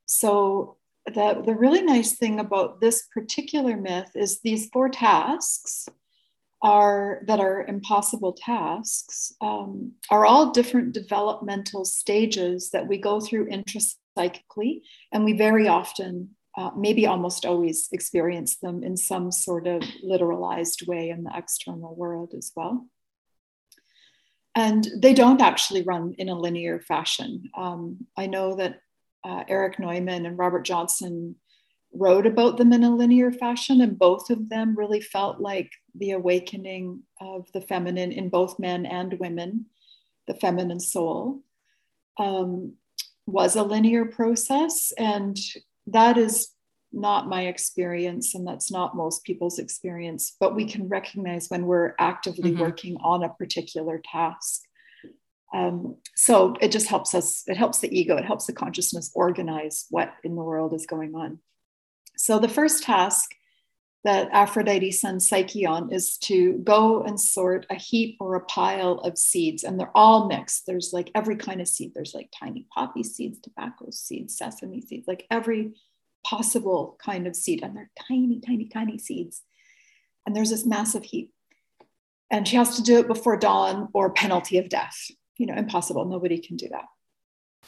So, 0.06 0.78
the, 1.06 1.42
the 1.46 1.56
really 1.56 1.82
nice 1.82 2.18
thing 2.18 2.40
about 2.40 2.82
this 2.82 3.08
particular 3.14 3.78
myth 3.78 4.12
is 4.16 4.42
these 4.42 4.70
four 4.74 4.90
tasks 4.90 5.88
are 6.62 7.22
that 7.28 7.40
are 7.40 7.66
impossible 7.68 8.34
tasks 8.34 9.32
um, 9.42 9.92
are 10.10 10.26
all 10.26 10.52
different 10.52 10.92
developmental 10.92 11.86
stages 11.86 12.72
that 12.72 12.88
we 12.88 12.98
go 12.98 13.20
through 13.20 13.48
intrapsychically 13.48 14.82
and 15.12 15.24
we 15.24 15.34
very 15.34 15.68
often 15.68 16.36
uh, 16.58 16.72
maybe 16.76 17.06
almost 17.06 17.46
always 17.46 17.88
experience 17.92 18.58
them 18.58 18.84
in 18.84 18.98
some 18.98 19.32
sort 19.32 19.68
of 19.68 19.84
literalized 20.04 20.88
way 20.88 21.10
in 21.10 21.24
the 21.24 21.32
external 21.36 21.96
world 21.96 22.34
as 22.36 22.52
well. 22.56 22.88
And 24.56 24.88
they 24.98 25.14
don't 25.14 25.40
actually 25.40 25.84
run 25.84 26.16
in 26.18 26.30
a 26.30 26.40
linear 26.40 26.80
fashion. 26.80 27.44
Um, 27.56 28.08
I 28.18 28.26
know 28.26 28.56
that 28.56 28.82
uh, 29.24 29.44
Erich 29.48 29.78
Neumann 29.78 30.26
and 30.26 30.38
Robert 30.38 30.66
Johnson 30.66 31.36
wrote 31.94 32.26
about 32.26 32.58
them 32.58 32.74
in 32.74 32.84
a 32.84 32.96
linear 32.96 33.32
fashion, 33.32 33.82
and 33.82 33.98
both 33.98 34.32
of 34.32 34.50
them 34.50 34.76
really 34.76 35.02
felt 35.02 35.40
like 35.40 35.72
the 35.94 36.12
awakening 36.12 37.04
of 37.22 37.48
the 37.54 37.62
feminine 37.62 38.12
in 38.12 38.30
both 38.30 38.58
men 38.58 38.88
and 38.88 39.14
women, 39.20 39.68
the 40.26 40.34
feminine 40.34 40.80
soul. 40.80 41.44
Um, 42.18 42.74
was 43.28 43.58
a 43.58 43.64
linear 43.64 44.06
process 44.06 44.94
and 44.98 45.38
that 45.88 46.18
is 46.18 46.50
not 46.94 47.28
my 47.28 47.48
experience 47.48 48.34
and 48.34 48.48
that's 48.48 48.72
not 48.72 48.96
most 48.96 49.24
people's 49.24 49.60
experience 49.60 50.36
but 50.40 50.56
we 50.56 50.66
can 50.66 50.88
recognize 50.88 51.48
when 51.50 51.66
we're 51.66 51.94
actively 52.00 52.52
mm-hmm. 52.52 52.62
working 52.62 52.98
on 53.04 53.24
a 53.24 53.34
particular 53.34 54.02
task 54.10 54.62
um, 55.54 55.96
so 56.16 56.56
it 56.62 56.72
just 56.72 56.88
helps 56.88 57.14
us 57.14 57.44
it 57.48 57.58
helps 57.58 57.80
the 57.80 57.98
ego 57.98 58.16
it 58.16 58.26
helps 58.26 58.46
the 58.46 58.54
consciousness 58.54 59.12
organize 59.16 59.86
what 59.90 60.14
in 60.24 60.36
the 60.36 60.42
world 60.42 60.74
is 60.74 60.86
going 60.86 61.14
on 61.14 61.40
so 62.16 62.40
the 62.40 62.50
first 62.50 62.84
task 62.84 63.32
that 64.08 64.30
aphrodite 64.32 64.92
sends 64.92 65.30
psyche 65.30 65.66
on 65.66 65.94
is 65.94 66.18
to 66.18 66.54
go 66.64 67.04
and 67.04 67.20
sort 67.20 67.66
a 67.70 67.76
heap 67.76 68.18
or 68.20 68.34
a 68.36 68.46
pile 68.46 68.94
of 69.00 69.18
seeds 69.18 69.64
and 69.64 69.80
they're 69.80 69.96
all 69.96 70.28
mixed 70.28 70.66
there's 70.66 70.92
like 70.94 71.12
every 71.14 71.36
kind 71.36 71.62
of 71.62 71.68
seed 71.68 71.92
there's 71.94 72.16
like 72.16 72.30
tiny 72.38 72.66
poppy 72.74 73.04
seeds 73.04 73.38
tobacco 73.40 73.88
seeds 73.92 74.38
sesame 74.38 74.82
seeds 74.82 75.08
like 75.08 75.28
every 75.30 75.74
possible 76.28 76.98
kind 77.04 77.28
of 77.28 77.36
seed. 77.36 77.64
And 77.64 77.76
they're 77.76 77.92
tiny, 78.08 78.40
tiny, 78.40 78.68
tiny 78.68 78.98
seeds. 78.98 79.44
And 80.26 80.36
there's 80.36 80.50
this 80.50 80.66
massive 80.66 81.04
heap. 81.04 81.32
And 82.30 82.48
she 82.48 82.58
has 82.58 82.76
to 82.76 82.84
do 82.84 83.00
it 83.00 83.08
before 83.08 83.38
dawn 83.38 83.88
or 83.94 84.12
penalty 84.12 84.58
of 84.58 84.70
death. 84.70 84.96
You 85.38 85.46
know, 85.46 85.56
impossible. 85.56 86.06
Nobody 86.06 86.40
can 86.40 86.58
do 86.58 86.68
that. 86.70 86.86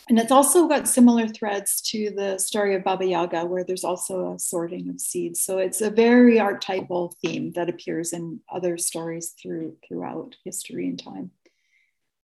And 0.08 0.18
it's 0.18 0.32
also 0.32 0.68
got 0.68 0.88
similar 0.88 1.28
threads 1.28 1.82
to 1.82 2.12
the 2.16 2.40
story 2.40 2.76
of 2.76 2.84
Baba 2.84 3.06
Yaga, 3.06 3.46
where 3.46 3.64
there's 3.64 3.84
also 3.84 4.34
a 4.34 4.40
sorting 4.40 4.90
of 4.90 5.00
seeds. 5.00 5.44
So 5.44 5.60
it's 5.60 5.82
a 5.82 5.92
very 5.92 6.40
archetypal 6.40 7.16
theme 7.22 7.52
that 7.52 7.70
appears 7.70 8.14
in 8.14 8.40
other 8.52 8.78
stories 8.78 9.36
through, 9.40 9.78
throughout 9.88 10.36
history 10.44 10.88
and 10.88 10.98
time. 10.98 11.32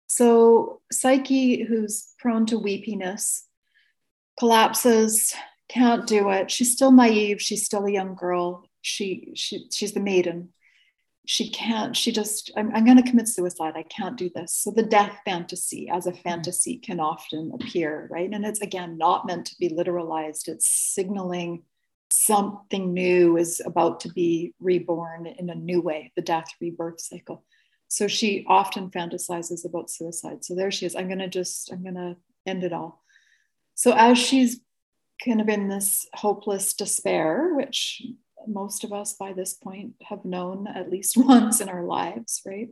So 0.06 0.80
Psyche, 0.92 1.64
who's 1.64 2.14
prone 2.18 2.46
to 2.46 2.58
weepiness, 2.58 3.46
collapses, 4.38 5.34
can't 5.68 6.06
do 6.06 6.30
it. 6.30 6.50
She's 6.50 6.72
still 6.72 6.92
naive. 6.92 7.40
She's 7.40 7.64
still 7.64 7.86
a 7.86 7.90
young 7.90 8.14
girl. 8.14 8.68
She, 8.82 9.32
she 9.34 9.68
she's 9.72 9.92
the 9.92 10.00
maiden. 10.00 10.50
She 11.24 11.50
can't, 11.50 11.96
she 11.96 12.10
just, 12.10 12.50
I'm, 12.56 12.74
I'm 12.74 12.84
going 12.84 12.96
to 12.96 13.08
commit 13.08 13.28
suicide. 13.28 13.74
I 13.76 13.84
can't 13.84 14.16
do 14.16 14.28
this. 14.34 14.54
So 14.54 14.72
the 14.72 14.82
death 14.82 15.18
fantasy 15.24 15.88
as 15.88 16.06
a 16.06 16.12
mm-hmm. 16.12 16.22
fantasy 16.22 16.78
can 16.78 16.98
often 16.98 17.52
appear, 17.54 18.08
right? 18.10 18.28
And 18.30 18.44
it's 18.44 18.60
again 18.60 18.98
not 18.98 19.26
meant 19.26 19.46
to 19.46 19.56
be 19.58 19.68
literalized. 19.68 20.48
It's 20.48 20.68
signaling 20.68 21.62
something 22.10 22.92
new 22.92 23.36
is 23.36 23.62
about 23.64 24.00
to 24.00 24.08
be 24.10 24.52
reborn 24.60 25.26
in 25.26 25.48
a 25.48 25.54
new 25.54 25.80
way, 25.80 26.12
the 26.16 26.22
death 26.22 26.48
rebirth 26.60 27.00
cycle. 27.00 27.44
So 27.88 28.08
she 28.08 28.44
often 28.48 28.90
fantasizes 28.90 29.64
about 29.64 29.90
suicide. 29.90 30.44
So 30.44 30.54
there 30.54 30.70
she 30.70 30.86
is. 30.86 30.94
I'm 30.94 31.08
going 31.08 31.18
to 31.18 31.28
just, 31.28 31.72
I'm 31.72 31.82
going 31.82 31.94
to 31.94 32.16
end 32.46 32.64
it 32.64 32.72
all. 32.72 33.02
So 33.74 33.92
as 33.92 34.18
she's 34.18 34.60
kind 35.24 35.40
of 35.40 35.48
in 35.48 35.68
this 35.68 36.06
hopeless 36.14 36.74
despair, 36.74 37.52
which 37.54 38.02
most 38.48 38.84
of 38.84 38.92
us 38.92 39.14
by 39.14 39.32
this 39.32 39.54
point 39.54 39.94
have 40.02 40.24
known 40.24 40.66
at 40.66 40.90
least 40.90 41.16
once 41.16 41.60
in 41.60 41.68
our 41.68 41.84
lives, 41.84 42.42
right? 42.46 42.68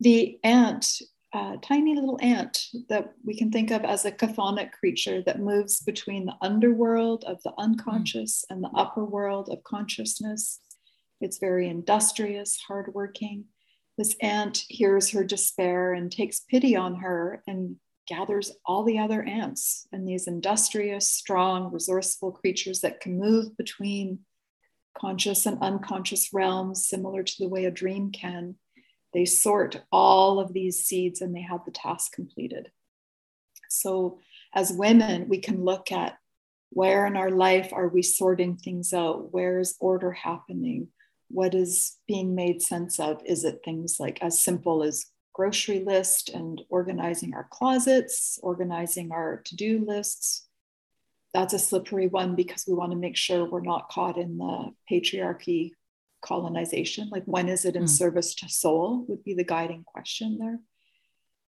The 0.00 0.38
ant 0.42 1.02
uh, 1.32 1.56
tiny 1.62 1.94
little 1.94 2.18
ant 2.20 2.66
that 2.88 3.12
we 3.24 3.36
can 3.36 3.52
think 3.52 3.70
of 3.70 3.84
as 3.84 4.04
a 4.04 4.10
chthonic 4.10 4.72
creature 4.72 5.22
that 5.22 5.38
moves 5.38 5.80
between 5.80 6.26
the 6.26 6.34
underworld 6.40 7.24
of 7.24 7.40
the 7.44 7.52
unconscious 7.56 8.44
mm. 8.44 8.54
and 8.54 8.64
the 8.64 8.70
upper 8.74 9.04
world 9.04 9.48
of 9.48 9.62
consciousness. 9.62 10.58
It's 11.20 11.38
very 11.38 11.68
industrious, 11.68 12.58
hardworking. 12.66 13.44
This 13.96 14.16
ant 14.20 14.64
hears 14.68 15.10
her 15.10 15.22
despair 15.22 15.92
and 15.92 16.10
takes 16.10 16.40
pity 16.40 16.74
on 16.74 16.96
her 16.96 17.42
and 17.46 17.76
gathers 18.10 18.52
all 18.66 18.84
the 18.84 18.98
other 18.98 19.22
ants 19.22 19.86
and 19.92 20.06
these 20.06 20.26
industrious, 20.26 21.10
strong, 21.10 21.72
resourceful 21.72 22.32
creatures 22.32 22.80
that 22.80 23.00
can 23.00 23.18
move 23.18 23.56
between 23.56 24.18
conscious 24.98 25.46
and 25.46 25.62
unconscious 25.62 26.30
realms, 26.34 26.86
similar 26.86 27.22
to 27.22 27.34
the 27.38 27.48
way 27.48 27.64
a 27.64 27.70
dream 27.70 28.10
can 28.10 28.56
they 29.12 29.24
sort 29.24 29.82
all 29.90 30.38
of 30.38 30.52
these 30.52 30.84
seeds 30.84 31.20
and 31.20 31.34
they 31.34 31.42
have 31.42 31.64
the 31.64 31.70
task 31.70 32.12
completed. 32.12 32.70
So, 33.68 34.18
as 34.54 34.72
women, 34.72 35.28
we 35.28 35.38
can 35.38 35.64
look 35.64 35.92
at 35.92 36.18
where 36.70 37.06
in 37.06 37.16
our 37.16 37.30
life 37.30 37.72
are 37.72 37.88
we 37.88 38.02
sorting 38.02 38.56
things 38.56 38.92
out? 38.92 39.32
Where 39.32 39.58
is 39.58 39.76
order 39.80 40.12
happening? 40.12 40.88
What 41.28 41.54
is 41.54 41.96
being 42.06 42.34
made 42.34 42.62
sense 42.62 42.98
of? 42.98 43.20
Is 43.24 43.44
it 43.44 43.60
things 43.64 43.98
like 43.98 44.22
as 44.22 44.42
simple 44.42 44.82
as 44.82 45.06
grocery 45.32 45.80
list 45.80 46.28
and 46.30 46.60
organizing 46.68 47.34
our 47.34 47.48
closets, 47.50 48.38
organizing 48.42 49.12
our 49.12 49.42
to 49.46 49.56
do 49.56 49.84
lists? 49.86 50.46
That's 51.32 51.54
a 51.54 51.58
slippery 51.58 52.08
one 52.08 52.34
because 52.34 52.64
we 52.66 52.74
want 52.74 52.92
to 52.92 52.98
make 52.98 53.16
sure 53.16 53.44
we're 53.44 53.60
not 53.60 53.88
caught 53.88 54.18
in 54.18 54.38
the 54.38 54.72
patriarchy 54.90 55.72
colonization 56.20 57.08
like 57.10 57.24
when 57.24 57.48
is 57.48 57.64
it 57.64 57.76
in 57.76 57.84
mm. 57.84 57.88
service 57.88 58.34
to 58.34 58.48
soul 58.48 59.04
would 59.08 59.24
be 59.24 59.34
the 59.34 59.44
guiding 59.44 59.82
question 59.84 60.38
there 60.38 60.60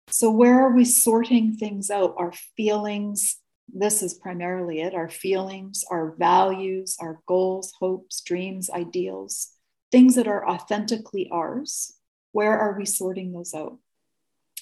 so 0.10 0.32
where 0.32 0.62
are 0.62 0.74
we 0.74 0.86
sorting 0.86 1.56
things 1.56 1.90
out 1.90 2.16
our 2.18 2.32
feelings 2.56 3.38
this 3.74 4.02
is 4.02 4.14
primarily 4.14 4.82
it 4.82 4.94
our 4.94 5.10
feelings 5.10 5.84
our 5.90 6.16
values 6.18 6.96
our 7.02 7.20
goals 7.28 7.74
hopes 7.80 8.22
dreams 8.22 8.70
ideals 8.70 9.50
things 9.92 10.16
that 10.16 10.28
are 10.28 10.48
authentically 10.48 11.30
ours 11.32 11.94
where 12.34 12.58
are 12.60 12.78
we 12.78 12.86
sorting 12.86 13.32
those 13.32 13.54
out 13.54 13.78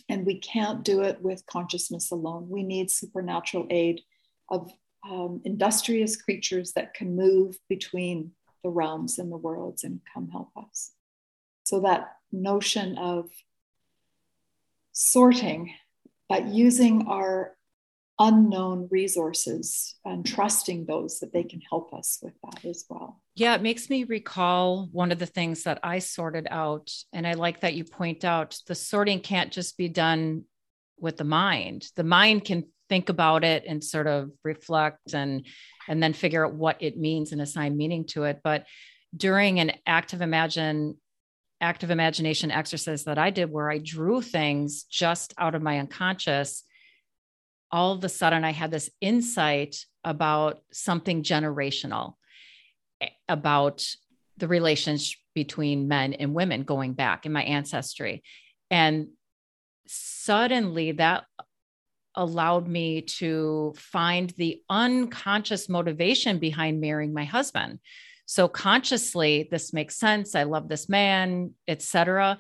and 0.08 0.26
we 0.26 0.38
can't 0.38 0.84
do 0.84 1.02
it 1.02 1.22
with 1.22 1.46
consciousness 1.48 2.12
alone 2.12 2.48
we 2.50 2.64
need 2.64 2.92
supernatural 2.92 3.66
aid 3.70 4.02
of 4.50 4.72
um, 5.10 5.42
industrious 5.46 6.16
creatures 6.16 6.74
that 6.74 6.94
can 6.94 7.16
move 7.16 7.58
between 7.68 8.32
the 8.64 8.70
realms 8.70 9.18
and 9.18 9.32
the 9.32 9.38
worlds 9.38 9.84
and 9.84 10.02
come 10.14 10.30
help 10.30 10.52
us. 10.56 10.92
So 11.64 11.80
that 11.82 12.18
notion 12.32 12.98
of 12.98 13.30
sorting, 14.92 15.74
but 16.30 16.48
using 16.48 17.08
our 17.08 17.56
unknown 18.20 18.88
resources 18.92 19.96
and 20.06 20.26
trusting 20.26 20.86
those 20.86 21.20
that 21.20 21.34
they 21.34 21.44
can 21.44 21.62
help 21.62 21.94
us 21.94 22.20
with 22.22 22.34
that 22.44 22.64
as 22.66 22.86
well. 22.90 23.21
Yeah, 23.36 23.56
it 23.56 23.62
makes 23.62 23.90
me 23.90 24.04
recall 24.04 24.90
one 24.92 25.12
of 25.12 25.20
the 25.20 25.26
things 25.26 25.64
that 25.64 25.80
I 25.84 26.00
sorted 26.00 26.48
out. 26.52 26.92
And 27.14 27.26
I 27.26 27.34
like 27.34 27.62
that 27.62 27.76
you 27.76 27.86
point 27.86 28.26
out 28.26 28.58
the 28.68 28.76
sorting 28.76 29.22
can't 29.22 29.52
just 29.52 29.78
be 29.78 29.88
done 29.88 30.44
with 31.00 31.18
the 31.18 31.24
mind. 31.24 31.88
The 31.96 32.04
mind 32.04 32.46
can 32.46 32.66
think 32.90 33.08
about 33.08 33.46
it 33.46 33.64
and 33.66 33.82
sort 33.82 34.06
of 34.06 34.32
reflect 34.44 35.14
and 35.14 35.46
and 35.88 36.04
then 36.04 36.12
figure 36.12 36.46
out 36.46 36.54
what 36.54 36.82
it 36.82 36.98
means 36.98 37.32
and 37.32 37.42
assign 37.42 37.78
meaning 37.78 38.06
to 38.06 38.26
it. 38.26 38.42
But 38.44 38.66
during 39.16 39.60
an 39.60 39.72
active 39.86 40.22
imagine 40.22 40.98
active 41.62 41.92
imagination 41.92 42.52
exercise 42.52 43.06
that 43.06 43.18
I 43.18 43.30
did 43.30 43.52
where 43.52 43.72
I 43.72 43.78
drew 43.78 44.22
things 44.22 44.84
just 44.84 45.34
out 45.38 45.56
of 45.56 45.62
my 45.62 45.80
unconscious, 45.80 46.64
all 47.72 47.94
of 47.94 48.04
a 48.04 48.10
sudden 48.10 48.44
I 48.44 48.52
had 48.52 48.72
this 48.72 48.90
insight 49.00 49.78
about 50.04 50.60
something 50.74 51.24
generational, 51.24 52.16
about 53.28 53.86
the 54.38 54.48
relationship 54.48 55.20
between 55.34 55.88
men 55.88 56.14
and 56.14 56.34
women 56.34 56.64
going 56.64 56.94
back 56.94 57.26
in 57.26 57.32
my 57.32 57.44
ancestry. 57.44 58.24
And 58.70 59.10
suddenly 59.88 60.94
that 60.94 61.26
allowed 62.16 62.68
me 62.68 63.02
to 63.02 63.74
find 63.78 64.32
the 64.32 64.62
unconscious 64.70 65.70
motivation 65.70 66.40
behind 66.40 66.82
marrying 66.82 67.14
my 67.14 67.24
husband. 67.24 67.80
So 68.26 68.48
consciously, 68.48 69.48
this 69.52 69.74
makes 69.74 69.98
sense. 69.98 70.36
I 70.36 70.44
love 70.44 70.70
this 70.70 70.90
man, 70.90 71.54
etc. 71.68 72.38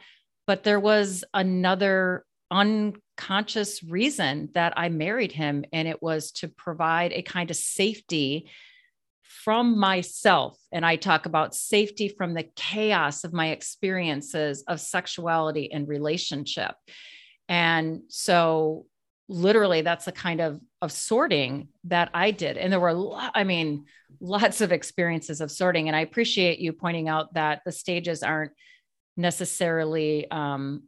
But 0.47 0.63
there 0.63 0.79
was 0.79 1.23
another 1.33 2.25
unconscious 2.49 3.83
reason 3.83 4.49
that 4.53 4.73
I 4.77 4.89
married 4.89 5.31
him, 5.31 5.65
and 5.71 5.87
it 5.87 6.01
was 6.01 6.31
to 6.33 6.47
provide 6.47 7.13
a 7.13 7.21
kind 7.21 7.49
of 7.49 7.57
safety 7.57 8.49
from 9.43 9.79
myself. 9.79 10.57
And 10.71 10.85
I 10.85 10.95
talk 10.95 11.25
about 11.25 11.55
safety 11.55 12.07
from 12.09 12.33
the 12.33 12.47
chaos 12.55 13.23
of 13.23 13.33
my 13.33 13.49
experiences 13.49 14.63
of 14.67 14.79
sexuality 14.79 15.71
and 15.71 15.87
relationship. 15.87 16.75
And 17.49 18.01
so 18.07 18.85
literally 19.27 19.81
that's 19.81 20.05
the 20.05 20.11
kind 20.11 20.41
of 20.41 20.59
of 20.81 20.91
sorting 20.91 21.69
that 21.85 22.09
I 22.13 22.31
did. 22.31 22.57
And 22.57 22.73
there 22.73 22.79
were 22.79 22.93
lot, 22.93 23.31
I 23.35 23.43
mean, 23.43 23.85
lots 24.19 24.61
of 24.61 24.71
experiences 24.71 25.39
of 25.39 25.51
sorting. 25.51 25.87
And 25.87 25.95
I 25.95 26.01
appreciate 26.01 26.59
you 26.59 26.73
pointing 26.73 27.07
out 27.07 27.35
that 27.35 27.61
the 27.65 27.71
stages 27.71 28.23
aren't 28.23 28.51
necessarily 29.15 30.29
um, 30.31 30.83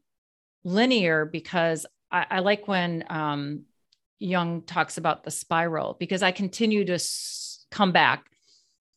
linear 0.63 1.25
because 1.25 1.85
I, 2.11 2.25
I, 2.29 2.39
like 2.39 2.67
when 2.67 3.03
um, 3.09 3.63
Jung 4.19 4.63
talks 4.63 4.97
about 4.97 5.23
the 5.23 5.31
spiral 5.31 5.95
because 5.99 6.23
I 6.23 6.31
continue 6.31 6.85
to 6.85 6.95
s- 6.95 7.65
come 7.69 7.91
back 7.91 8.25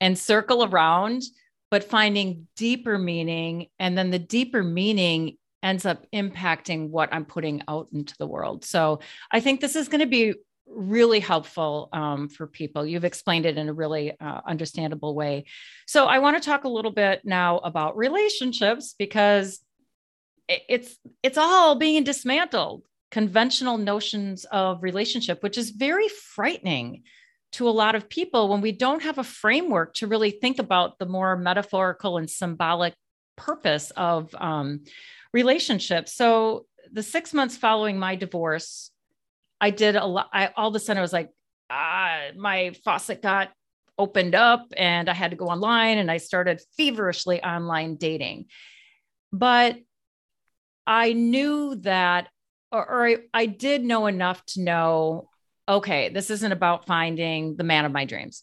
and 0.00 0.18
circle 0.18 0.64
around, 0.64 1.22
but 1.70 1.84
finding 1.84 2.46
deeper 2.56 2.98
meaning. 2.98 3.68
And 3.78 3.96
then 3.96 4.10
the 4.10 4.18
deeper 4.18 4.62
meaning 4.62 5.36
ends 5.62 5.86
up 5.86 6.06
impacting 6.12 6.90
what 6.90 7.08
I'm 7.12 7.24
putting 7.24 7.62
out 7.66 7.88
into 7.92 8.14
the 8.18 8.26
world. 8.26 8.64
So 8.64 9.00
I 9.30 9.40
think 9.40 9.60
this 9.60 9.76
is 9.76 9.88
going 9.88 10.00
to 10.00 10.06
be 10.06 10.34
really 10.68 11.20
helpful 11.20 11.88
um, 11.92 12.28
for 12.28 12.46
people. 12.46 12.84
You've 12.84 13.04
explained 13.04 13.46
it 13.46 13.56
in 13.56 13.68
a 13.68 13.72
really 13.72 14.12
uh, 14.20 14.40
understandable 14.46 15.14
way. 15.14 15.44
So 15.86 16.06
I 16.06 16.18
want 16.18 16.40
to 16.40 16.46
talk 16.46 16.64
a 16.64 16.68
little 16.68 16.90
bit 16.90 17.22
now 17.24 17.58
about 17.58 17.96
relationships 17.96 18.94
because 18.98 19.60
it's 20.48 20.96
it's 21.22 21.38
all 21.38 21.74
being 21.74 22.04
dismantled 22.04 22.84
conventional 23.10 23.78
notions 23.78 24.44
of 24.46 24.82
relationship 24.82 25.42
which 25.42 25.58
is 25.58 25.70
very 25.70 26.08
frightening 26.08 27.02
to 27.56 27.68
a 27.68 27.70
lot 27.70 27.94
of 27.94 28.08
people 28.08 28.48
when 28.48 28.60
we 28.60 28.72
don't 28.72 29.02
have 29.02 29.18
a 29.18 29.24
framework 29.24 29.94
to 29.94 30.06
really 30.06 30.30
think 30.30 30.58
about 30.58 30.98
the 30.98 31.06
more 31.06 31.36
metaphorical 31.36 32.18
and 32.18 32.28
symbolic 32.28 32.94
purpose 33.36 33.90
of 33.96 34.34
um, 34.34 34.84
relationships. 35.32 36.14
So 36.14 36.66
the 36.92 37.02
six 37.02 37.34
months 37.34 37.56
following 37.56 37.98
my 37.98 38.16
divorce, 38.16 38.90
I 39.60 39.70
did 39.70 39.96
a 39.96 40.06
lot. 40.06 40.28
I 40.32 40.50
all 40.56 40.68
of 40.68 40.74
a 40.74 40.78
sudden 40.78 40.98
I 40.98 41.02
was 41.02 41.12
like, 41.12 41.30
ah, 41.70 42.28
my 42.36 42.74
faucet 42.84 43.22
got 43.22 43.50
opened 43.98 44.34
up 44.34 44.66
and 44.76 45.08
I 45.08 45.14
had 45.14 45.30
to 45.30 45.36
go 45.36 45.46
online 45.46 45.98
and 45.98 46.10
I 46.10 46.18
started 46.18 46.60
feverishly 46.76 47.42
online 47.42 47.96
dating. 47.96 48.46
But 49.32 49.78
I 50.86 51.14
knew 51.14 51.76
that, 51.76 52.28
or, 52.70 52.86
or 52.88 53.06
I, 53.06 53.16
I 53.32 53.46
did 53.46 53.82
know 53.82 54.06
enough 54.06 54.44
to 54.46 54.62
know, 54.62 55.30
okay, 55.68 56.08
this 56.08 56.30
isn't 56.30 56.52
about 56.52 56.86
finding 56.86 57.56
the 57.56 57.64
man 57.64 57.84
of 57.84 57.92
my 57.92 58.04
dreams. 58.04 58.42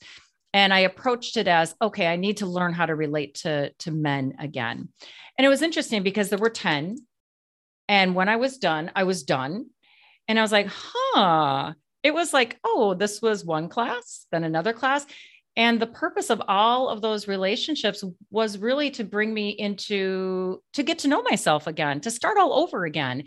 And 0.54 0.74
I 0.74 0.80
approached 0.80 1.38
it 1.38 1.48
as, 1.48 1.74
okay, 1.82 2.06
I 2.08 2.16
need 2.16 2.38
to 2.38 2.46
learn 2.46 2.74
how 2.74 2.86
to 2.86 2.96
relate 2.96 3.36
to, 3.36 3.72
to 3.80 3.92
men 3.92 4.36
again. 4.40 4.90
And 5.38 5.46
it 5.46 5.50
was 5.50 5.64
interesting 5.64 6.04
because 6.04 6.30
there 6.30 6.40
were 6.40 6.50
10. 6.50 6.98
And 7.90 8.16
when 8.16 8.30
I 8.30 8.36
was 8.36 8.58
done, 8.58 8.92
I 8.96 9.04
was 9.04 9.24
done. 9.24 9.68
And 10.28 10.38
I 10.38 10.42
was 10.42 10.52
like, 10.52 10.68
huh. 10.70 11.74
It 12.04 12.14
was 12.14 12.34
like, 12.34 12.60
oh, 12.64 12.94
this 12.94 13.22
was 13.22 13.46
one 13.46 13.70
class, 13.70 14.28
then 14.32 14.44
another 14.44 14.74
class. 14.74 15.06
And 15.56 15.80
the 15.80 15.88
purpose 15.88 16.30
of 16.30 16.42
all 16.48 16.90
of 16.90 17.02
those 17.02 17.28
relationships 17.28 18.04
was 18.30 18.58
really 18.58 18.92
to 18.92 19.04
bring 19.04 19.34
me 19.34 19.50
into 19.50 20.62
to 20.74 20.84
get 20.84 21.00
to 21.00 21.08
know 21.08 21.22
myself 21.22 21.68
again, 21.68 22.02
to 22.02 22.12
start 22.12 22.38
all 22.38 22.54
over 22.54 22.86
again. 22.86 23.24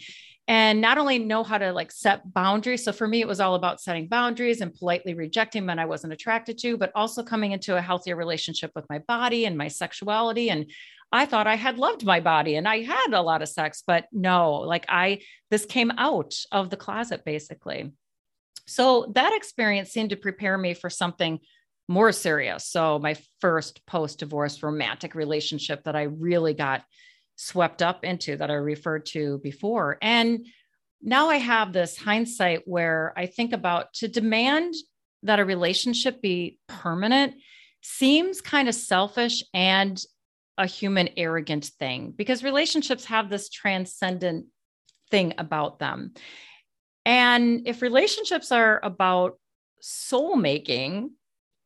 And 0.48 0.80
not 0.80 0.98
only 0.98 1.18
know 1.18 1.42
how 1.42 1.58
to 1.58 1.72
like 1.72 1.90
set 1.90 2.32
boundaries. 2.32 2.84
So 2.84 2.92
for 2.92 3.08
me, 3.08 3.20
it 3.20 3.28
was 3.28 3.40
all 3.40 3.56
about 3.56 3.80
setting 3.80 4.06
boundaries 4.06 4.60
and 4.60 4.72
politely 4.72 5.14
rejecting 5.14 5.66
men 5.66 5.78
I 5.78 5.86
wasn't 5.86 6.12
attracted 6.12 6.58
to, 6.58 6.76
but 6.76 6.92
also 6.94 7.22
coming 7.22 7.52
into 7.52 7.76
a 7.76 7.82
healthier 7.82 8.14
relationship 8.14 8.70
with 8.74 8.86
my 8.88 9.00
body 9.00 9.44
and 9.44 9.58
my 9.58 9.68
sexuality. 9.68 10.50
And 10.50 10.70
I 11.10 11.26
thought 11.26 11.48
I 11.48 11.56
had 11.56 11.78
loved 11.78 12.04
my 12.04 12.20
body 12.20 12.56
and 12.56 12.68
I 12.68 12.82
had 12.82 13.12
a 13.12 13.22
lot 13.22 13.42
of 13.42 13.48
sex, 13.48 13.82
but 13.86 14.06
no, 14.12 14.54
like 14.54 14.86
I, 14.88 15.20
this 15.50 15.66
came 15.66 15.90
out 15.98 16.34
of 16.52 16.70
the 16.70 16.76
closet 16.76 17.24
basically. 17.24 17.92
So 18.68 19.12
that 19.14 19.34
experience 19.34 19.90
seemed 19.90 20.10
to 20.10 20.16
prepare 20.16 20.58
me 20.58 20.74
for 20.74 20.90
something 20.90 21.40
more 21.88 22.12
serious. 22.12 22.66
So 22.66 22.98
my 22.98 23.16
first 23.40 23.84
post 23.86 24.18
divorce 24.18 24.62
romantic 24.62 25.14
relationship 25.14 25.84
that 25.84 25.94
I 25.94 26.02
really 26.02 26.54
got 26.54 26.82
swept 27.36 27.82
up 27.82 28.04
into 28.04 28.36
that 28.36 28.50
I 28.50 28.54
referred 28.54 29.06
to 29.06 29.38
before. 29.38 29.98
And 30.02 30.46
now 31.02 31.28
I 31.28 31.36
have 31.36 31.72
this 31.72 31.96
hindsight 31.96 32.62
where 32.66 33.12
I 33.16 33.26
think 33.26 33.52
about 33.52 33.92
to 33.94 34.08
demand 34.08 34.74
that 35.22 35.38
a 35.38 35.44
relationship 35.44 36.20
be 36.20 36.58
permanent 36.66 37.34
seems 37.82 38.40
kind 38.40 38.68
of 38.68 38.74
selfish 38.74 39.44
and 39.54 40.02
a 40.58 40.66
human 40.66 41.10
arrogant 41.16 41.66
thing 41.78 42.12
because 42.16 42.42
relationships 42.42 43.04
have 43.04 43.28
this 43.28 43.50
transcendent 43.50 44.46
thing 45.10 45.34
about 45.38 45.78
them. 45.78 46.12
And 47.04 47.68
if 47.68 47.82
relationships 47.82 48.50
are 48.50 48.80
about 48.82 49.38
soul 49.80 50.36
making, 50.36 51.12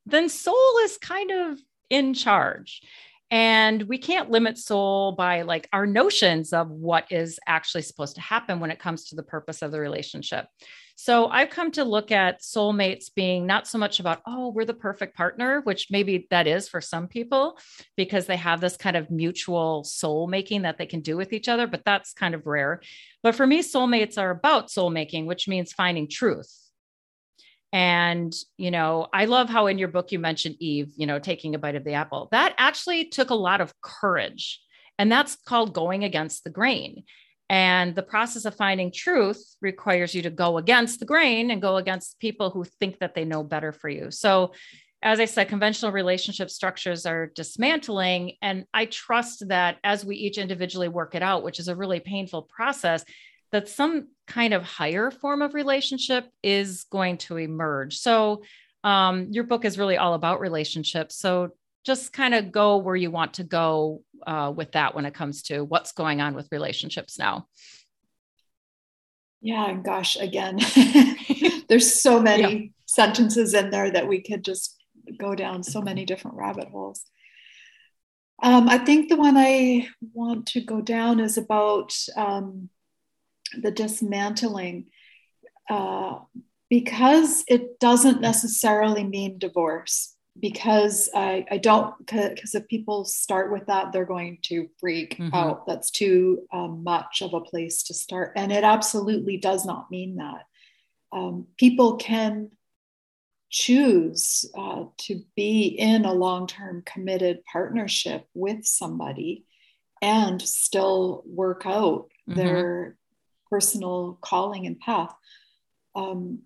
then 0.06 0.28
soul 0.28 0.78
is 0.82 0.98
kind 0.98 1.30
of 1.30 1.58
in 1.88 2.14
charge. 2.14 2.82
And 3.30 3.82
we 3.84 3.98
can't 3.98 4.30
limit 4.30 4.58
soul 4.58 5.12
by 5.12 5.42
like 5.42 5.68
our 5.72 5.86
notions 5.86 6.52
of 6.52 6.68
what 6.68 7.10
is 7.10 7.38
actually 7.46 7.82
supposed 7.82 8.16
to 8.16 8.20
happen 8.20 8.58
when 8.58 8.72
it 8.72 8.80
comes 8.80 9.04
to 9.04 9.16
the 9.16 9.22
purpose 9.22 9.62
of 9.62 9.70
the 9.70 9.78
relationship. 9.78 10.46
So 10.96 11.28
I've 11.28 11.48
come 11.48 11.70
to 11.72 11.84
look 11.84 12.12
at 12.12 12.42
soulmates 12.42 13.06
being 13.14 13.46
not 13.46 13.66
so 13.66 13.78
much 13.78 14.00
about, 14.00 14.20
oh, 14.26 14.50
we're 14.50 14.66
the 14.66 14.74
perfect 14.74 15.16
partner, 15.16 15.60
which 15.62 15.86
maybe 15.90 16.26
that 16.30 16.46
is 16.46 16.68
for 16.68 16.80
some 16.82 17.06
people 17.08 17.56
because 17.96 18.26
they 18.26 18.36
have 18.36 18.60
this 18.60 18.76
kind 18.76 18.96
of 18.96 19.10
mutual 19.10 19.84
soul 19.84 20.26
making 20.26 20.62
that 20.62 20.76
they 20.76 20.84
can 20.84 21.00
do 21.00 21.16
with 21.16 21.32
each 21.32 21.48
other, 21.48 21.66
but 21.66 21.84
that's 21.86 22.12
kind 22.12 22.34
of 22.34 22.46
rare. 22.46 22.82
But 23.22 23.34
for 23.34 23.46
me, 23.46 23.62
soulmates 23.62 24.18
are 24.18 24.30
about 24.30 24.70
soul 24.70 24.90
making, 24.90 25.24
which 25.24 25.48
means 25.48 25.72
finding 25.72 26.06
truth 26.06 26.69
and, 27.72 28.34
you 28.56 28.70
know, 28.70 29.06
I 29.12 29.26
love 29.26 29.48
how 29.48 29.66
in 29.66 29.78
your 29.78 29.88
book 29.88 30.10
you 30.10 30.18
mentioned 30.18 30.56
Eve, 30.58 30.92
you 30.96 31.06
know, 31.06 31.18
taking 31.18 31.54
a 31.54 31.58
bite 31.58 31.76
of 31.76 31.84
the 31.84 31.94
apple. 31.94 32.28
That 32.32 32.54
actually 32.58 33.06
took 33.06 33.30
a 33.30 33.34
lot 33.34 33.60
of 33.60 33.72
courage. 33.80 34.60
And 34.98 35.10
that's 35.10 35.36
called 35.36 35.72
going 35.72 36.04
against 36.04 36.44
the 36.44 36.50
grain. 36.50 37.04
And 37.48 37.94
the 37.94 38.02
process 38.02 38.44
of 38.44 38.54
finding 38.54 38.92
truth 38.92 39.56
requires 39.60 40.14
you 40.14 40.22
to 40.22 40.30
go 40.30 40.58
against 40.58 41.00
the 41.00 41.06
grain 41.06 41.50
and 41.50 41.62
go 41.62 41.76
against 41.76 42.18
people 42.20 42.50
who 42.50 42.64
think 42.64 42.98
that 42.98 43.14
they 43.14 43.24
know 43.24 43.42
better 43.42 43.72
for 43.72 43.88
you. 43.88 44.10
So, 44.10 44.52
as 45.02 45.18
I 45.18 45.24
said, 45.24 45.48
conventional 45.48 45.92
relationship 45.92 46.50
structures 46.50 47.06
are 47.06 47.32
dismantling. 47.34 48.34
And 48.42 48.66
I 48.74 48.84
trust 48.84 49.48
that 49.48 49.78
as 49.82 50.04
we 50.04 50.16
each 50.16 50.36
individually 50.36 50.88
work 50.88 51.14
it 51.14 51.22
out, 51.22 51.42
which 51.42 51.58
is 51.58 51.68
a 51.68 51.74
really 51.74 52.00
painful 52.00 52.42
process, 52.42 53.02
that 53.52 53.68
some 53.68 54.08
kind 54.26 54.54
of 54.54 54.62
higher 54.62 55.10
form 55.10 55.42
of 55.42 55.54
relationship 55.54 56.28
is 56.42 56.84
going 56.84 57.18
to 57.18 57.36
emerge. 57.36 57.98
So, 57.98 58.42
um, 58.82 59.28
your 59.30 59.44
book 59.44 59.64
is 59.64 59.78
really 59.78 59.96
all 59.96 60.14
about 60.14 60.40
relationships. 60.40 61.16
So, 61.16 61.50
just 61.84 62.12
kind 62.12 62.34
of 62.34 62.52
go 62.52 62.78
where 62.78 62.96
you 62.96 63.10
want 63.10 63.34
to 63.34 63.44
go 63.44 64.02
uh, 64.26 64.52
with 64.54 64.72
that 64.72 64.94
when 64.94 65.06
it 65.06 65.14
comes 65.14 65.42
to 65.44 65.62
what's 65.64 65.92
going 65.92 66.20
on 66.20 66.34
with 66.34 66.48
relationships 66.52 67.18
now. 67.18 67.46
Yeah, 69.40 69.70
and 69.70 69.82
gosh, 69.82 70.16
again, 70.16 70.58
there's 71.68 72.00
so 72.00 72.20
many 72.22 72.54
yeah. 72.54 72.68
sentences 72.86 73.54
in 73.54 73.70
there 73.70 73.90
that 73.90 74.06
we 74.06 74.22
could 74.22 74.44
just 74.44 74.76
go 75.18 75.34
down 75.34 75.62
so 75.62 75.80
many 75.80 76.04
different 76.04 76.36
rabbit 76.36 76.68
holes. 76.68 77.04
Um, 78.42 78.68
I 78.68 78.78
think 78.78 79.08
the 79.08 79.16
one 79.16 79.36
I 79.36 79.88
want 80.14 80.46
to 80.48 80.60
go 80.60 80.80
down 80.80 81.20
is 81.20 81.36
about 81.36 81.94
um, 82.16 82.70
the 83.60 83.70
dismantling 83.70 84.86
uh, 85.68 86.18
because 86.68 87.44
it 87.48 87.78
doesn't 87.80 88.20
necessarily 88.20 89.04
mean 89.04 89.38
divorce 89.38 90.16
because 90.38 91.08
I, 91.14 91.44
I 91.50 91.58
don't 91.58 91.94
because 91.98 92.54
if 92.54 92.68
people 92.68 93.04
start 93.04 93.52
with 93.52 93.66
that 93.66 93.92
they're 93.92 94.04
going 94.04 94.38
to 94.42 94.68
freak 94.78 95.18
mm-hmm. 95.18 95.34
out 95.34 95.66
that's 95.66 95.90
too 95.90 96.42
um, 96.52 96.82
much 96.84 97.22
of 97.22 97.34
a 97.34 97.40
place 97.40 97.82
to 97.84 97.94
start 97.94 98.32
and 98.36 98.52
it 98.52 98.64
absolutely 98.64 99.36
does 99.36 99.66
not 99.66 99.90
mean 99.90 100.16
that 100.16 100.44
um, 101.12 101.46
people 101.56 101.96
can 101.96 102.50
choose 103.50 104.48
uh, 104.56 104.84
to 104.96 105.22
be 105.34 105.66
in 105.66 106.04
a 106.04 106.12
long-term 106.12 106.84
committed 106.86 107.40
partnership 107.50 108.24
with 108.32 108.64
somebody 108.64 109.44
and 110.00 110.40
still 110.40 111.24
work 111.26 111.62
out 111.66 112.08
mm-hmm. 112.28 112.34
their 112.34 112.96
personal 113.50 114.18
calling 114.20 114.66
and 114.66 114.78
path, 114.78 115.12
um, 115.94 116.40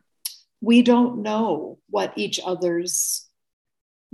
we 0.61 0.83
don't 0.83 1.23
know 1.23 1.79
what 1.90 2.12
each 2.17 2.40
other's 2.45 3.29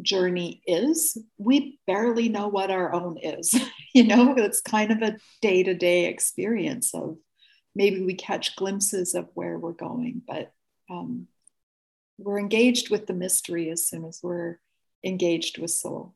journey 0.03 0.63
is. 0.67 1.17
We 1.39 1.79
barely 1.87 2.29
know 2.29 2.49
what 2.49 2.71
our 2.71 2.93
own 2.93 3.19
is. 3.19 3.55
you 3.95 4.05
know, 4.05 4.35
it's 4.37 4.61
kind 4.61 4.91
of 4.91 5.03
a 5.03 5.17
day 5.41 5.63
to 5.63 5.75
day 5.75 6.07
experience 6.07 6.95
of 6.95 7.17
maybe 7.75 8.03
we 8.03 8.15
catch 8.15 8.57
glimpses 8.57 9.15
of 9.15 9.29
where 9.35 9.59
we're 9.59 9.73
going, 9.73 10.23
but 10.27 10.53
um, 10.91 11.29
we're 12.19 12.39
engaged 12.39 12.91
with 12.91 13.07
the 13.07 13.15
mystery 13.15 13.71
as 13.71 13.87
soon 13.87 14.05
as 14.05 14.21
we're 14.23 14.59
engaged 15.05 15.59
with 15.59 15.71
soul. 15.71 16.15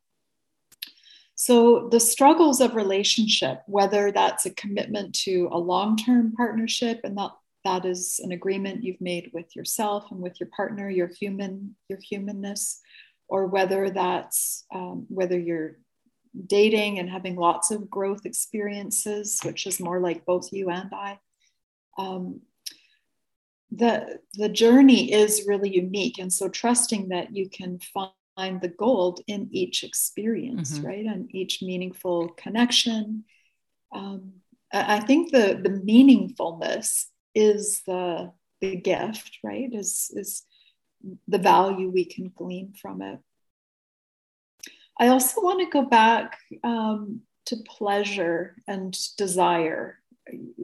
So, 1.37 1.89
the 1.89 2.01
struggles 2.01 2.61
of 2.61 2.75
relationship, 2.75 3.63
whether 3.67 4.13
that's 4.13 4.47
a 4.47 4.55
commitment 4.55 5.15
to 5.25 5.49
a 5.51 5.59
long 5.59 5.97
term 5.97 6.33
partnership, 6.33 7.01
and 7.03 7.19
that, 7.19 7.33
that 7.65 7.85
is 7.85 8.21
an 8.23 8.31
agreement 8.31 8.85
you've 8.85 9.01
made 9.01 9.31
with 9.35 9.57
yourself 9.57 10.11
and 10.11 10.21
with 10.21 10.39
your 10.39 10.49
partner, 10.57 10.89
your 10.89 11.09
human, 11.09 11.75
your 11.89 11.99
humanness, 11.99 12.81
or 13.29 13.47
whether 13.47 13.91
that's 13.91 14.65
um, 14.73 15.07
whether 15.09 15.39
you're 15.39 15.79
dating 16.47 16.99
and 16.99 17.11
having 17.11 17.37
lots 17.37 17.71
of 17.71 17.91
growth 17.91 18.27
experiences, 18.27 19.41
which 19.45 19.67
is 19.67 19.81
more 19.81 20.01
like 20.01 20.25
both 20.25 20.53
you 20.53 20.71
and 20.71 20.93
I. 20.93 21.19
Um, 21.99 22.43
the 23.71 24.21
the 24.35 24.49
journey 24.49 25.13
is 25.13 25.47
really 25.49 25.75
unique, 25.75 26.19
and 26.19 26.33
so 26.33 26.49
trusting 26.49 27.09
that 27.09 27.35
you 27.35 27.49
can 27.49 27.81
find 27.93 28.13
find 28.37 28.61
the 28.61 28.69
gold 28.69 29.21
in 29.27 29.49
each 29.53 29.85
experience, 29.85 30.79
mm-hmm. 30.79 30.87
right? 30.87 31.07
And 31.07 31.35
each 31.35 31.63
meaningful 31.63 32.29
connection. 32.31 33.25
Um, 33.93 34.35
I 34.73 35.01
think 35.01 35.31
the 35.31 35.61
the 35.63 35.71
meaningfulness 35.71 37.07
is 37.35 37.83
the 37.87 38.33
the 38.61 38.77
gift, 38.77 39.39
right? 39.43 39.69
Is 39.73 40.11
is 40.15 40.45
the 41.29 41.39
value 41.39 41.91
we 41.91 42.05
can 42.05 42.33
glean 42.35 42.73
from 42.81 43.03
it. 43.03 43.19
I 44.99 45.09
also 45.09 45.41
want 45.41 45.61
to 45.61 45.67
go 45.71 45.87
back 45.87 46.39
um, 46.63 47.23
to 47.47 47.57
pleasure 47.67 48.57
and 48.67 48.97
desire. 49.17 49.99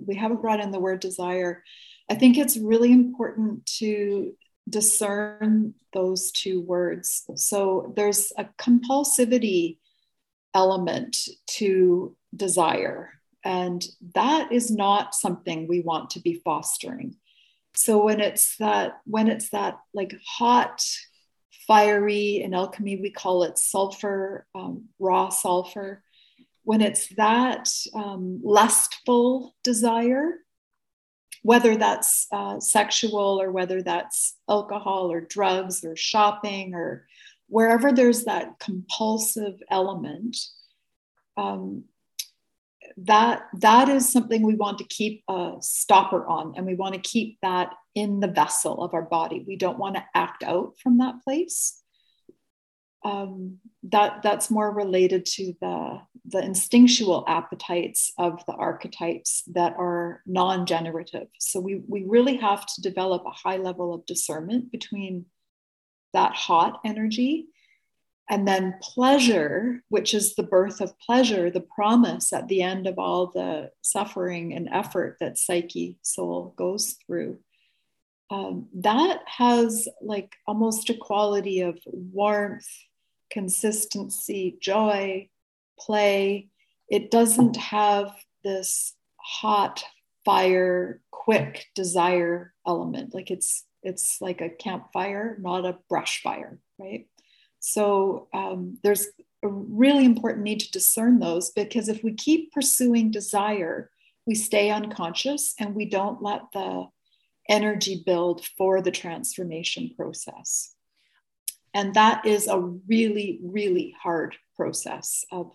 We 0.06 0.14
haven't 0.14 0.40
brought 0.40 0.60
in 0.60 0.70
the 0.70 0.80
word 0.80 1.00
desire. 1.00 1.62
I 2.08 2.14
think 2.14 2.38
it's 2.38 2.56
really 2.56 2.92
important 2.92 3.66
to 3.78 4.32
discern 4.68 5.74
those 5.92 6.30
two 6.30 6.60
words. 6.60 7.24
So 7.36 7.92
there's 7.96 8.32
a 8.36 8.44
compulsivity 8.58 9.78
element 10.54 11.16
to 11.58 12.16
desire, 12.34 13.10
and 13.44 13.84
that 14.14 14.52
is 14.52 14.70
not 14.70 15.14
something 15.14 15.66
we 15.66 15.80
want 15.80 16.10
to 16.10 16.20
be 16.20 16.40
fostering. 16.44 17.16
So 17.74 18.04
when 18.04 18.20
it's 18.20 18.56
that, 18.56 19.00
when 19.04 19.28
it's 19.28 19.50
that 19.50 19.78
like 19.94 20.14
hot, 20.26 20.84
fiery, 21.66 22.42
in 22.42 22.52
alchemy 22.52 22.96
we 23.00 23.10
call 23.10 23.44
it 23.44 23.58
sulfur, 23.58 24.46
um, 24.54 24.88
raw 24.98 25.28
sulfur. 25.28 26.02
When 26.64 26.80
it's 26.80 27.08
that 27.14 27.68
um, 27.94 28.40
lustful 28.42 29.54
desire, 29.64 30.34
whether 31.42 31.76
that's 31.76 32.26
uh, 32.32 32.60
sexual 32.60 33.40
or 33.40 33.50
whether 33.50 33.82
that's 33.82 34.36
alcohol 34.48 35.10
or 35.10 35.20
drugs 35.20 35.84
or 35.84 35.96
shopping 35.96 36.74
or 36.74 37.06
wherever 37.48 37.92
there's 37.92 38.24
that 38.24 38.58
compulsive 38.58 39.60
element 39.70 40.36
um, 41.36 41.84
that 42.96 43.42
that 43.58 43.88
is 43.88 44.10
something 44.10 44.42
we 44.42 44.54
want 44.54 44.78
to 44.78 44.84
keep 44.84 45.22
a 45.28 45.54
stopper 45.60 46.26
on 46.26 46.54
and 46.56 46.66
we 46.66 46.74
want 46.74 46.94
to 46.94 47.00
keep 47.00 47.38
that 47.40 47.72
in 47.94 48.20
the 48.20 48.28
vessel 48.28 48.82
of 48.82 48.94
our 48.94 49.02
body. 49.02 49.44
We 49.46 49.56
don't 49.56 49.78
want 49.78 49.96
to 49.96 50.04
act 50.14 50.42
out 50.42 50.74
from 50.82 50.98
that 50.98 51.22
place 51.24 51.79
um, 53.04 53.58
that 53.84 54.22
that's 54.22 54.50
more 54.50 54.70
related 54.70 55.24
to 55.24 55.54
the 55.60 56.00
the 56.26 56.42
instinctual 56.42 57.24
appetites 57.26 58.12
of 58.18 58.44
the 58.46 58.52
archetypes 58.52 59.42
that 59.48 59.74
are 59.78 60.22
non-generative. 60.26 61.28
So 61.38 61.60
we 61.60 61.82
we 61.88 62.04
really 62.06 62.36
have 62.36 62.66
to 62.66 62.82
develop 62.82 63.24
a 63.26 63.30
high 63.30 63.56
level 63.56 63.94
of 63.94 64.06
discernment 64.06 64.70
between 64.70 65.26
that 66.12 66.34
hot 66.34 66.80
energy 66.84 67.46
and 68.28 68.46
then 68.46 68.76
pleasure, 68.80 69.82
which 69.88 70.14
is 70.14 70.34
the 70.34 70.44
birth 70.44 70.80
of 70.80 70.98
pleasure, 71.00 71.50
the 71.50 71.60
promise 71.60 72.32
at 72.32 72.46
the 72.46 72.62
end 72.62 72.86
of 72.86 72.98
all 72.98 73.26
the 73.26 73.70
suffering 73.82 74.54
and 74.54 74.68
effort 74.70 75.16
that 75.18 75.36
psyche 75.36 75.98
soul 76.02 76.54
goes 76.56 76.96
through. 77.04 77.40
Um, 78.30 78.68
that 78.74 79.22
has 79.26 79.88
like 80.00 80.36
almost 80.46 80.90
a 80.90 80.94
quality 80.94 81.62
of 81.62 81.80
warmth 81.86 82.68
consistency, 83.30 84.58
joy, 84.60 85.28
play. 85.78 86.48
It 86.88 87.10
doesn't 87.10 87.56
have 87.56 88.12
this 88.44 88.94
hot 89.16 89.82
fire, 90.24 91.00
quick 91.10 91.66
desire 91.74 92.52
element. 92.66 93.14
Like 93.14 93.30
it's 93.30 93.64
it's 93.82 94.20
like 94.20 94.40
a 94.40 94.50
campfire, 94.50 95.38
not 95.40 95.64
a 95.64 95.78
brush 95.88 96.20
fire, 96.22 96.58
right? 96.78 97.06
So 97.60 98.28
um, 98.34 98.78
there's 98.82 99.06
a 99.42 99.48
really 99.48 100.04
important 100.04 100.44
need 100.44 100.60
to 100.60 100.70
discern 100.70 101.18
those 101.18 101.50
because 101.50 101.88
if 101.88 102.04
we 102.04 102.12
keep 102.12 102.52
pursuing 102.52 103.10
desire, 103.10 103.90
we 104.26 104.34
stay 104.34 104.70
unconscious 104.70 105.54
and 105.58 105.74
we 105.74 105.86
don't 105.86 106.22
let 106.22 106.42
the 106.52 106.86
energy 107.48 108.02
build 108.04 108.44
for 108.58 108.82
the 108.82 108.90
transformation 108.90 109.90
process. 109.96 110.74
And 111.74 111.94
that 111.94 112.26
is 112.26 112.48
a 112.48 112.58
really, 112.58 113.40
really 113.42 113.94
hard 114.02 114.36
process 114.56 115.24
of 115.30 115.52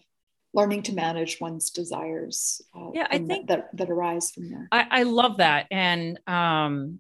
learning 0.54 0.84
to 0.84 0.94
manage 0.94 1.40
one's 1.42 1.70
desires. 1.70 2.62
Uh, 2.76 2.92
yeah, 2.94 3.08
I 3.10 3.18
think 3.18 3.48
that, 3.48 3.72
that, 3.74 3.78
that 3.78 3.90
arise 3.90 4.32
from 4.32 4.50
there. 4.50 4.68
I, 4.72 4.88
I 4.90 5.04
love 5.04 5.38
that, 5.38 5.68
and 5.70 6.20
um, 6.28 7.00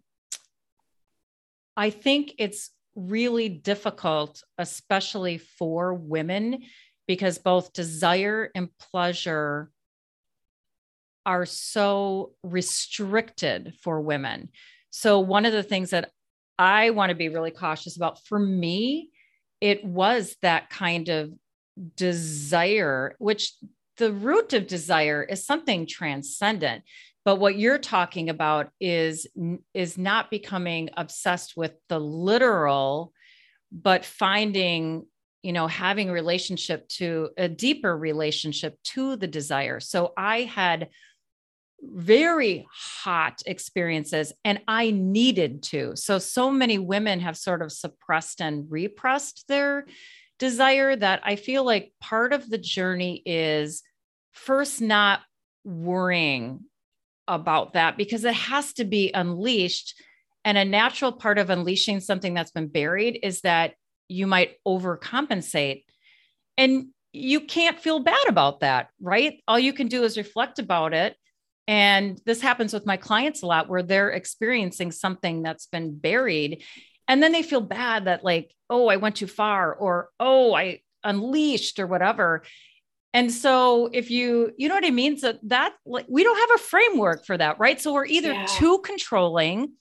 I 1.77 1.89
think 1.89 2.33
it's 2.37 2.71
really 2.95 3.49
difficult, 3.49 4.43
especially 4.57 5.37
for 5.37 5.93
women, 5.93 6.63
because 7.07 7.37
both 7.37 7.73
desire 7.73 8.51
and 8.53 8.69
pleasure 8.77 9.71
are 11.25 11.45
so 11.45 12.33
restricted 12.43 13.73
for 13.81 14.01
women. 14.01 14.49
So, 14.89 15.19
one 15.19 15.45
of 15.45 15.53
the 15.53 15.63
things 15.63 15.89
that 15.91 16.11
I 16.57 16.91
want 16.91 17.09
to 17.09 17.15
be 17.15 17.29
really 17.29 17.51
cautious 17.51 17.95
about. 17.97 18.23
For 18.25 18.39
me, 18.39 19.09
it 19.61 19.83
was 19.83 20.35
that 20.41 20.69
kind 20.69 21.09
of 21.09 21.31
desire, 21.95 23.15
which 23.19 23.53
the 23.97 24.11
root 24.11 24.53
of 24.53 24.67
desire 24.67 25.23
is 25.23 25.45
something 25.45 25.87
transcendent. 25.87 26.83
But 27.23 27.37
what 27.37 27.57
you're 27.57 27.79
talking 27.79 28.29
about 28.29 28.69
is, 28.79 29.25
is 29.73 29.97
not 29.97 30.29
becoming 30.29 30.89
obsessed 30.95 31.57
with 31.57 31.73
the 31.89 31.99
literal, 31.99 33.13
but 33.71 34.05
finding, 34.05 35.07
you 35.41 35.51
know, 35.51 35.67
having 35.67 36.11
relationship 36.11 36.87
to 36.89 37.29
a 37.37 37.49
deeper 37.49 37.97
relationship 37.97 38.77
to 38.83 39.15
the 39.15 39.27
desire. 39.27 39.79
So 39.79 40.13
I 40.15 40.41
had 40.43 40.89
very 41.93 42.65
hot 42.71 43.41
experiences 43.45 44.33
and 44.43 44.61
I 44.67 44.91
needed 44.91 45.63
to. 45.63 45.95
So, 45.95 46.19
so 46.19 46.51
many 46.51 46.77
women 46.77 47.19
have 47.19 47.37
sort 47.37 47.61
of 47.61 47.71
suppressed 47.71 48.41
and 48.41 48.69
repressed 48.69 49.45
their 49.47 49.85
desire 50.39 50.95
that 50.95 51.21
I 51.23 51.35
feel 51.35 51.63
like 51.63 51.93
part 52.01 52.33
of 52.33 52.49
the 52.49 52.57
journey 52.57 53.21
is 53.25 53.83
first 54.33 54.81
not 54.81 55.21
worrying 55.63 56.61
about 57.27 57.73
that 57.73 57.97
because 57.97 58.23
it 58.25 58.33
has 58.33 58.73
to 58.73 58.85
be 58.85 59.11
unleashed. 59.13 60.01
And 60.43 60.57
a 60.57 60.65
natural 60.65 61.11
part 61.11 61.39
of 61.39 61.49
unleashing 61.49 61.99
something 62.01 62.33
that's 62.33 62.51
been 62.51 62.67
buried 62.67 63.19
is 63.23 63.41
that 63.41 63.73
you 64.07 64.27
might 64.27 64.57
overcompensate. 64.67 65.85
And 66.57 66.87
you 67.13 67.41
can't 67.41 67.79
feel 67.79 67.99
bad 67.99 68.27
about 68.27 68.59
that, 68.59 68.89
right? 69.01 69.41
All 69.47 69.57
you 69.57 69.73
can 69.73 69.87
do 69.87 70.03
is 70.03 70.17
reflect 70.17 70.59
about 70.59 70.93
it 70.93 71.15
and 71.67 72.19
this 72.25 72.41
happens 72.41 72.73
with 72.73 72.85
my 72.85 72.97
clients 72.97 73.41
a 73.41 73.47
lot 73.47 73.69
where 73.69 73.83
they're 73.83 74.11
experiencing 74.11 74.91
something 74.91 75.41
that's 75.41 75.65
been 75.65 75.97
buried. 75.97 76.63
And 77.07 77.21
then 77.21 77.31
they 77.31 77.43
feel 77.43 77.61
bad 77.61 78.05
that, 78.05 78.23
like, 78.23 78.53
oh, 78.69 78.87
I 78.87 78.97
went 78.97 79.15
too 79.15 79.27
far, 79.27 79.73
or 79.73 80.09
oh, 80.19 80.53
I 80.53 80.81
unleashed, 81.03 81.79
or 81.79 81.87
whatever. 81.87 82.43
And 83.13 83.31
so, 83.31 83.89
if 83.93 84.11
you, 84.11 84.51
you 84.57 84.67
know 84.67 84.75
what 84.75 84.85
I 84.85 84.91
mean? 84.91 85.17
So 85.17 85.33
that, 85.43 85.73
like, 85.85 86.05
we 86.09 86.23
don't 86.23 86.49
have 86.49 86.59
a 86.59 86.63
framework 86.63 87.25
for 87.25 87.37
that, 87.37 87.59
right? 87.59 87.79
So 87.79 87.93
we're 87.93 88.05
either 88.05 88.33
yeah. 88.33 88.45
too 88.45 88.79
controlling. 88.79 89.73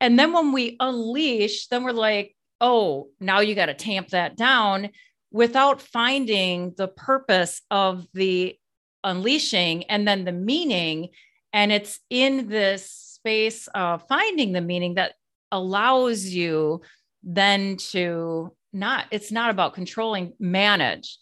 And 0.00 0.18
then 0.18 0.32
when 0.32 0.52
we 0.52 0.76
unleash, 0.80 1.68
then 1.68 1.84
we're 1.84 1.92
like, 1.92 2.36
oh, 2.60 3.08
now 3.20 3.40
you 3.40 3.54
got 3.54 3.66
to 3.66 3.74
tamp 3.74 4.08
that 4.08 4.36
down 4.36 4.90
without 5.30 5.80
finding 5.80 6.74
the 6.76 6.88
purpose 6.88 7.62
of 7.70 8.06
the 8.14 8.58
unleashing 9.04 9.84
and 9.84 10.08
then 10.08 10.24
the 10.24 10.32
meaning. 10.32 11.10
And 11.52 11.70
it's 11.70 12.00
in 12.10 12.48
this 12.48 12.90
space 12.90 13.68
of 13.68 14.06
finding 14.08 14.52
the 14.52 14.60
meaning 14.60 14.94
that 14.94 15.14
allows 15.52 16.24
you 16.26 16.80
then 17.22 17.76
to 17.76 18.52
not, 18.72 19.06
it's 19.10 19.30
not 19.30 19.50
about 19.50 19.74
controlling, 19.74 20.32
manage 20.40 21.18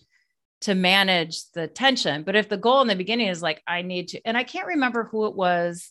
to 0.62 0.74
manage 0.74 1.50
the 1.52 1.66
tension. 1.66 2.22
But 2.22 2.36
if 2.36 2.48
the 2.48 2.56
goal 2.56 2.80
in 2.80 2.88
the 2.88 2.96
beginning 2.96 3.28
is 3.28 3.42
like, 3.42 3.62
I 3.66 3.82
need 3.82 4.08
to, 4.08 4.20
and 4.24 4.36
I 4.36 4.44
can't 4.44 4.68
remember 4.68 5.04
who 5.04 5.26
it 5.26 5.34
was 5.34 5.90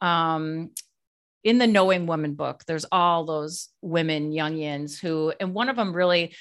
um, 0.00 0.70
in 1.44 1.58
the 1.58 1.66
Knowing 1.66 2.06
Woman 2.06 2.34
book, 2.34 2.62
there's 2.66 2.86
all 2.90 3.24
those 3.24 3.68
women, 3.82 4.32
Jungians 4.32 4.98
who, 4.98 5.32
and 5.38 5.54
one 5.54 5.68
of 5.68 5.76
them 5.76 5.92
really 5.92 6.34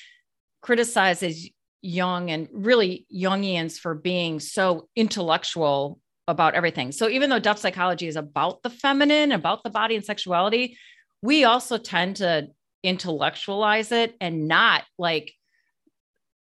criticizes 0.62 1.49
Jung 1.81 2.29
and 2.31 2.47
really 2.51 3.05
Jungians 3.13 3.77
for 3.77 3.95
being 3.95 4.39
so 4.39 4.87
intellectual 4.95 5.99
about 6.27 6.53
everything. 6.53 6.91
So 6.91 7.09
even 7.09 7.29
though 7.29 7.39
depth 7.39 7.59
psychology 7.59 8.07
is 8.07 8.15
about 8.15 8.61
the 8.61 8.69
feminine, 8.69 9.31
about 9.31 9.63
the 9.63 9.69
body 9.69 9.95
and 9.95 10.05
sexuality, 10.05 10.77
we 11.21 11.43
also 11.43 11.77
tend 11.77 12.17
to 12.17 12.47
intellectualize 12.83 13.91
it 13.91 14.15
and 14.21 14.47
not 14.47 14.83
like, 14.97 15.33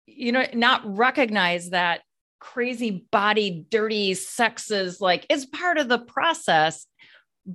you 0.06 0.32
know, 0.32 0.46
not 0.54 0.82
recognize 0.84 1.70
that 1.70 2.02
crazy 2.38 3.06
body, 3.10 3.66
dirty 3.70 4.14
sex 4.14 4.70
is 4.70 5.00
like 5.00 5.26
is 5.28 5.46
part 5.46 5.78
of 5.78 5.88
the 5.88 5.98
process. 5.98 6.86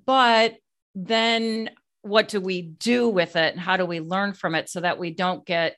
But 0.06 0.56
then 0.96 1.70
what 2.02 2.28
do 2.28 2.42
we 2.42 2.62
do 2.62 3.08
with 3.10 3.36
it 3.36 3.54
and 3.54 3.60
how 3.60 3.78
do 3.78 3.86
we 3.86 4.00
learn 4.00 4.34
from 4.34 4.56
it 4.56 4.70
so 4.70 4.82
that 4.82 5.00
we 5.00 5.12
don't 5.12 5.46
get 5.46 5.76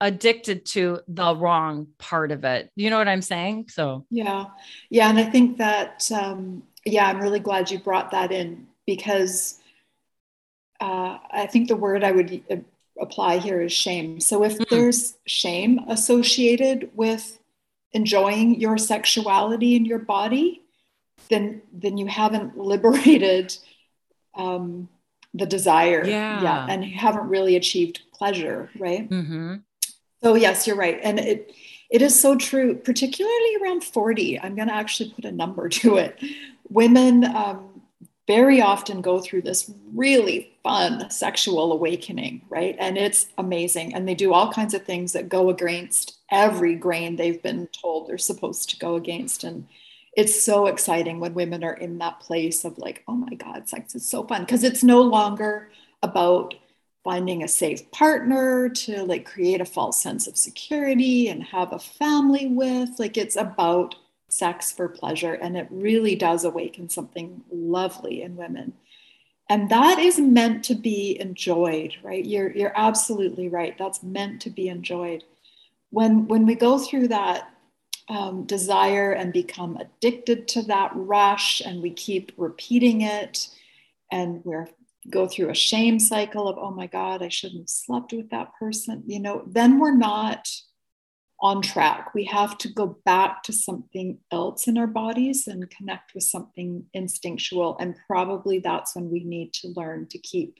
addicted 0.00 0.66
to 0.66 1.00
the 1.08 1.34
wrong 1.34 1.88
part 1.98 2.32
of 2.32 2.44
it. 2.44 2.70
You 2.76 2.90
know 2.90 2.98
what 2.98 3.08
I'm 3.08 3.22
saying? 3.22 3.66
So, 3.68 4.06
yeah. 4.10 4.46
Yeah. 4.90 5.08
And 5.08 5.18
I 5.18 5.24
think 5.24 5.58
that, 5.58 6.10
um, 6.12 6.62
yeah, 6.84 7.06
I'm 7.06 7.20
really 7.20 7.40
glad 7.40 7.70
you 7.70 7.78
brought 7.78 8.10
that 8.10 8.32
in 8.32 8.66
because 8.86 9.60
uh, 10.80 11.18
I 11.30 11.46
think 11.46 11.68
the 11.68 11.76
word 11.76 12.04
I 12.04 12.12
would 12.12 12.42
uh, 12.50 12.56
apply 13.00 13.38
here 13.38 13.60
is 13.60 13.72
shame. 13.72 14.20
So, 14.20 14.44
if 14.44 14.58
mm. 14.58 14.68
there's 14.68 15.16
shame 15.26 15.80
associated 15.88 16.90
with 16.94 17.38
enjoying 17.92 18.60
your 18.60 18.76
sexuality 18.76 19.76
and 19.76 19.86
your 19.86 20.00
body, 20.00 20.62
then 21.30 21.62
then 21.72 21.96
you 21.96 22.06
haven't 22.06 22.58
liberated 22.72 23.56
um, 24.34 24.88
the 25.32 25.46
desire 25.46 26.04
yeah. 26.04 26.42
yet, 26.42 26.70
and 26.70 26.84
you 26.84 26.96
haven't 26.96 27.28
really 27.28 27.56
achieved 27.56 28.02
pleasure, 28.12 28.70
right? 28.78 29.08
Mm-hmm. 29.08 29.56
So 30.24 30.36
yes, 30.36 30.66
you're 30.66 30.74
right, 30.76 30.98
and 31.02 31.20
it 31.20 31.54
it 31.90 32.00
is 32.00 32.18
so 32.18 32.34
true, 32.34 32.76
particularly 32.76 33.56
around 33.62 33.84
40. 33.84 34.40
I'm 34.40 34.56
going 34.56 34.68
to 34.68 34.74
actually 34.74 35.10
put 35.10 35.26
a 35.26 35.30
number 35.30 35.68
to 35.68 35.98
it. 35.98 36.18
Women 36.70 37.24
um, 37.24 37.82
very 38.26 38.62
often 38.62 39.02
go 39.02 39.20
through 39.20 39.42
this 39.42 39.70
really 39.92 40.56
fun 40.62 41.10
sexual 41.10 41.72
awakening, 41.72 42.40
right? 42.48 42.74
And 42.78 42.96
it's 42.96 43.26
amazing. 43.36 43.94
And 43.94 44.08
they 44.08 44.14
do 44.14 44.32
all 44.32 44.50
kinds 44.50 44.72
of 44.72 44.82
things 44.84 45.12
that 45.12 45.28
go 45.28 45.50
against 45.50 46.16
every 46.30 46.74
grain 46.74 47.16
they've 47.16 47.42
been 47.42 47.68
told 47.68 48.08
they're 48.08 48.16
supposed 48.16 48.70
to 48.70 48.78
go 48.78 48.94
against. 48.96 49.44
And 49.44 49.68
it's 50.16 50.42
so 50.42 50.68
exciting 50.68 51.20
when 51.20 51.34
women 51.34 51.62
are 51.62 51.74
in 51.74 51.98
that 51.98 52.20
place 52.20 52.64
of 52.64 52.78
like, 52.78 53.04
oh 53.06 53.14
my 53.14 53.34
God, 53.34 53.68
sex 53.68 53.94
is 53.94 54.08
so 54.08 54.24
fun. 54.24 54.40
Because 54.40 54.64
it's 54.64 54.82
no 54.82 55.02
longer 55.02 55.70
about 56.02 56.54
finding 57.04 57.42
a 57.42 57.48
safe 57.48 57.90
partner 57.90 58.70
to 58.70 59.04
like 59.04 59.26
create 59.26 59.60
a 59.60 59.66
false 59.66 60.00
sense 60.00 60.26
of 60.26 60.38
security 60.38 61.28
and 61.28 61.44
have 61.44 61.72
a 61.72 61.78
family 61.78 62.46
with 62.46 62.88
like 62.98 63.18
it's 63.18 63.36
about 63.36 63.94
sex 64.28 64.72
for 64.72 64.88
pleasure 64.88 65.34
and 65.34 65.56
it 65.56 65.68
really 65.70 66.16
does 66.16 66.44
awaken 66.44 66.88
something 66.88 67.44
lovely 67.52 68.22
in 68.22 68.34
women. 68.34 68.72
And 69.50 69.68
that 69.68 69.98
is 69.98 70.18
meant 70.18 70.64
to 70.64 70.74
be 70.74 71.20
enjoyed 71.20 71.94
right? 72.02 72.24
You're 72.24 72.50
you're 72.52 72.72
absolutely 72.74 73.48
right. 73.48 73.76
That's 73.78 74.02
meant 74.02 74.40
to 74.42 74.50
be 74.50 74.68
enjoyed. 74.68 75.24
When 75.90 76.26
when 76.26 76.46
we 76.46 76.54
go 76.54 76.78
through 76.78 77.08
that 77.08 77.50
um, 78.08 78.44
desire 78.44 79.12
and 79.12 79.32
become 79.32 79.76
addicted 79.76 80.48
to 80.48 80.62
that 80.62 80.90
rush 80.94 81.60
and 81.60 81.82
we 81.82 81.90
keep 81.90 82.32
repeating 82.36 83.02
it 83.02 83.48
and 84.10 84.44
we're 84.44 84.68
go 85.10 85.26
through 85.26 85.50
a 85.50 85.54
shame 85.54 85.98
cycle 85.98 86.48
of 86.48 86.56
oh 86.58 86.70
my 86.70 86.86
god 86.86 87.22
i 87.22 87.28
shouldn't 87.28 87.62
have 87.62 87.68
slept 87.68 88.12
with 88.12 88.30
that 88.30 88.48
person 88.58 89.02
you 89.06 89.20
know 89.20 89.42
then 89.46 89.78
we're 89.78 89.94
not 89.96 90.48
on 91.40 91.60
track 91.60 92.14
we 92.14 92.24
have 92.24 92.56
to 92.56 92.68
go 92.72 92.98
back 93.04 93.42
to 93.42 93.52
something 93.52 94.18
else 94.30 94.66
in 94.66 94.78
our 94.78 94.86
bodies 94.86 95.46
and 95.46 95.68
connect 95.70 96.14
with 96.14 96.22
something 96.22 96.84
instinctual 96.94 97.76
and 97.78 97.96
probably 98.06 98.58
that's 98.58 98.94
when 98.94 99.10
we 99.10 99.22
need 99.24 99.52
to 99.52 99.68
learn 99.76 100.06
to 100.06 100.18
keep 100.18 100.58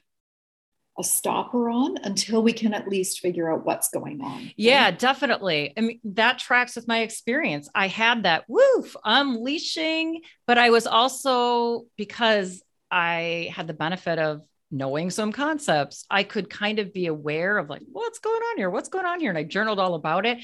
a 0.97 1.03
stopper 1.03 1.69
on 1.69 1.97
until 2.03 2.41
we 2.41 2.53
can 2.53 2.73
at 2.73 2.87
least 2.87 3.19
figure 3.19 3.51
out 3.51 3.65
what's 3.65 3.89
going 3.89 4.21
on. 4.21 4.51
Yeah, 4.55 4.91
definitely. 4.91 5.73
I 5.77 5.81
mean, 5.81 5.99
that 6.05 6.39
tracks 6.39 6.75
with 6.75 6.87
my 6.87 6.99
experience. 6.99 7.69
I 7.75 7.87
had 7.87 8.23
that 8.23 8.45
woof 8.47 8.95
unleashing, 9.03 10.21
but 10.47 10.57
I 10.57 10.69
was 10.69 10.87
also 10.87 11.85
because 11.97 12.63
I 12.91 13.51
had 13.53 13.67
the 13.67 13.73
benefit 13.73 14.19
of 14.19 14.41
knowing 14.71 15.09
some 15.09 15.31
concepts, 15.31 16.05
I 16.09 16.23
could 16.23 16.49
kind 16.49 16.79
of 16.79 16.93
be 16.93 17.07
aware 17.07 17.57
of 17.57 17.69
like, 17.69 17.83
what's 17.91 18.19
going 18.19 18.41
on 18.41 18.57
here? 18.57 18.69
What's 18.69 18.89
going 18.89 19.05
on 19.05 19.19
here? 19.19 19.29
And 19.29 19.37
I 19.37 19.43
journaled 19.43 19.79
all 19.79 19.95
about 19.95 20.25
it. 20.25 20.39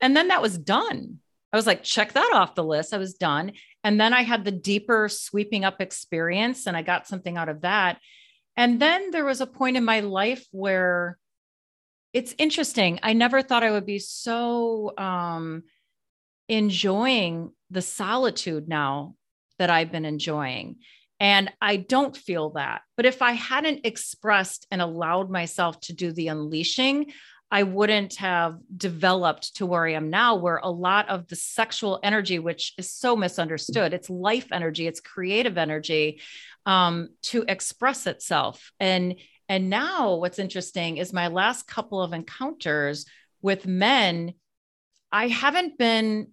And 0.00 0.16
then 0.16 0.28
that 0.28 0.42
was 0.42 0.58
done. 0.58 1.18
I 1.52 1.56
was 1.56 1.66
like, 1.66 1.82
check 1.82 2.12
that 2.14 2.32
off 2.34 2.54
the 2.54 2.64
list. 2.64 2.92
I 2.92 2.98
was 2.98 3.14
done. 3.14 3.52
And 3.84 4.00
then 4.00 4.12
I 4.12 4.22
had 4.22 4.44
the 4.44 4.50
deeper 4.50 5.08
sweeping 5.08 5.64
up 5.64 5.80
experience 5.80 6.66
and 6.66 6.76
I 6.76 6.82
got 6.82 7.06
something 7.06 7.36
out 7.36 7.48
of 7.48 7.62
that. 7.62 7.98
And 8.56 8.80
then 8.80 9.10
there 9.10 9.24
was 9.24 9.40
a 9.40 9.46
point 9.46 9.76
in 9.76 9.84
my 9.84 10.00
life 10.00 10.44
where 10.50 11.18
it's 12.12 12.34
interesting. 12.38 12.98
I 13.02 13.12
never 13.12 13.42
thought 13.42 13.62
I 13.62 13.70
would 13.70 13.86
be 13.86 13.98
so 13.98 14.92
um, 14.98 15.64
enjoying 16.48 17.52
the 17.70 17.82
solitude 17.82 18.68
now 18.68 19.14
that 19.58 19.70
I've 19.70 19.92
been 19.92 20.04
enjoying. 20.04 20.76
And 21.18 21.50
I 21.60 21.76
don't 21.76 22.16
feel 22.16 22.50
that. 22.50 22.82
But 22.96 23.06
if 23.06 23.22
I 23.22 23.32
hadn't 23.32 23.86
expressed 23.86 24.66
and 24.70 24.82
allowed 24.82 25.30
myself 25.30 25.80
to 25.82 25.94
do 25.94 26.12
the 26.12 26.28
unleashing, 26.28 27.12
I 27.50 27.62
wouldn't 27.62 28.16
have 28.16 28.58
developed 28.76 29.56
to 29.56 29.66
where 29.66 29.86
I 29.86 29.92
am 29.92 30.10
now, 30.10 30.34
where 30.34 30.56
a 30.56 30.68
lot 30.68 31.08
of 31.08 31.28
the 31.28 31.36
sexual 31.36 32.00
energy, 32.02 32.38
which 32.38 32.74
is 32.76 32.92
so 32.92 33.14
misunderstood, 33.14 33.94
it's 33.94 34.10
life 34.10 34.48
energy, 34.52 34.86
it's 34.86 35.00
creative 35.00 35.56
energy, 35.56 36.20
um, 36.66 37.10
to 37.22 37.44
express 37.46 38.06
itself. 38.06 38.72
And 38.80 39.16
and 39.48 39.70
now 39.70 40.16
what's 40.16 40.40
interesting 40.40 40.96
is 40.96 41.12
my 41.12 41.28
last 41.28 41.68
couple 41.68 42.02
of 42.02 42.12
encounters 42.12 43.06
with 43.42 43.64
men, 43.64 44.34
I 45.12 45.28
haven't 45.28 45.78
been 45.78 46.32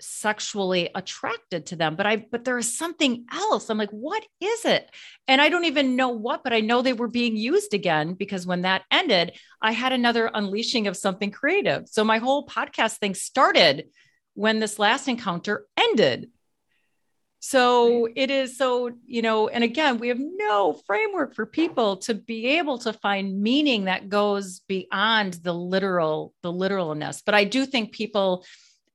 sexually 0.00 0.90
attracted 0.94 1.66
to 1.66 1.76
them 1.76 1.96
but 1.96 2.06
i 2.06 2.16
but 2.16 2.44
there 2.44 2.58
is 2.58 2.76
something 2.76 3.24
else. 3.32 3.70
I'm 3.70 3.78
like 3.78 3.90
what 3.90 4.24
is 4.40 4.64
it? 4.64 4.90
And 5.28 5.40
i 5.40 5.48
don't 5.48 5.64
even 5.64 5.96
know 5.96 6.10
what 6.10 6.44
but 6.44 6.52
i 6.52 6.60
know 6.60 6.82
they 6.82 6.92
were 6.92 7.08
being 7.08 7.36
used 7.36 7.74
again 7.74 8.14
because 8.14 8.46
when 8.46 8.62
that 8.62 8.84
ended 8.90 9.38
i 9.62 9.72
had 9.72 9.92
another 9.92 10.30
unleashing 10.32 10.86
of 10.86 10.96
something 10.96 11.30
creative. 11.30 11.88
So 11.88 12.04
my 12.04 12.18
whole 12.18 12.46
podcast 12.46 12.98
thing 12.98 13.14
started 13.14 13.88
when 14.34 14.60
this 14.60 14.78
last 14.78 15.08
encounter 15.08 15.66
ended. 15.78 16.30
So 17.40 18.08
it 18.16 18.30
is 18.30 18.58
so, 18.58 18.90
you 19.06 19.22
know, 19.22 19.46
and 19.46 19.62
again, 19.62 19.98
we 19.98 20.08
have 20.08 20.18
no 20.18 20.72
framework 20.84 21.34
for 21.34 21.46
people 21.46 21.98
to 21.98 22.14
be 22.14 22.58
able 22.58 22.78
to 22.78 22.92
find 22.92 23.40
meaning 23.40 23.84
that 23.84 24.08
goes 24.08 24.60
beyond 24.66 25.34
the 25.34 25.52
literal, 25.52 26.34
the 26.42 26.50
literalness. 26.50 27.22
But 27.24 27.36
I 27.36 27.44
do 27.44 27.64
think 27.64 27.92
people 27.92 28.44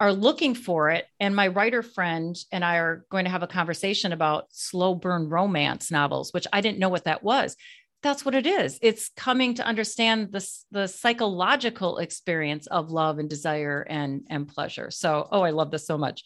are 0.01 0.11
looking 0.11 0.55
for 0.55 0.89
it. 0.89 1.05
And 1.19 1.35
my 1.35 1.47
writer 1.47 1.83
friend 1.83 2.35
and 2.51 2.65
I 2.65 2.77
are 2.77 3.05
going 3.11 3.25
to 3.25 3.29
have 3.29 3.43
a 3.43 3.47
conversation 3.47 4.11
about 4.11 4.47
slow 4.49 4.95
burn 4.95 5.29
romance 5.29 5.91
novels, 5.91 6.33
which 6.33 6.47
I 6.51 6.59
didn't 6.61 6.79
know 6.79 6.89
what 6.89 7.03
that 7.03 7.21
was. 7.21 7.55
That's 8.01 8.25
what 8.25 8.33
it 8.33 8.47
is. 8.47 8.79
It's 8.81 9.11
coming 9.15 9.53
to 9.53 9.63
understand 9.63 10.31
the, 10.31 10.43
the 10.71 10.87
psychological 10.87 11.99
experience 11.99 12.65
of 12.65 12.89
love 12.89 13.19
and 13.19 13.29
desire 13.29 13.85
and, 13.87 14.23
and 14.27 14.47
pleasure. 14.47 14.89
So, 14.89 15.27
oh, 15.31 15.41
I 15.41 15.51
love 15.51 15.69
this 15.69 15.85
so 15.85 15.99
much. 15.99 16.23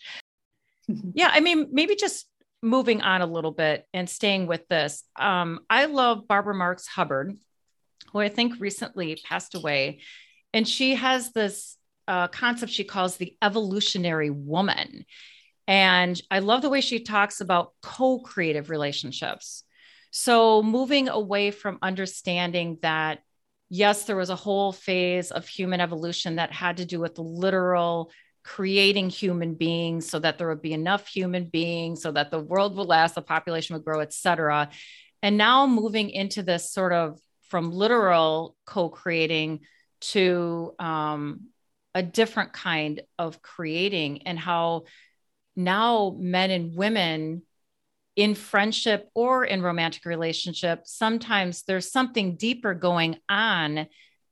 yeah, 1.13 1.29
I 1.33 1.41
mean, 1.41 1.67
maybe 1.73 1.97
just 1.97 2.27
moving 2.61 3.01
on 3.01 3.21
a 3.21 3.25
little 3.25 3.51
bit 3.51 3.85
and 3.93 4.09
staying 4.09 4.47
with 4.47 4.65
this. 4.69 5.03
Um, 5.17 5.59
I 5.69 5.85
love 5.85 6.29
Barbara 6.29 6.55
Marx 6.55 6.87
Hubbard, 6.87 7.37
who 8.13 8.21
I 8.21 8.29
think 8.29 8.53
recently 8.61 9.21
passed 9.27 9.53
away. 9.53 9.99
And 10.53 10.65
she 10.65 10.95
has 10.95 11.33
this 11.33 11.75
uh, 12.07 12.27
concept 12.27 12.71
she 12.71 12.83
calls 12.83 13.17
the 13.17 13.35
evolutionary 13.41 14.29
woman. 14.29 15.05
And 15.67 16.19
I 16.29 16.39
love 16.39 16.61
the 16.61 16.69
way 16.69 16.81
she 16.81 16.99
talks 16.99 17.41
about 17.41 17.73
co 17.81 18.19
creative 18.19 18.69
relationships. 18.69 19.63
So, 20.11 20.61
moving 20.61 21.09
away 21.09 21.51
from 21.51 21.79
understanding 21.81 22.77
that, 22.81 23.19
yes, 23.69 24.03
there 24.05 24.15
was 24.15 24.29
a 24.29 24.35
whole 24.35 24.71
phase 24.71 25.31
of 25.31 25.47
human 25.47 25.81
evolution 25.81 26.35
that 26.35 26.51
had 26.51 26.77
to 26.77 26.85
do 26.85 26.99
with 26.99 27.17
literal 27.17 28.11
creating 28.43 29.09
human 29.09 29.55
beings 29.55 30.07
so 30.07 30.19
that 30.19 30.37
there 30.37 30.47
would 30.47 30.61
be 30.61 30.73
enough 30.73 31.07
human 31.07 31.45
beings 31.45 32.03
so 32.03 32.11
that 32.11 32.29
the 32.29 32.39
world 32.39 32.75
would 32.77 32.87
last 32.87 33.15
the 33.15 33.21
population 33.21 33.73
would 33.73 33.83
grow 33.83 34.01
et 34.01 34.13
cetera 34.13 34.69
and 35.23 35.35
now 35.35 35.65
moving 35.65 36.11
into 36.11 36.43
this 36.43 36.71
sort 36.71 36.93
of 36.93 37.19
from 37.49 37.71
literal 37.71 38.55
co-creating 38.67 39.61
to 39.99 40.73
um, 40.77 41.47
a 41.95 42.03
different 42.03 42.53
kind 42.53 43.01
of 43.17 43.41
creating 43.41 44.23
and 44.27 44.37
how 44.37 44.83
now 45.55 46.15
men 46.19 46.51
and 46.51 46.75
women 46.75 47.41
in 48.15 48.35
friendship 48.35 49.09
or 49.15 49.43
in 49.43 49.61
romantic 49.61 50.05
relationship 50.05 50.81
sometimes 50.85 51.63
there's 51.63 51.91
something 51.91 52.35
deeper 52.35 52.73
going 52.73 53.17
on 53.27 53.87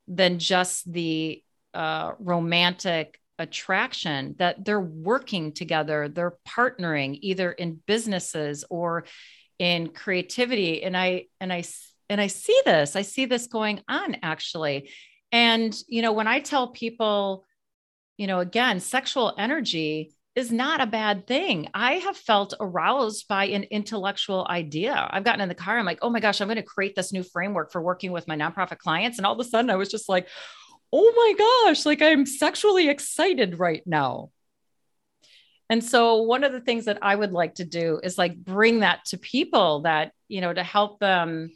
than 0.06 0.38
just 0.38 0.90
the 0.90 1.42
uh, 1.72 2.12
romantic 2.20 3.18
attraction 3.38 4.36
that 4.38 4.64
they're 4.64 4.80
working 4.80 5.52
together 5.52 6.08
they're 6.08 6.38
partnering 6.46 7.18
either 7.20 7.50
in 7.50 7.80
businesses 7.86 8.64
or 8.70 9.04
in 9.58 9.88
creativity. 9.88 10.82
And 10.82 10.96
i 10.96 11.26
and 11.40 11.52
i 11.52 11.64
and 12.08 12.20
i 12.20 12.26
see 12.26 12.60
this 12.64 12.96
i 12.96 13.02
see 13.02 13.26
this 13.26 13.46
going 13.46 13.82
on 13.88 14.16
actually. 14.22 14.90
And 15.32 15.76
you 15.88 16.02
know 16.02 16.12
when 16.12 16.26
i 16.26 16.40
tell 16.40 16.68
people 16.68 17.44
you 18.16 18.26
know 18.26 18.40
again 18.40 18.80
sexual 18.80 19.34
energy 19.38 20.12
is 20.34 20.50
not 20.50 20.80
a 20.80 20.86
bad 20.86 21.26
thing. 21.26 21.68
I 21.74 21.94
have 21.94 22.16
felt 22.16 22.54
aroused 22.58 23.28
by 23.28 23.46
an 23.46 23.64
intellectual 23.64 24.44
idea. 24.50 25.08
I've 25.10 25.22
gotten 25.22 25.40
in 25.40 25.48
the 25.48 25.54
car, 25.54 25.78
I'm 25.78 25.84
like, 25.84 26.00
oh 26.02 26.10
my 26.10 26.18
gosh, 26.18 26.40
I'm 26.40 26.48
going 26.48 26.56
to 26.56 26.62
create 26.62 26.96
this 26.96 27.12
new 27.12 27.22
framework 27.22 27.70
for 27.70 27.80
working 27.80 28.10
with 28.10 28.26
my 28.26 28.36
nonprofit 28.36 28.78
clients. 28.78 29.18
And 29.18 29.26
all 29.26 29.34
of 29.34 29.38
a 29.38 29.48
sudden, 29.48 29.70
I 29.70 29.76
was 29.76 29.90
just 29.90 30.08
like, 30.08 30.26
oh 30.92 31.12
my 31.16 31.68
gosh, 31.68 31.86
like 31.86 32.02
I'm 32.02 32.26
sexually 32.26 32.88
excited 32.88 33.58
right 33.58 33.82
now. 33.86 34.30
And 35.70 35.82
so 35.82 36.22
one 36.22 36.44
of 36.44 36.52
the 36.52 36.60
things 36.60 36.86
that 36.86 36.98
I 37.00 37.14
would 37.14 37.32
like 37.32 37.54
to 37.56 37.64
do 37.64 38.00
is 38.02 38.18
like 38.18 38.36
bring 38.36 38.80
that 38.80 39.04
to 39.06 39.18
people 39.18 39.80
that, 39.82 40.12
you 40.28 40.40
know, 40.40 40.52
to 40.52 40.62
help 40.62 40.98
them. 40.98 41.50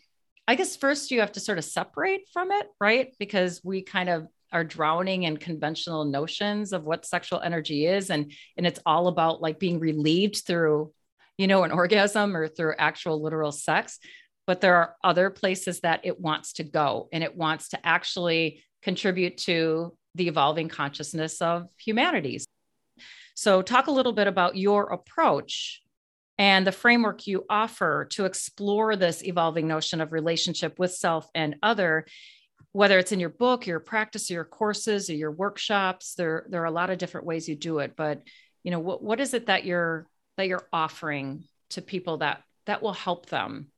I 0.47 0.55
guess 0.55 0.77
first 0.77 1.11
you 1.11 1.21
have 1.21 1.33
to 1.33 1.41
sort 1.41 1.59
of 1.59 1.65
separate 1.65 2.23
from 2.33 2.51
it, 2.53 2.67
right? 2.81 3.15
Because 3.19 3.61
we 3.63 3.83
kind 3.83 4.09
of 4.09 4.29
are 4.53 4.64
drowning 4.64 5.24
in 5.24 5.36
conventional 5.36 6.05
notions 6.05 6.72
of 6.72 6.84
what 6.84 7.07
sexual 7.07 7.40
energy 7.40 7.86
is 7.86 8.11
and 8.11 8.32
and 8.57 8.66
it's 8.66 8.80
all 8.86 9.09
about 9.09 9.42
like 9.42 9.59
being 9.59 9.78
relieved 9.78 10.42
through 10.46 10.92
you 11.36 11.46
know 11.46 11.64
an 11.64 11.72
orgasm 11.80 12.36
or 12.36 12.49
through 12.49 12.74
actual 12.78 13.22
literal 13.22 13.53
sex 13.53 13.99
but 14.49 14.62
there 14.62 14.76
are 14.76 14.96
other 15.05 15.28
places 15.28 15.80
that 15.80 16.01
it 16.05 16.18
wants 16.18 16.55
to 16.55 16.64
go 16.64 17.09
and 17.12 17.22
it 17.22 17.36
wants 17.36 17.68
to 17.68 17.86
actually 17.86 18.62
contribute 18.82 19.36
to 19.36 19.94
the 20.14 20.28
evolving 20.28 20.68
consciousness 20.68 21.42
of 21.42 21.68
humanities. 21.76 22.46
So, 23.34 23.61
talk 23.62 23.86
a 23.86 23.92
little 23.92 24.12
bit 24.12 24.26
about 24.26 24.57
your 24.57 24.92
approach 24.92 25.82
and 26.38 26.66
the 26.66 26.72
framework 26.72 27.26
you 27.26 27.44
offer 27.51 28.07
to 28.12 28.24
explore 28.24 28.96
this 28.96 29.22
evolving 29.22 29.68
notion 29.68 30.01
of 30.01 30.12
relationship 30.12 30.78
with 30.78 30.92
self 30.92 31.28
and 31.34 31.57
other, 31.62 32.07
whether 32.73 32.99
it's 32.99 33.12
in 33.12 33.21
your 33.21 33.31
book, 33.31 33.66
your 33.66 33.81
practice, 33.81 34.31
your 34.31 34.45
courses, 34.45 35.11
or 35.11 35.14
your 35.14 35.33
workshops. 35.33 36.14
There, 36.14 36.47
there 36.49 36.62
are 36.62 36.66
a 36.66 36.71
lot 36.71 36.91
of 36.91 36.99
different 36.99 37.27
ways 37.27 37.49
you 37.49 37.57
do 37.57 37.79
it, 37.79 37.95
but 37.97 38.23
you 38.62 38.71
know, 38.71 38.81
what, 38.81 39.03
what 39.03 39.21
is 39.21 39.35
it 39.35 39.47
that 39.47 39.64
you're 39.64 40.07
that 40.37 40.49
you're 40.49 40.69
offering 40.73 41.45
to 41.71 41.83
people 41.83 42.19
that 42.19 42.43
that 42.66 42.83
will 42.83 42.93
help 42.93 43.27
them 43.27 43.69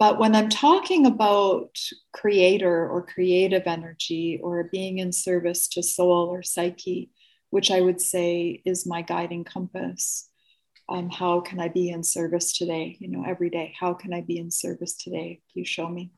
but 0.00 0.18
when 0.18 0.34
I'm 0.34 0.48
talking 0.48 1.04
about 1.04 1.78
creator 2.14 2.88
or 2.88 3.04
creative 3.04 3.64
energy 3.66 4.40
or 4.42 4.64
being 4.64 4.96
in 4.96 5.12
service 5.12 5.68
to 5.68 5.82
soul 5.82 6.28
or 6.28 6.42
psyche, 6.42 7.10
which 7.50 7.70
I 7.70 7.82
would 7.82 8.00
say 8.00 8.62
is 8.64 8.86
my 8.86 9.02
guiding 9.02 9.44
compass, 9.44 10.30
um, 10.88 11.10
how 11.10 11.40
can 11.40 11.60
I 11.60 11.68
be 11.68 11.90
in 11.90 12.02
service 12.02 12.56
today? 12.56 12.96
You 12.98 13.08
know, 13.08 13.24
every 13.28 13.50
day, 13.50 13.74
how 13.78 13.92
can 13.92 14.14
I 14.14 14.22
be 14.22 14.38
in 14.38 14.50
service 14.50 14.96
today? 14.96 15.42
You 15.52 15.66
show 15.66 15.86
me. 15.86 16.12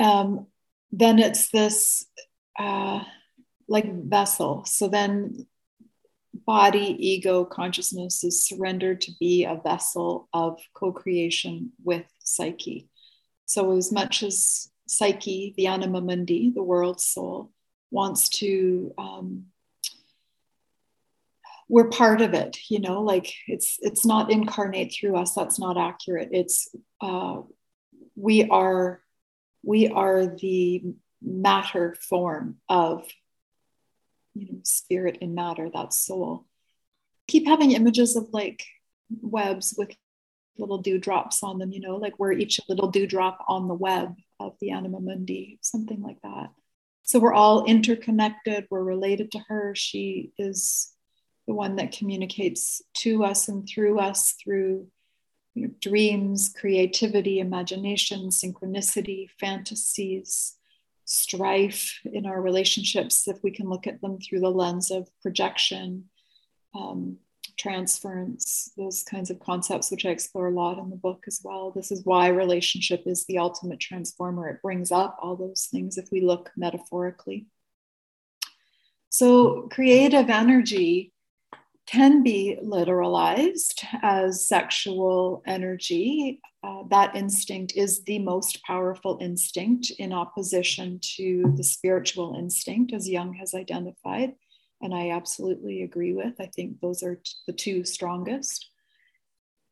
Um, 0.00 0.46
then 0.90 1.18
it's 1.18 1.50
this 1.50 2.06
uh, 2.58 3.04
like 3.68 3.92
vessel. 4.04 4.64
So 4.66 4.88
then 4.88 5.46
body, 6.46 6.96
ego, 6.98 7.44
consciousness 7.44 8.24
is 8.24 8.44
surrendered 8.44 9.00
to 9.02 9.12
be 9.20 9.44
a 9.44 9.60
vessel 9.62 10.28
of 10.32 10.60
co 10.74 10.92
creation 10.92 11.72
with 11.84 12.04
psyche. 12.18 12.88
So, 13.46 13.76
as 13.76 13.92
much 13.92 14.22
as 14.22 14.70
psyche, 14.88 15.54
the 15.56 15.66
anima 15.66 16.00
mundi, 16.00 16.52
the 16.54 16.62
world 16.62 17.00
soul, 17.00 17.52
wants 17.90 18.28
to, 18.40 18.92
um, 18.98 19.46
we're 21.68 21.88
part 21.88 22.20
of 22.20 22.34
it, 22.34 22.58
you 22.68 22.80
know, 22.80 23.02
like 23.02 23.32
it's 23.46 23.78
it's 23.80 24.04
not 24.04 24.30
incarnate 24.32 24.92
through 24.92 25.16
us. 25.16 25.34
That's 25.34 25.58
not 25.58 25.78
accurate. 25.78 26.30
It's 26.32 26.74
uh, 27.00 27.42
we 28.16 28.48
are 28.48 29.00
we 29.62 29.88
are 29.88 30.26
the 30.26 30.82
matter 31.22 31.96
form 32.08 32.56
of 32.68 33.06
you 34.34 34.46
know 34.46 34.60
spirit 34.62 35.18
and 35.20 35.34
matter 35.34 35.68
that 35.72 35.92
soul. 35.92 36.46
Keep 37.28 37.46
having 37.46 37.72
images 37.72 38.16
of 38.16 38.28
like 38.32 38.64
webs 39.20 39.74
with 39.76 39.90
little 40.58 40.78
dewdrops 40.78 41.42
on 41.42 41.58
them 41.58 41.72
you 41.72 41.80
know 41.80 41.96
like 41.96 42.18
we're 42.18 42.32
each 42.32 42.58
a 42.58 42.62
little 42.68 42.90
dewdrop 42.90 43.42
on 43.48 43.66
the 43.66 43.74
web 43.74 44.14
of 44.38 44.54
the 44.60 44.70
anima 44.70 45.00
mundi 45.00 45.58
something 45.62 46.02
like 46.02 46.20
that. 46.22 46.50
So 47.02 47.18
we're 47.18 47.34
all 47.34 47.64
interconnected 47.64 48.66
we're 48.70 48.84
related 48.84 49.32
to 49.32 49.40
her. 49.48 49.74
She 49.74 50.32
is 50.38 50.92
the 51.46 51.54
one 51.54 51.76
that 51.76 51.92
communicates 51.92 52.80
to 52.94 53.24
us 53.24 53.48
and 53.48 53.68
through 53.68 53.98
us 53.98 54.34
through 54.42 54.86
you 55.54 55.66
know, 55.66 55.74
dreams 55.80 56.54
creativity 56.56 57.40
imagination 57.40 58.28
synchronicity 58.28 59.28
fantasies 59.38 60.56
strife 61.10 61.98
in 62.04 62.24
our 62.24 62.40
relationships 62.40 63.26
if 63.26 63.42
we 63.42 63.50
can 63.50 63.68
look 63.68 63.88
at 63.88 64.00
them 64.00 64.18
through 64.20 64.38
the 64.38 64.48
lens 64.48 64.92
of 64.92 65.08
projection, 65.22 66.04
um, 66.72 67.18
transference, 67.58 68.70
those 68.76 69.02
kinds 69.02 69.28
of 69.28 69.40
concepts, 69.40 69.90
which 69.90 70.06
I 70.06 70.10
explore 70.10 70.46
a 70.46 70.52
lot 70.52 70.78
in 70.78 70.88
the 70.88 70.96
book 70.96 71.24
as 71.26 71.40
well. 71.42 71.72
This 71.72 71.90
is 71.90 72.04
why 72.04 72.28
relationship 72.28 73.02
is 73.06 73.26
the 73.26 73.38
ultimate 73.38 73.80
transformer. 73.80 74.48
It 74.48 74.62
brings 74.62 74.92
up 74.92 75.18
all 75.20 75.34
those 75.34 75.66
things 75.68 75.98
if 75.98 76.08
we 76.12 76.20
look 76.20 76.52
metaphorically. 76.56 77.46
So, 79.08 79.62
creative 79.62 80.30
energy 80.30 81.12
can 81.90 82.22
be 82.22 82.56
literalized 82.62 83.84
as 84.02 84.46
sexual 84.46 85.42
energy. 85.46 86.40
Uh, 86.62 86.82
that 86.88 87.16
instinct 87.16 87.72
is 87.74 88.04
the 88.04 88.18
most 88.18 88.62
powerful 88.64 89.18
instinct 89.20 89.90
in 89.98 90.12
opposition 90.12 91.00
to 91.02 91.52
the 91.56 91.64
spiritual 91.64 92.36
instinct, 92.38 92.92
as 92.92 93.08
Jung 93.08 93.32
has 93.34 93.54
identified. 93.54 94.34
And 94.80 94.94
I 94.94 95.10
absolutely 95.10 95.82
agree 95.82 96.14
with. 96.14 96.34
I 96.40 96.46
think 96.46 96.80
those 96.80 97.02
are 97.02 97.16
t- 97.16 97.32
the 97.46 97.52
two 97.52 97.84
strongest. 97.84 98.68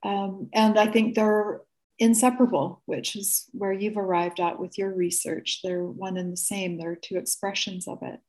Um, 0.03 0.49
and 0.53 0.79
I 0.79 0.87
think 0.87 1.15
they're 1.15 1.61
inseparable, 1.99 2.83
which 2.87 3.17
is 3.17 3.47
where 3.53 3.73
you've 3.73 3.97
arrived 3.97 4.41
at 4.41 4.59
with 4.59 4.77
your 4.77 4.93
research. 4.95 5.61
They're 5.63 5.85
one 5.85 6.17
and 6.17 6.33
the 6.33 6.37
same, 6.37 6.79
there 6.79 6.93
are 6.93 6.97
two 6.97 7.17
expressions 7.17 7.87
of 7.87 7.99
it. 8.03 8.21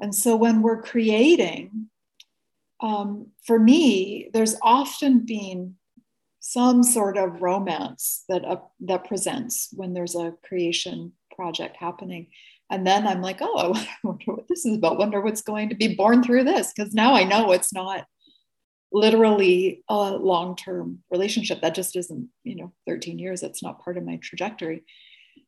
And 0.00 0.14
so 0.14 0.36
when 0.36 0.62
we're 0.62 0.82
creating, 0.82 1.90
um, 2.80 3.28
for 3.44 3.58
me, 3.58 4.30
there's 4.32 4.56
often 4.62 5.20
been 5.20 5.74
some 6.40 6.82
sort 6.82 7.18
of 7.18 7.42
romance 7.42 8.24
that 8.28 8.44
uh, 8.44 8.56
that 8.80 9.04
presents 9.04 9.68
when 9.72 9.92
there's 9.92 10.14
a 10.14 10.34
creation 10.46 11.12
project 11.34 11.76
happening. 11.76 12.28
And 12.70 12.86
then 12.86 13.06
i'm 13.06 13.22
like 13.22 13.38
oh 13.40 13.74
i 13.76 13.88
wonder 14.02 14.32
what 14.32 14.48
this 14.48 14.64
is 14.64 14.76
about. 14.76 14.98
Wonder 14.98 15.20
what's 15.20 15.42
going 15.42 15.68
to 15.70 15.74
be 15.74 15.94
born 15.94 16.22
through 16.22 16.44
this. 16.44 16.72
Because 16.74 16.94
now 16.94 17.14
i 17.14 17.24
know 17.24 17.52
it's 17.52 17.72
not 17.72 18.06
literally 18.90 19.84
a 19.88 20.12
long-term 20.12 21.00
relationship. 21.10 21.60
That 21.60 21.74
just 21.74 21.96
isn't 21.96 22.28
you 22.44 22.56
know 22.56 22.72
13 22.86 23.18
years. 23.18 23.42
It's 23.42 23.62
not 23.62 23.82
part 23.84 23.98
of 23.98 24.04
my 24.04 24.18
trajectory. 24.22 24.84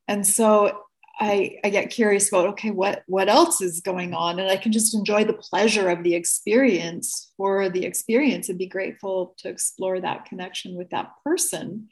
And 0.06 0.26
so 0.26 0.82
I, 1.18 1.58
I 1.64 1.70
get 1.70 1.90
curious 1.90 2.28
about 2.28 2.46
okay 2.48 2.70
what 2.70 3.02
what 3.06 3.28
else 3.28 3.60
is 3.60 3.80
going 3.80 4.14
on? 4.14 4.38
And 4.38 4.50
i 4.50 4.56
can 4.56 4.72
just 4.72 4.94
enjoy 4.94 5.24
the 5.24 5.34
pleasure 5.34 5.88
of 5.88 6.02
the 6.02 6.14
experience 6.14 7.32
for 7.36 7.68
the 7.68 7.84
experience 7.84 8.48
and 8.48 8.58
be 8.58 8.66
grateful 8.66 9.34
to 9.38 9.48
explore 9.48 10.00
that 10.00 10.26
connection 10.26 10.76
with 10.76 10.90
that 10.90 11.10
person. 11.24 11.88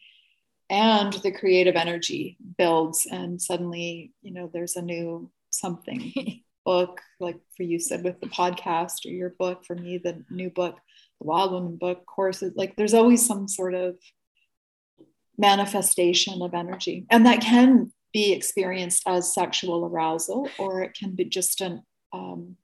And 0.70 1.12
the 1.14 1.32
creative 1.32 1.76
energy 1.76 2.36
builds 2.58 3.06
and 3.10 3.40
suddenly 3.40 4.12
you 4.22 4.32
know 4.32 4.50
there's 4.52 4.76
a 4.76 4.82
new 4.82 5.30
something. 5.50 6.12
Book 6.64 7.00
like 7.18 7.40
for 7.56 7.62
you 7.62 7.78
said 7.80 8.04
with 8.04 8.20
the 8.20 8.26
podcast 8.26 9.06
or 9.06 9.08
your 9.08 9.30
book 9.30 9.64
for 9.64 9.74
me 9.74 9.96
the 9.96 10.22
new 10.28 10.50
book 10.50 10.76
the 11.18 11.26
wild 11.26 11.52
woman 11.52 11.76
book 11.76 12.04
courses 12.04 12.52
like 12.56 12.76
there's 12.76 12.92
always 12.92 13.24
some 13.24 13.48
sort 13.48 13.74
of 13.74 13.96
manifestation 15.38 16.42
of 16.42 16.52
energy. 16.52 17.06
And 17.08 17.24
that 17.24 17.40
can 17.40 17.92
be 18.12 18.32
experienced 18.32 19.02
as 19.06 19.34
sexual 19.34 19.84
arousal, 19.84 20.48
or 20.59 20.82
it 20.82 20.94
can 20.94 21.14
be 21.14 21.24
just 21.24 21.61
an, 21.61 21.82
um, 22.12 22.56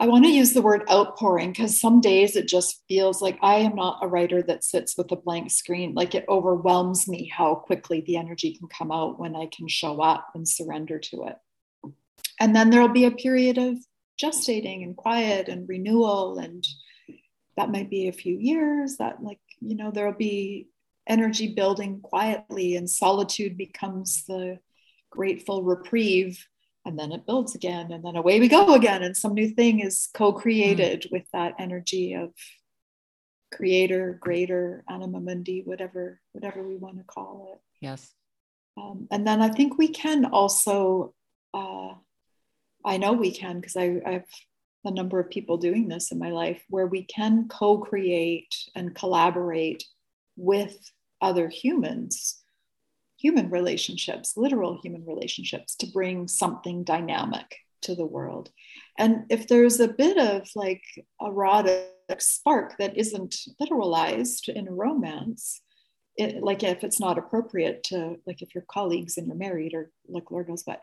I 0.00 0.06
want 0.06 0.24
to 0.24 0.30
use 0.30 0.52
the 0.52 0.62
word 0.62 0.84
outpouring 0.88 1.50
because 1.50 1.80
some 1.80 2.00
days 2.00 2.36
it 2.36 2.46
just 2.46 2.84
feels 2.86 3.20
like 3.20 3.36
I 3.42 3.56
am 3.56 3.74
not 3.74 3.98
a 4.00 4.06
writer 4.06 4.42
that 4.42 4.62
sits 4.62 4.96
with 4.96 5.10
a 5.10 5.16
blank 5.16 5.50
screen. 5.50 5.92
Like 5.94 6.14
it 6.14 6.24
overwhelms 6.28 7.08
me 7.08 7.28
how 7.36 7.56
quickly 7.56 8.00
the 8.06 8.16
energy 8.16 8.56
can 8.56 8.68
come 8.68 8.92
out 8.92 9.18
when 9.18 9.34
I 9.34 9.46
can 9.46 9.66
show 9.66 10.00
up 10.00 10.28
and 10.36 10.48
surrender 10.48 11.00
to 11.00 11.24
it. 11.24 11.36
And 12.38 12.54
then 12.54 12.70
there'll 12.70 12.88
be 12.88 13.06
a 13.06 13.10
period 13.10 13.58
of 13.58 13.76
gestating 14.22 14.84
and 14.84 14.96
quiet 14.96 15.48
and 15.48 15.68
renewal. 15.68 16.38
And 16.38 16.64
that 17.56 17.72
might 17.72 17.90
be 17.90 18.06
a 18.06 18.12
few 18.12 18.36
years. 18.38 18.98
That, 18.98 19.20
like, 19.20 19.40
you 19.60 19.74
know, 19.74 19.90
there'll 19.90 20.12
be 20.12 20.68
energy 21.08 21.54
building 21.54 22.00
quietly, 22.00 22.76
and 22.76 22.88
solitude 22.88 23.56
becomes 23.56 24.24
the 24.26 24.58
grateful 25.10 25.62
reprieve. 25.62 26.46
And 26.84 26.98
then 26.98 27.12
it 27.12 27.26
builds 27.26 27.54
again, 27.54 27.92
and 27.92 28.04
then 28.04 28.16
away 28.16 28.40
we 28.40 28.48
go 28.48 28.74
again. 28.74 29.02
And 29.02 29.16
some 29.16 29.34
new 29.34 29.48
thing 29.48 29.80
is 29.80 30.08
co 30.14 30.32
created 30.32 31.02
mm. 31.02 31.12
with 31.12 31.24
that 31.32 31.54
energy 31.58 32.14
of 32.14 32.32
creator, 33.52 34.16
greater, 34.20 34.84
anima 34.88 35.20
mundi, 35.20 35.62
whatever, 35.64 36.20
whatever 36.32 36.66
we 36.66 36.76
want 36.76 36.98
to 36.98 37.04
call 37.04 37.54
it. 37.54 37.84
Yes. 37.84 38.10
Um, 38.76 39.08
and 39.10 39.26
then 39.26 39.42
I 39.42 39.48
think 39.48 39.76
we 39.76 39.88
can 39.88 40.26
also, 40.26 41.14
uh, 41.52 41.94
I 42.84 42.96
know 42.96 43.12
we 43.12 43.32
can 43.32 43.60
because 43.60 43.76
I 43.76 44.00
I've 44.06 44.24
a 44.84 44.90
number 44.90 45.18
of 45.18 45.30
people 45.30 45.56
doing 45.56 45.88
this 45.88 46.12
in 46.12 46.18
my 46.18 46.30
life 46.30 46.62
where 46.68 46.86
we 46.86 47.02
can 47.02 47.48
co 47.48 47.78
create 47.78 48.54
and 48.74 48.94
collaborate 48.94 49.84
with 50.36 50.76
other 51.20 51.48
humans, 51.48 52.42
human 53.18 53.50
relationships, 53.50 54.36
literal 54.36 54.78
human 54.82 55.04
relationships, 55.06 55.74
to 55.76 55.86
bring 55.86 56.28
something 56.28 56.84
dynamic 56.84 57.56
to 57.82 57.94
the 57.94 58.06
world. 58.06 58.50
And 58.98 59.24
if 59.28 59.48
there's 59.48 59.80
a 59.80 59.88
bit 59.88 60.18
of 60.18 60.48
like 60.54 60.82
erotic 61.20 61.92
spark 62.18 62.76
that 62.78 62.96
isn't 62.96 63.36
literalized 63.60 64.48
in 64.48 64.68
a 64.68 64.72
romance, 64.72 65.60
it, 66.16 66.42
like 66.42 66.62
if 66.64 66.82
it's 66.82 67.00
not 67.00 67.18
appropriate 67.18 67.84
to, 67.84 68.16
like 68.26 68.42
if 68.42 68.54
you're 68.54 68.64
colleagues 68.68 69.16
and 69.16 69.26
you're 69.26 69.36
married 69.36 69.74
or 69.74 69.90
like 70.08 70.30
Lord 70.30 70.48
knows 70.48 70.62
what, 70.64 70.82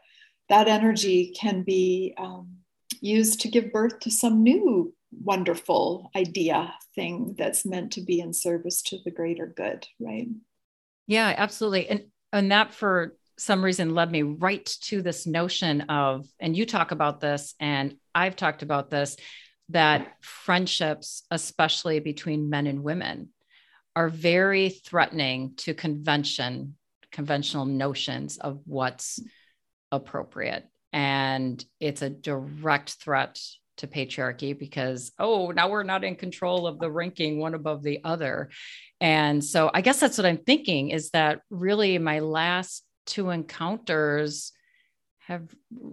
that 0.49 0.67
energy 0.67 1.33
can 1.37 1.63
be 1.63 2.13
um, 2.17 2.57
used 3.01 3.41
to 3.41 3.49
give 3.49 3.71
birth 3.71 3.99
to 4.01 4.11
some 4.11 4.43
new 4.43 4.93
wonderful 5.11 6.09
idea 6.15 6.73
thing 6.93 7.35
that's 7.37 7.65
meant 7.65 7.93
to 7.93 8.01
be 8.01 8.19
in 8.19 8.33
service 8.33 8.81
to 8.81 8.97
the 9.03 9.11
greater 9.11 9.45
good 9.45 9.85
right? 9.99 10.27
Yeah 11.07 11.33
absolutely. 11.37 11.87
And 11.89 12.03
and 12.33 12.51
that 12.51 12.73
for 12.73 13.15
some 13.37 13.63
reason 13.63 13.93
led 13.93 14.11
me 14.11 14.21
right 14.21 14.65
to 14.81 15.01
this 15.01 15.27
notion 15.27 15.81
of 15.81 16.25
and 16.39 16.55
you 16.55 16.65
talk 16.65 16.91
about 16.91 17.19
this 17.19 17.53
and 17.59 17.97
i've 18.13 18.37
talked 18.37 18.63
about 18.63 18.89
this 18.89 19.17
that 19.67 20.13
friendships 20.21 21.23
especially 21.31 21.99
between 21.99 22.49
men 22.49 22.65
and 22.65 22.81
women 22.81 23.27
are 23.93 24.07
very 24.07 24.69
threatening 24.69 25.53
to 25.57 25.73
convention 25.73 26.75
conventional 27.15 27.65
notions 27.65 28.37
of 28.37 28.59
what's 28.65 29.21
appropriate. 29.89 30.67
And 30.91 31.63
it's 31.79 32.01
a 32.01 32.09
direct 32.09 32.91
threat 32.91 33.39
to 33.77 33.87
patriarchy 33.87 34.57
because 34.57 35.11
oh 35.19 35.51
now 35.51 35.69
we're 35.69 35.83
not 35.83 36.03
in 36.03 36.15
control 36.15 36.67
of 36.67 36.79
the 36.79 36.89
ranking 36.89 37.39
one 37.39 37.53
above 37.53 37.83
the 37.83 37.99
other 38.03 38.49
and 39.01 39.43
so 39.43 39.69
i 39.73 39.81
guess 39.81 39.99
that's 39.99 40.17
what 40.17 40.25
i'm 40.25 40.37
thinking 40.37 40.89
is 40.89 41.09
that 41.11 41.41
really 41.49 41.97
my 41.97 42.19
last 42.19 42.83
two 43.05 43.29
encounters 43.29 44.51
have 45.19 45.47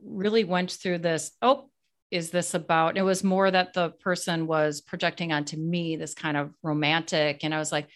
really 0.05 0.45
went 0.45 0.70
through 0.70 0.99
this 0.99 1.33
oh 1.43 1.68
is 2.12 2.30
this 2.30 2.53
about? 2.53 2.99
It 2.99 3.03
was 3.03 3.24
more 3.24 3.51
that 3.51 3.72
the 3.72 3.89
person 3.89 4.47
was 4.47 4.83
projecting 4.83 5.33
onto 5.33 5.57
me 5.57 5.97
this 5.97 6.14
kind 6.14 6.37
of 6.37 6.53
romantic. 6.62 7.43
And 7.43 7.55
I 7.55 7.59
was 7.59 7.72
like, 7.72 7.89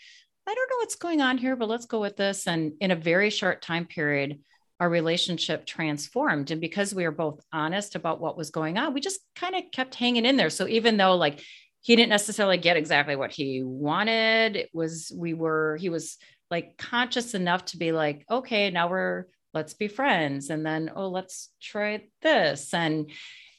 I 0.49 0.55
don't 0.55 0.71
know 0.71 0.77
what's 0.79 0.97
going 0.97 1.21
on 1.21 1.37
here, 1.37 1.55
but 1.55 1.69
let's 1.69 1.85
go 1.85 2.01
with 2.01 2.17
this. 2.17 2.47
And 2.47 2.73
in 2.81 2.91
a 2.91 2.97
very 2.97 3.29
short 3.29 3.61
time 3.61 3.85
period, 3.85 4.41
our 4.79 4.89
relationship 4.89 5.65
transformed. 5.65 6.51
And 6.51 6.61
because 6.61 6.95
we 6.95 7.05
were 7.05 7.13
both 7.13 7.41
honest 7.53 7.95
about 7.95 8.21
what 8.21 8.37
was 8.37 8.51
going 8.51 8.77
on, 8.77 8.93
we 8.93 9.01
just 9.01 9.21
kind 9.35 9.55
of 9.55 9.65
kept 9.73 9.95
hanging 9.95 10.27
in 10.27 10.37
there. 10.37 10.51
So 10.51 10.69
even 10.69 10.97
though 10.97 11.17
like 11.17 11.43
he 11.81 11.97
didn't 11.97 12.11
necessarily 12.11 12.59
get 12.59 12.77
exactly 12.77 13.17
what 13.17 13.33
he 13.33 13.63
wanted, 13.65 14.57
it 14.57 14.71
was, 14.75 15.11
we 15.17 15.35
were, 15.35 15.77
he 15.81 15.89
was 15.89 16.19
like 16.51 16.77
conscious 16.77 17.35
enough 17.35 17.65
to 17.67 17.79
be 17.79 17.93
like, 17.93 18.25
okay, 18.31 18.71
now 18.71 18.89
we're, 18.89 19.27
let's 19.55 19.73
be 19.75 19.89
friends. 19.89 20.51
And 20.51 20.67
then, 20.67 20.91
oh, 20.95 21.09
let's 21.09 21.51
try 21.63 22.03
this. 22.21 22.75
And, 22.75 23.11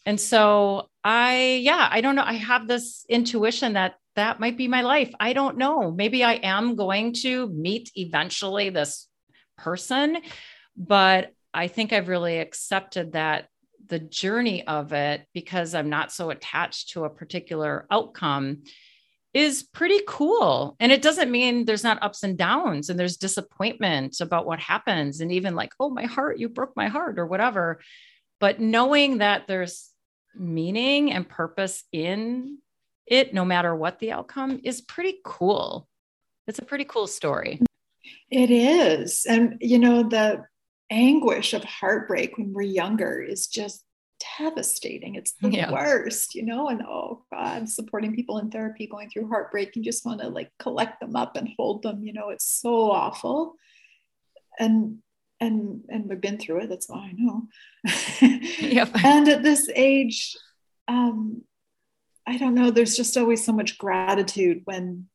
and 0.06 0.20
so 0.20 0.90
I, 1.04 1.60
yeah, 1.64 1.90
I 1.92 2.02
don't 2.02 2.16
know. 2.16 2.24
I 2.24 2.34
have 2.34 2.68
this 2.68 3.06
intuition 3.10 3.74
that 3.74 3.96
that 4.16 4.40
might 4.40 4.58
be 4.58 4.68
my 4.68 4.82
life. 4.82 5.12
I 5.20 5.34
don't 5.34 5.58
know. 5.58 5.92
Maybe 5.92 6.24
I 6.24 6.34
am 6.34 6.76
going 6.76 7.14
to 7.22 7.50
meet 7.50 7.92
eventually 7.96 8.70
this 8.70 9.08
person, 9.58 10.18
but 10.78 11.34
I 11.54 11.68
think 11.68 11.92
I've 11.92 12.08
really 12.08 12.38
accepted 12.40 13.14
that 13.14 13.48
the 13.88 14.00
journey 14.00 14.66
of 14.68 14.94
it 14.94 15.26
because 15.34 15.74
I'm 15.74 15.90
not 15.90 16.12
so 16.12 16.30
attached 16.30 16.92
to 16.92 17.06
a 17.06 17.10
particular 17.10 17.88
outcome 17.90 18.64
is 19.34 19.64
pretty 19.64 20.00
cool. 20.08 20.76
And 20.80 20.92
it 20.92 21.02
doesn't 21.02 21.32
mean 21.32 21.66
there's 21.66 21.84
not 21.84 22.02
ups 22.02 22.24
and 22.24 22.38
downs 22.38 22.90
and 22.90 23.00
there's 23.00 23.18
disappointment 23.18 24.20
about 24.20 24.46
what 24.46 24.60
happens. 24.60 25.22
And 25.22 25.32
even 25.32 25.56
like, 25.56 25.72
oh, 25.80 25.90
my 25.90 26.06
heart, 26.06 26.40
you 26.40 26.50
broke 26.50 26.74
my 26.76 26.88
heart 26.88 27.20
or 27.20 27.26
whatever. 27.26 27.80
But 28.40 28.60
knowing 28.60 29.20
that 29.20 29.48
there's 29.48 29.90
meaning 30.36 31.12
and 31.12 31.28
purpose 31.28 31.84
in 31.92 32.60
it, 33.06 33.34
no 33.34 33.46
matter 33.46 33.76
what 33.76 34.00
the 34.00 34.12
outcome, 34.12 34.60
is 34.64 34.82
pretty 34.82 35.20
cool. 35.24 35.88
It's 36.48 36.60
a 36.60 36.66
pretty 36.66 36.86
cool 36.86 37.08
story. 37.08 37.62
It 38.30 38.52
is. 38.52 39.26
And, 39.28 39.58
you 39.62 39.80
know, 39.80 40.04
the 40.04 40.46
anguish 40.90 41.54
of 41.54 41.64
heartbreak 41.64 42.38
when 42.38 42.54
we're 42.54 42.62
younger 42.62 43.22
is 43.22 43.48
just 43.48 43.84
devastating. 44.38 45.16
It's 45.16 45.34
the 45.34 45.50
yeah. 45.50 45.72
worst, 45.72 46.36
you 46.36 46.44
know, 46.44 46.70
and 46.70 46.82
oh 46.82 47.26
God, 47.32 47.70
supporting 47.70 48.16
people 48.16 48.40
in 48.40 48.50
therapy 48.50 48.88
going 48.88 49.10
through 49.10 49.28
heartbreak, 49.28 49.76
you 49.76 49.84
just 49.84 50.06
want 50.06 50.22
to 50.22 50.30
like 50.30 50.52
collect 50.60 51.00
them 51.00 51.16
up 51.16 51.36
and 51.36 51.50
hold 51.58 51.84
them, 51.84 52.04
you 52.04 52.14
know, 52.14 52.30
it's 52.30 52.46
so 52.46 52.92
awful. 52.92 53.56
And 54.60 55.00
and 55.40 55.84
and 55.90 56.10
we've 56.10 56.22
been 56.22 56.40
through 56.40 56.62
it, 56.62 56.70
that's 56.70 56.90
all 56.90 57.00
I 57.00 57.14
know. 57.16 57.48
yep. 58.60 58.90
And 59.04 59.28
at 59.28 59.44
this 59.44 59.70
age, 59.76 60.36
um, 60.88 61.44
I 62.26 62.38
don't 62.38 62.56
know, 62.56 62.72
there's 62.72 62.98
just 62.98 63.16
always 63.18 63.46
so 63.46 63.54
much 63.54 63.78
gratitude 63.78 64.62
when 64.66 65.08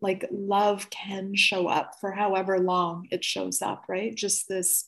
like 0.00 0.26
love 0.30 0.90
can 0.90 1.34
show 1.34 1.66
up 1.66 1.94
for 2.00 2.12
however 2.12 2.58
long 2.58 3.08
it 3.10 3.24
shows 3.24 3.62
up, 3.62 3.84
right? 3.88 4.14
Just 4.14 4.48
this 4.48 4.84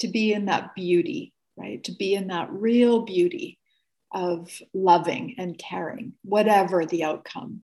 to 0.00 0.08
be 0.08 0.32
in 0.32 0.46
that 0.46 0.74
beauty 0.74 1.34
right? 1.56 1.82
To 1.84 1.92
be 1.92 2.14
in 2.14 2.28
that 2.28 2.52
real 2.52 3.02
beauty 3.02 3.58
of 4.12 4.60
loving 4.72 5.34
and 5.38 5.58
caring, 5.58 6.12
whatever 6.22 6.86
the 6.86 7.04
outcome. 7.04 7.62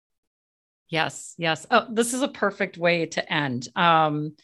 Yes, 0.88 1.34
yes. 1.38 1.66
Oh, 1.70 1.86
this 1.90 2.14
is 2.14 2.22
a 2.22 2.28
perfect 2.28 2.76
way 2.76 3.06
to 3.06 3.32
end. 3.32 3.68
Um, 3.74 4.36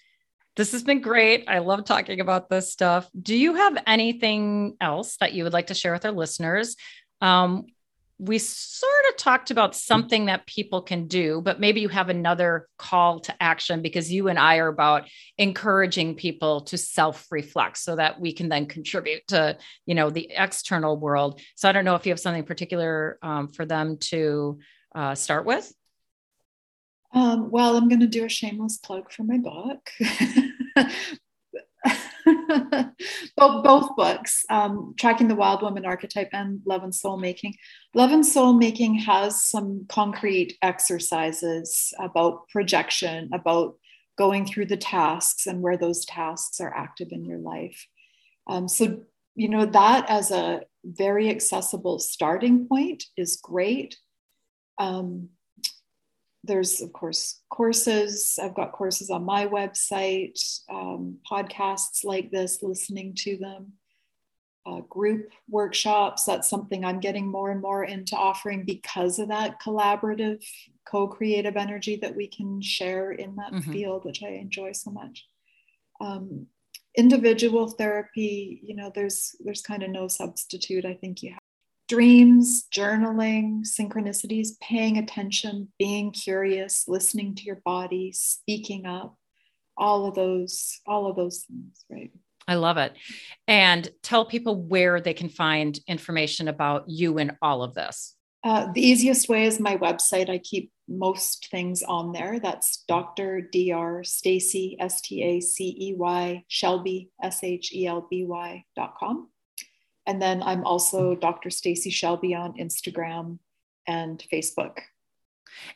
this 0.57 0.73
has 0.73 0.83
been 0.83 1.01
great. 1.01 1.45
I 1.49 1.59
love 1.59 1.85
talking 1.85 2.21
about 2.21 2.49
this 2.49 2.73
stuff. 2.73 3.09
Do 3.21 3.37
you 3.37 3.55
have 3.55 3.83
anything 3.87 4.77
else 4.81 5.17
that 5.19 5.33
you 5.33 5.45
would 5.45 5.53
like 5.53 5.69
to 5.69 5.75
share 5.75 5.93
with 5.93 6.05
our 6.05 6.13
listeners? 6.13 6.77
Um, 7.21 7.67
we 8.21 8.39
sort 8.39 9.05
of 9.09 9.17
talked 9.17 9.51
about 9.51 9.75
something 9.75 10.27
that 10.27 10.47
people 10.47 10.83
can 10.83 11.07
do, 11.07 11.41
but 11.41 11.59
maybe 11.59 11.81
you 11.81 11.89
have 11.89 12.11
another 12.11 12.69
call 12.77 13.19
to 13.21 13.43
action 13.43 13.81
because 13.81 14.13
you 14.13 14.29
and 14.29 14.39
I 14.39 14.59
are 14.59 14.69
about 14.69 15.09
encouraging 15.39 16.17
people 16.17 16.61
to 16.63 16.77
self-reflect 16.77 17.79
so 17.79 17.97
that 17.97 18.21
we 18.21 18.35
can 18.35 18.51
then 18.51 18.67
contribute 18.67 19.27
to, 19.29 19.57
you 19.87 19.95
know, 19.95 20.11
the 20.11 20.31
external 20.37 20.99
world. 20.99 21.41
So 21.57 21.67
I 21.67 21.73
don't 21.73 21.87
know 21.87 21.95
if 21.95 22.05
you 22.05 22.13
have 22.13 22.21
something 22.21 22.45
particular 22.45 23.19
um, 23.23 23.49
for 23.49 23.65
them 23.65 23.97
to 24.11 24.59
uh, 24.95 25.15
start 25.15 25.47
with. 25.47 25.73
Um, 27.15 27.51
well, 27.51 27.75
I'm 27.75 27.89
going 27.89 28.01
to 28.01 28.07
do 28.07 28.27
a 28.27 28.29
shameless 28.29 28.77
plug 28.77 29.11
for 29.11 29.25
my 29.25 29.39
book. 29.39 29.91
both, 33.37 33.65
both 33.65 33.97
books, 33.97 34.45
um, 34.51 34.95
Tracking 34.99 35.29
the 35.29 35.35
Wild 35.35 35.63
Woman 35.63 35.87
Archetype 35.87 36.31
and 36.33 36.61
Love 36.67 36.83
and 36.83 36.95
Soul 36.95 37.17
Making. 37.17 37.55
Love 37.95 38.13
and 38.13 38.25
Soul 38.25 38.53
Making 38.53 38.95
has 38.97 39.45
some 39.45 39.87
concrete 39.89 40.57
exercises 40.63 41.93
about 41.99 42.49
projection, 42.49 43.31
about 43.33 43.77
going 44.19 44.45
through 44.45 44.67
the 44.67 44.77
tasks 44.77 45.47
and 45.47 45.63
where 45.63 45.79
those 45.79 46.05
tasks 46.05 46.61
are 46.61 46.75
active 46.75 47.09
in 47.11 47.25
your 47.25 47.39
life. 47.39 47.87
Um, 48.47 48.69
so, 48.69 49.03
you 49.35 49.49
know, 49.49 49.65
that 49.65 50.11
as 50.11 50.31
a 50.31 50.63
very 50.85 51.31
accessible 51.31 51.99
starting 51.99 52.67
point 52.67 53.05
is 53.17 53.41
great. 53.43 53.97
Um, 54.79 55.31
there's 56.45 56.81
of 56.81 56.93
course 56.93 57.41
courses. 57.51 58.39
I've 58.43 58.55
got 58.55 58.73
courses 58.73 59.11
on 59.11 59.25
my 59.25 59.47
website 59.47 60.41
um, 60.71 61.19
podcasts 61.31 62.05
like 62.05 62.31
this 62.31 62.63
listening 62.63 63.15
to 63.21 63.37
them 63.37 63.73
uh, 64.67 64.81
group 64.89 65.31
workshops. 65.49 66.25
That's 66.25 66.49
something 66.49 66.85
i'm 66.85 67.01
getting 67.01 67.31
more 67.31 67.51
and 67.51 67.61
more 67.61 67.85
into 67.85 68.17
offering 68.17 68.65
because 68.65 69.19
of 69.19 69.29
that 69.29 69.61
collaborative 69.61 70.45
co-creative 70.87 71.57
energy 71.57 71.97
that 71.97 72.17
we 72.17 72.27
can 72.27 72.61
share 72.61 73.13
in 73.13 73.37
that 73.37 73.53
mm-hmm. 73.53 73.71
field 73.71 74.05
which 74.05 74.23
i 74.23 74.29
enjoy 74.29 74.73
so 74.73 74.91
much. 74.91 75.27
Um, 76.01 76.47
individual 76.97 77.69
therapy 77.69 78.61
you 78.65 78.75
know 78.75 78.91
there's 78.95 79.37
there's 79.41 79.63
kind 79.63 79.83
of 79.83 79.91
no 79.91 80.09
substitute. 80.09 80.85
I 80.85 80.95
think 80.95 81.23
you 81.23 81.33
have 81.33 81.40
dreams, 81.91 82.67
journaling, 82.73 83.63
synchronicities, 83.67 84.51
paying 84.61 84.97
attention, 84.97 85.67
being 85.77 86.13
curious, 86.13 86.85
listening 86.87 87.35
to 87.35 87.43
your 87.43 87.61
body, 87.65 88.13
speaking 88.13 88.87
up, 88.87 89.17
all 89.77 90.07
of 90.07 90.15
those, 90.15 90.81
all 90.87 91.11
of 91.11 91.17
those 91.17 91.45
things, 91.49 91.85
right? 91.91 92.13
I 92.47 92.55
love 92.55 92.77
it. 92.77 92.93
And 93.49 93.89
tell 94.05 94.25
people 94.25 94.63
where 94.63 95.01
they 95.01 95.15
can 95.15 95.29
find 95.29 95.77
information 95.89 96.47
about 96.47 96.85
you 96.87 97.19
and 97.19 97.37
all 97.43 97.65
of 97.65 97.75
this. 97.75 98.15
Uh, 98.45 98.71
the 98.73 98.81
easiest 98.81 99.29
way 99.29 99.45
is 99.45 99.59
my 99.59 99.77
website. 99.77 100.31
I 100.31 100.39
keep 100.39 100.71
most 100.89 101.49
things 101.51 101.83
on 101.83 102.13
there. 102.13 102.39
That's 102.39 102.85
Dr. 102.87 103.41
Dr. 103.53 104.05
Stacey, 104.05 104.77
S 104.79 105.01
T 105.01 105.23
A 105.25 105.41
C 105.41 105.77
E 105.77 105.95
Y, 105.97 106.45
Shelby, 106.47 107.11
S 107.21 107.43
H 107.43 107.75
E 107.75 107.89
L 107.89 108.07
B 108.09 108.25
Y 108.25 108.65
dot 108.77 108.95
com. 108.99 109.29
And 110.11 110.21
then 110.21 110.43
I'm 110.43 110.65
also 110.67 111.15
Dr. 111.15 111.51
Stacey 111.51 111.91
Shelby 111.91 112.35
on 112.35 112.55
Instagram 112.55 113.39
and 113.87 114.21
Facebook. 114.33 114.79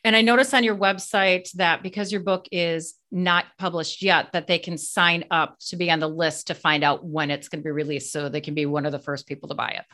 And 0.03 0.16
I 0.16 0.22
noticed 0.22 0.53
on 0.53 0.64
your 0.64 0.74
website 0.74 1.53
that 1.53 1.85
because 1.85 2.11
your 2.11 2.20
book 2.20 2.49
is 2.51 2.95
not 3.12 3.45
published 3.59 4.03
yet, 4.03 4.32
that 4.32 4.49
they 4.49 4.59
can 4.59 4.76
sign 4.76 5.22
up 5.30 5.57
to 5.68 5.76
be 5.76 5.89
on 5.89 6.01
the 6.01 6.09
list 6.09 6.49
to 6.49 6.55
find 6.57 6.82
out 6.82 7.05
when 7.05 7.30
it's 7.30 7.49
going 7.49 7.61
to 7.61 7.64
be 7.64 7.70
released 7.70 8.11
so 8.11 8.28
they 8.28 8.41
can 8.41 8.55
be 8.55 8.66
one 8.66 8.87
of 8.87 8.91
the 8.91 8.99
first 8.99 9.28
people 9.28 9.49
to 9.51 9.55
buy 9.55 9.68
it. 9.68 9.85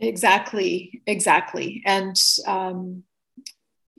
Exactly, 0.00 1.00
exactly. 1.06 1.84
And 1.86 2.20
um, 2.44 3.04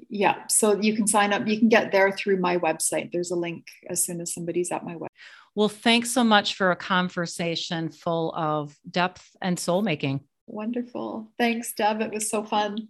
yeah, 0.09 0.47
so 0.47 0.81
you 0.81 0.97
can 0.97 1.07
sign 1.07 1.31
up, 1.31 1.47
you 1.47 1.59
can 1.59 1.69
get 1.69 1.93
there 1.93 2.11
through 2.11 2.41
my 2.41 2.57
website. 2.57 3.13
There's 3.13 3.31
a 3.31 3.37
link 3.37 3.67
as 3.89 4.03
soon 4.03 4.19
as 4.19 4.33
somebody's 4.33 4.69
at 4.73 4.83
my 4.83 4.95
website. 4.95 5.07
Well, 5.55 5.69
thanks 5.69 6.11
so 6.11 6.23
much 6.23 6.55
for 6.55 6.71
a 6.71 6.75
conversation 6.75 7.89
full 7.89 8.33
of 8.35 8.75
depth 8.89 9.35
and 9.41 9.59
soul 9.59 9.81
making. 9.81 10.21
Wonderful. 10.47 11.31
Thanks, 11.37 11.73
Deb. 11.73 12.01
It 12.01 12.11
was 12.11 12.29
so 12.29 12.43
fun. 12.43 12.89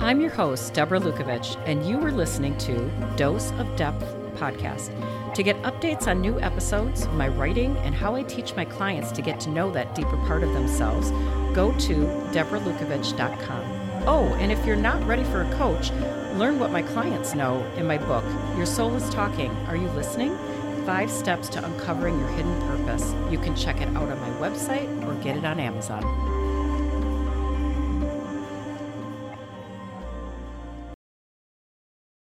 I'm 0.00 0.20
your 0.20 0.30
host, 0.30 0.74
Deborah 0.74 0.98
Lukovich, 0.98 1.56
and 1.64 1.86
you 1.86 2.00
are 2.00 2.10
listening 2.10 2.58
to 2.58 2.90
Dose 3.16 3.52
of 3.52 3.76
Depth 3.76 4.04
podcast. 4.34 4.90
To 5.34 5.42
get 5.42 5.62
updates 5.62 6.08
on 6.08 6.20
new 6.20 6.40
episodes, 6.40 7.06
my 7.08 7.28
writing, 7.28 7.76
and 7.78 7.94
how 7.94 8.16
I 8.16 8.24
teach 8.24 8.56
my 8.56 8.64
clients 8.64 9.12
to 9.12 9.22
get 9.22 9.38
to 9.40 9.50
know 9.50 9.70
that 9.70 9.94
deeper 9.94 10.16
part 10.26 10.42
of 10.42 10.52
themselves, 10.52 11.10
go 11.54 11.72
to 11.78 11.94
deborahlukovich.com. 12.32 13.81
Oh, 14.04 14.36
and 14.40 14.50
if 14.50 14.66
you're 14.66 14.74
not 14.74 15.00
ready 15.06 15.22
for 15.22 15.42
a 15.42 15.50
coach, 15.54 15.92
learn 16.34 16.58
what 16.58 16.72
my 16.72 16.82
clients 16.82 17.36
know 17.36 17.64
in 17.76 17.86
my 17.86 17.98
book, 17.98 18.24
Your 18.56 18.66
Soul 18.66 18.96
is 18.96 19.08
Talking. 19.10 19.52
Are 19.68 19.76
you 19.76 19.88
listening? 19.90 20.36
Five 20.84 21.08
Steps 21.08 21.48
to 21.50 21.64
Uncovering 21.64 22.18
Your 22.18 22.28
Hidden 22.30 22.60
Purpose. 22.62 23.14
You 23.30 23.38
can 23.38 23.54
check 23.54 23.80
it 23.80 23.88
out 23.96 24.08
on 24.08 24.18
my 24.18 24.30
website 24.40 24.88
or 25.06 25.14
get 25.22 25.36
it 25.36 25.44
on 25.44 25.60
Amazon. 25.60 26.41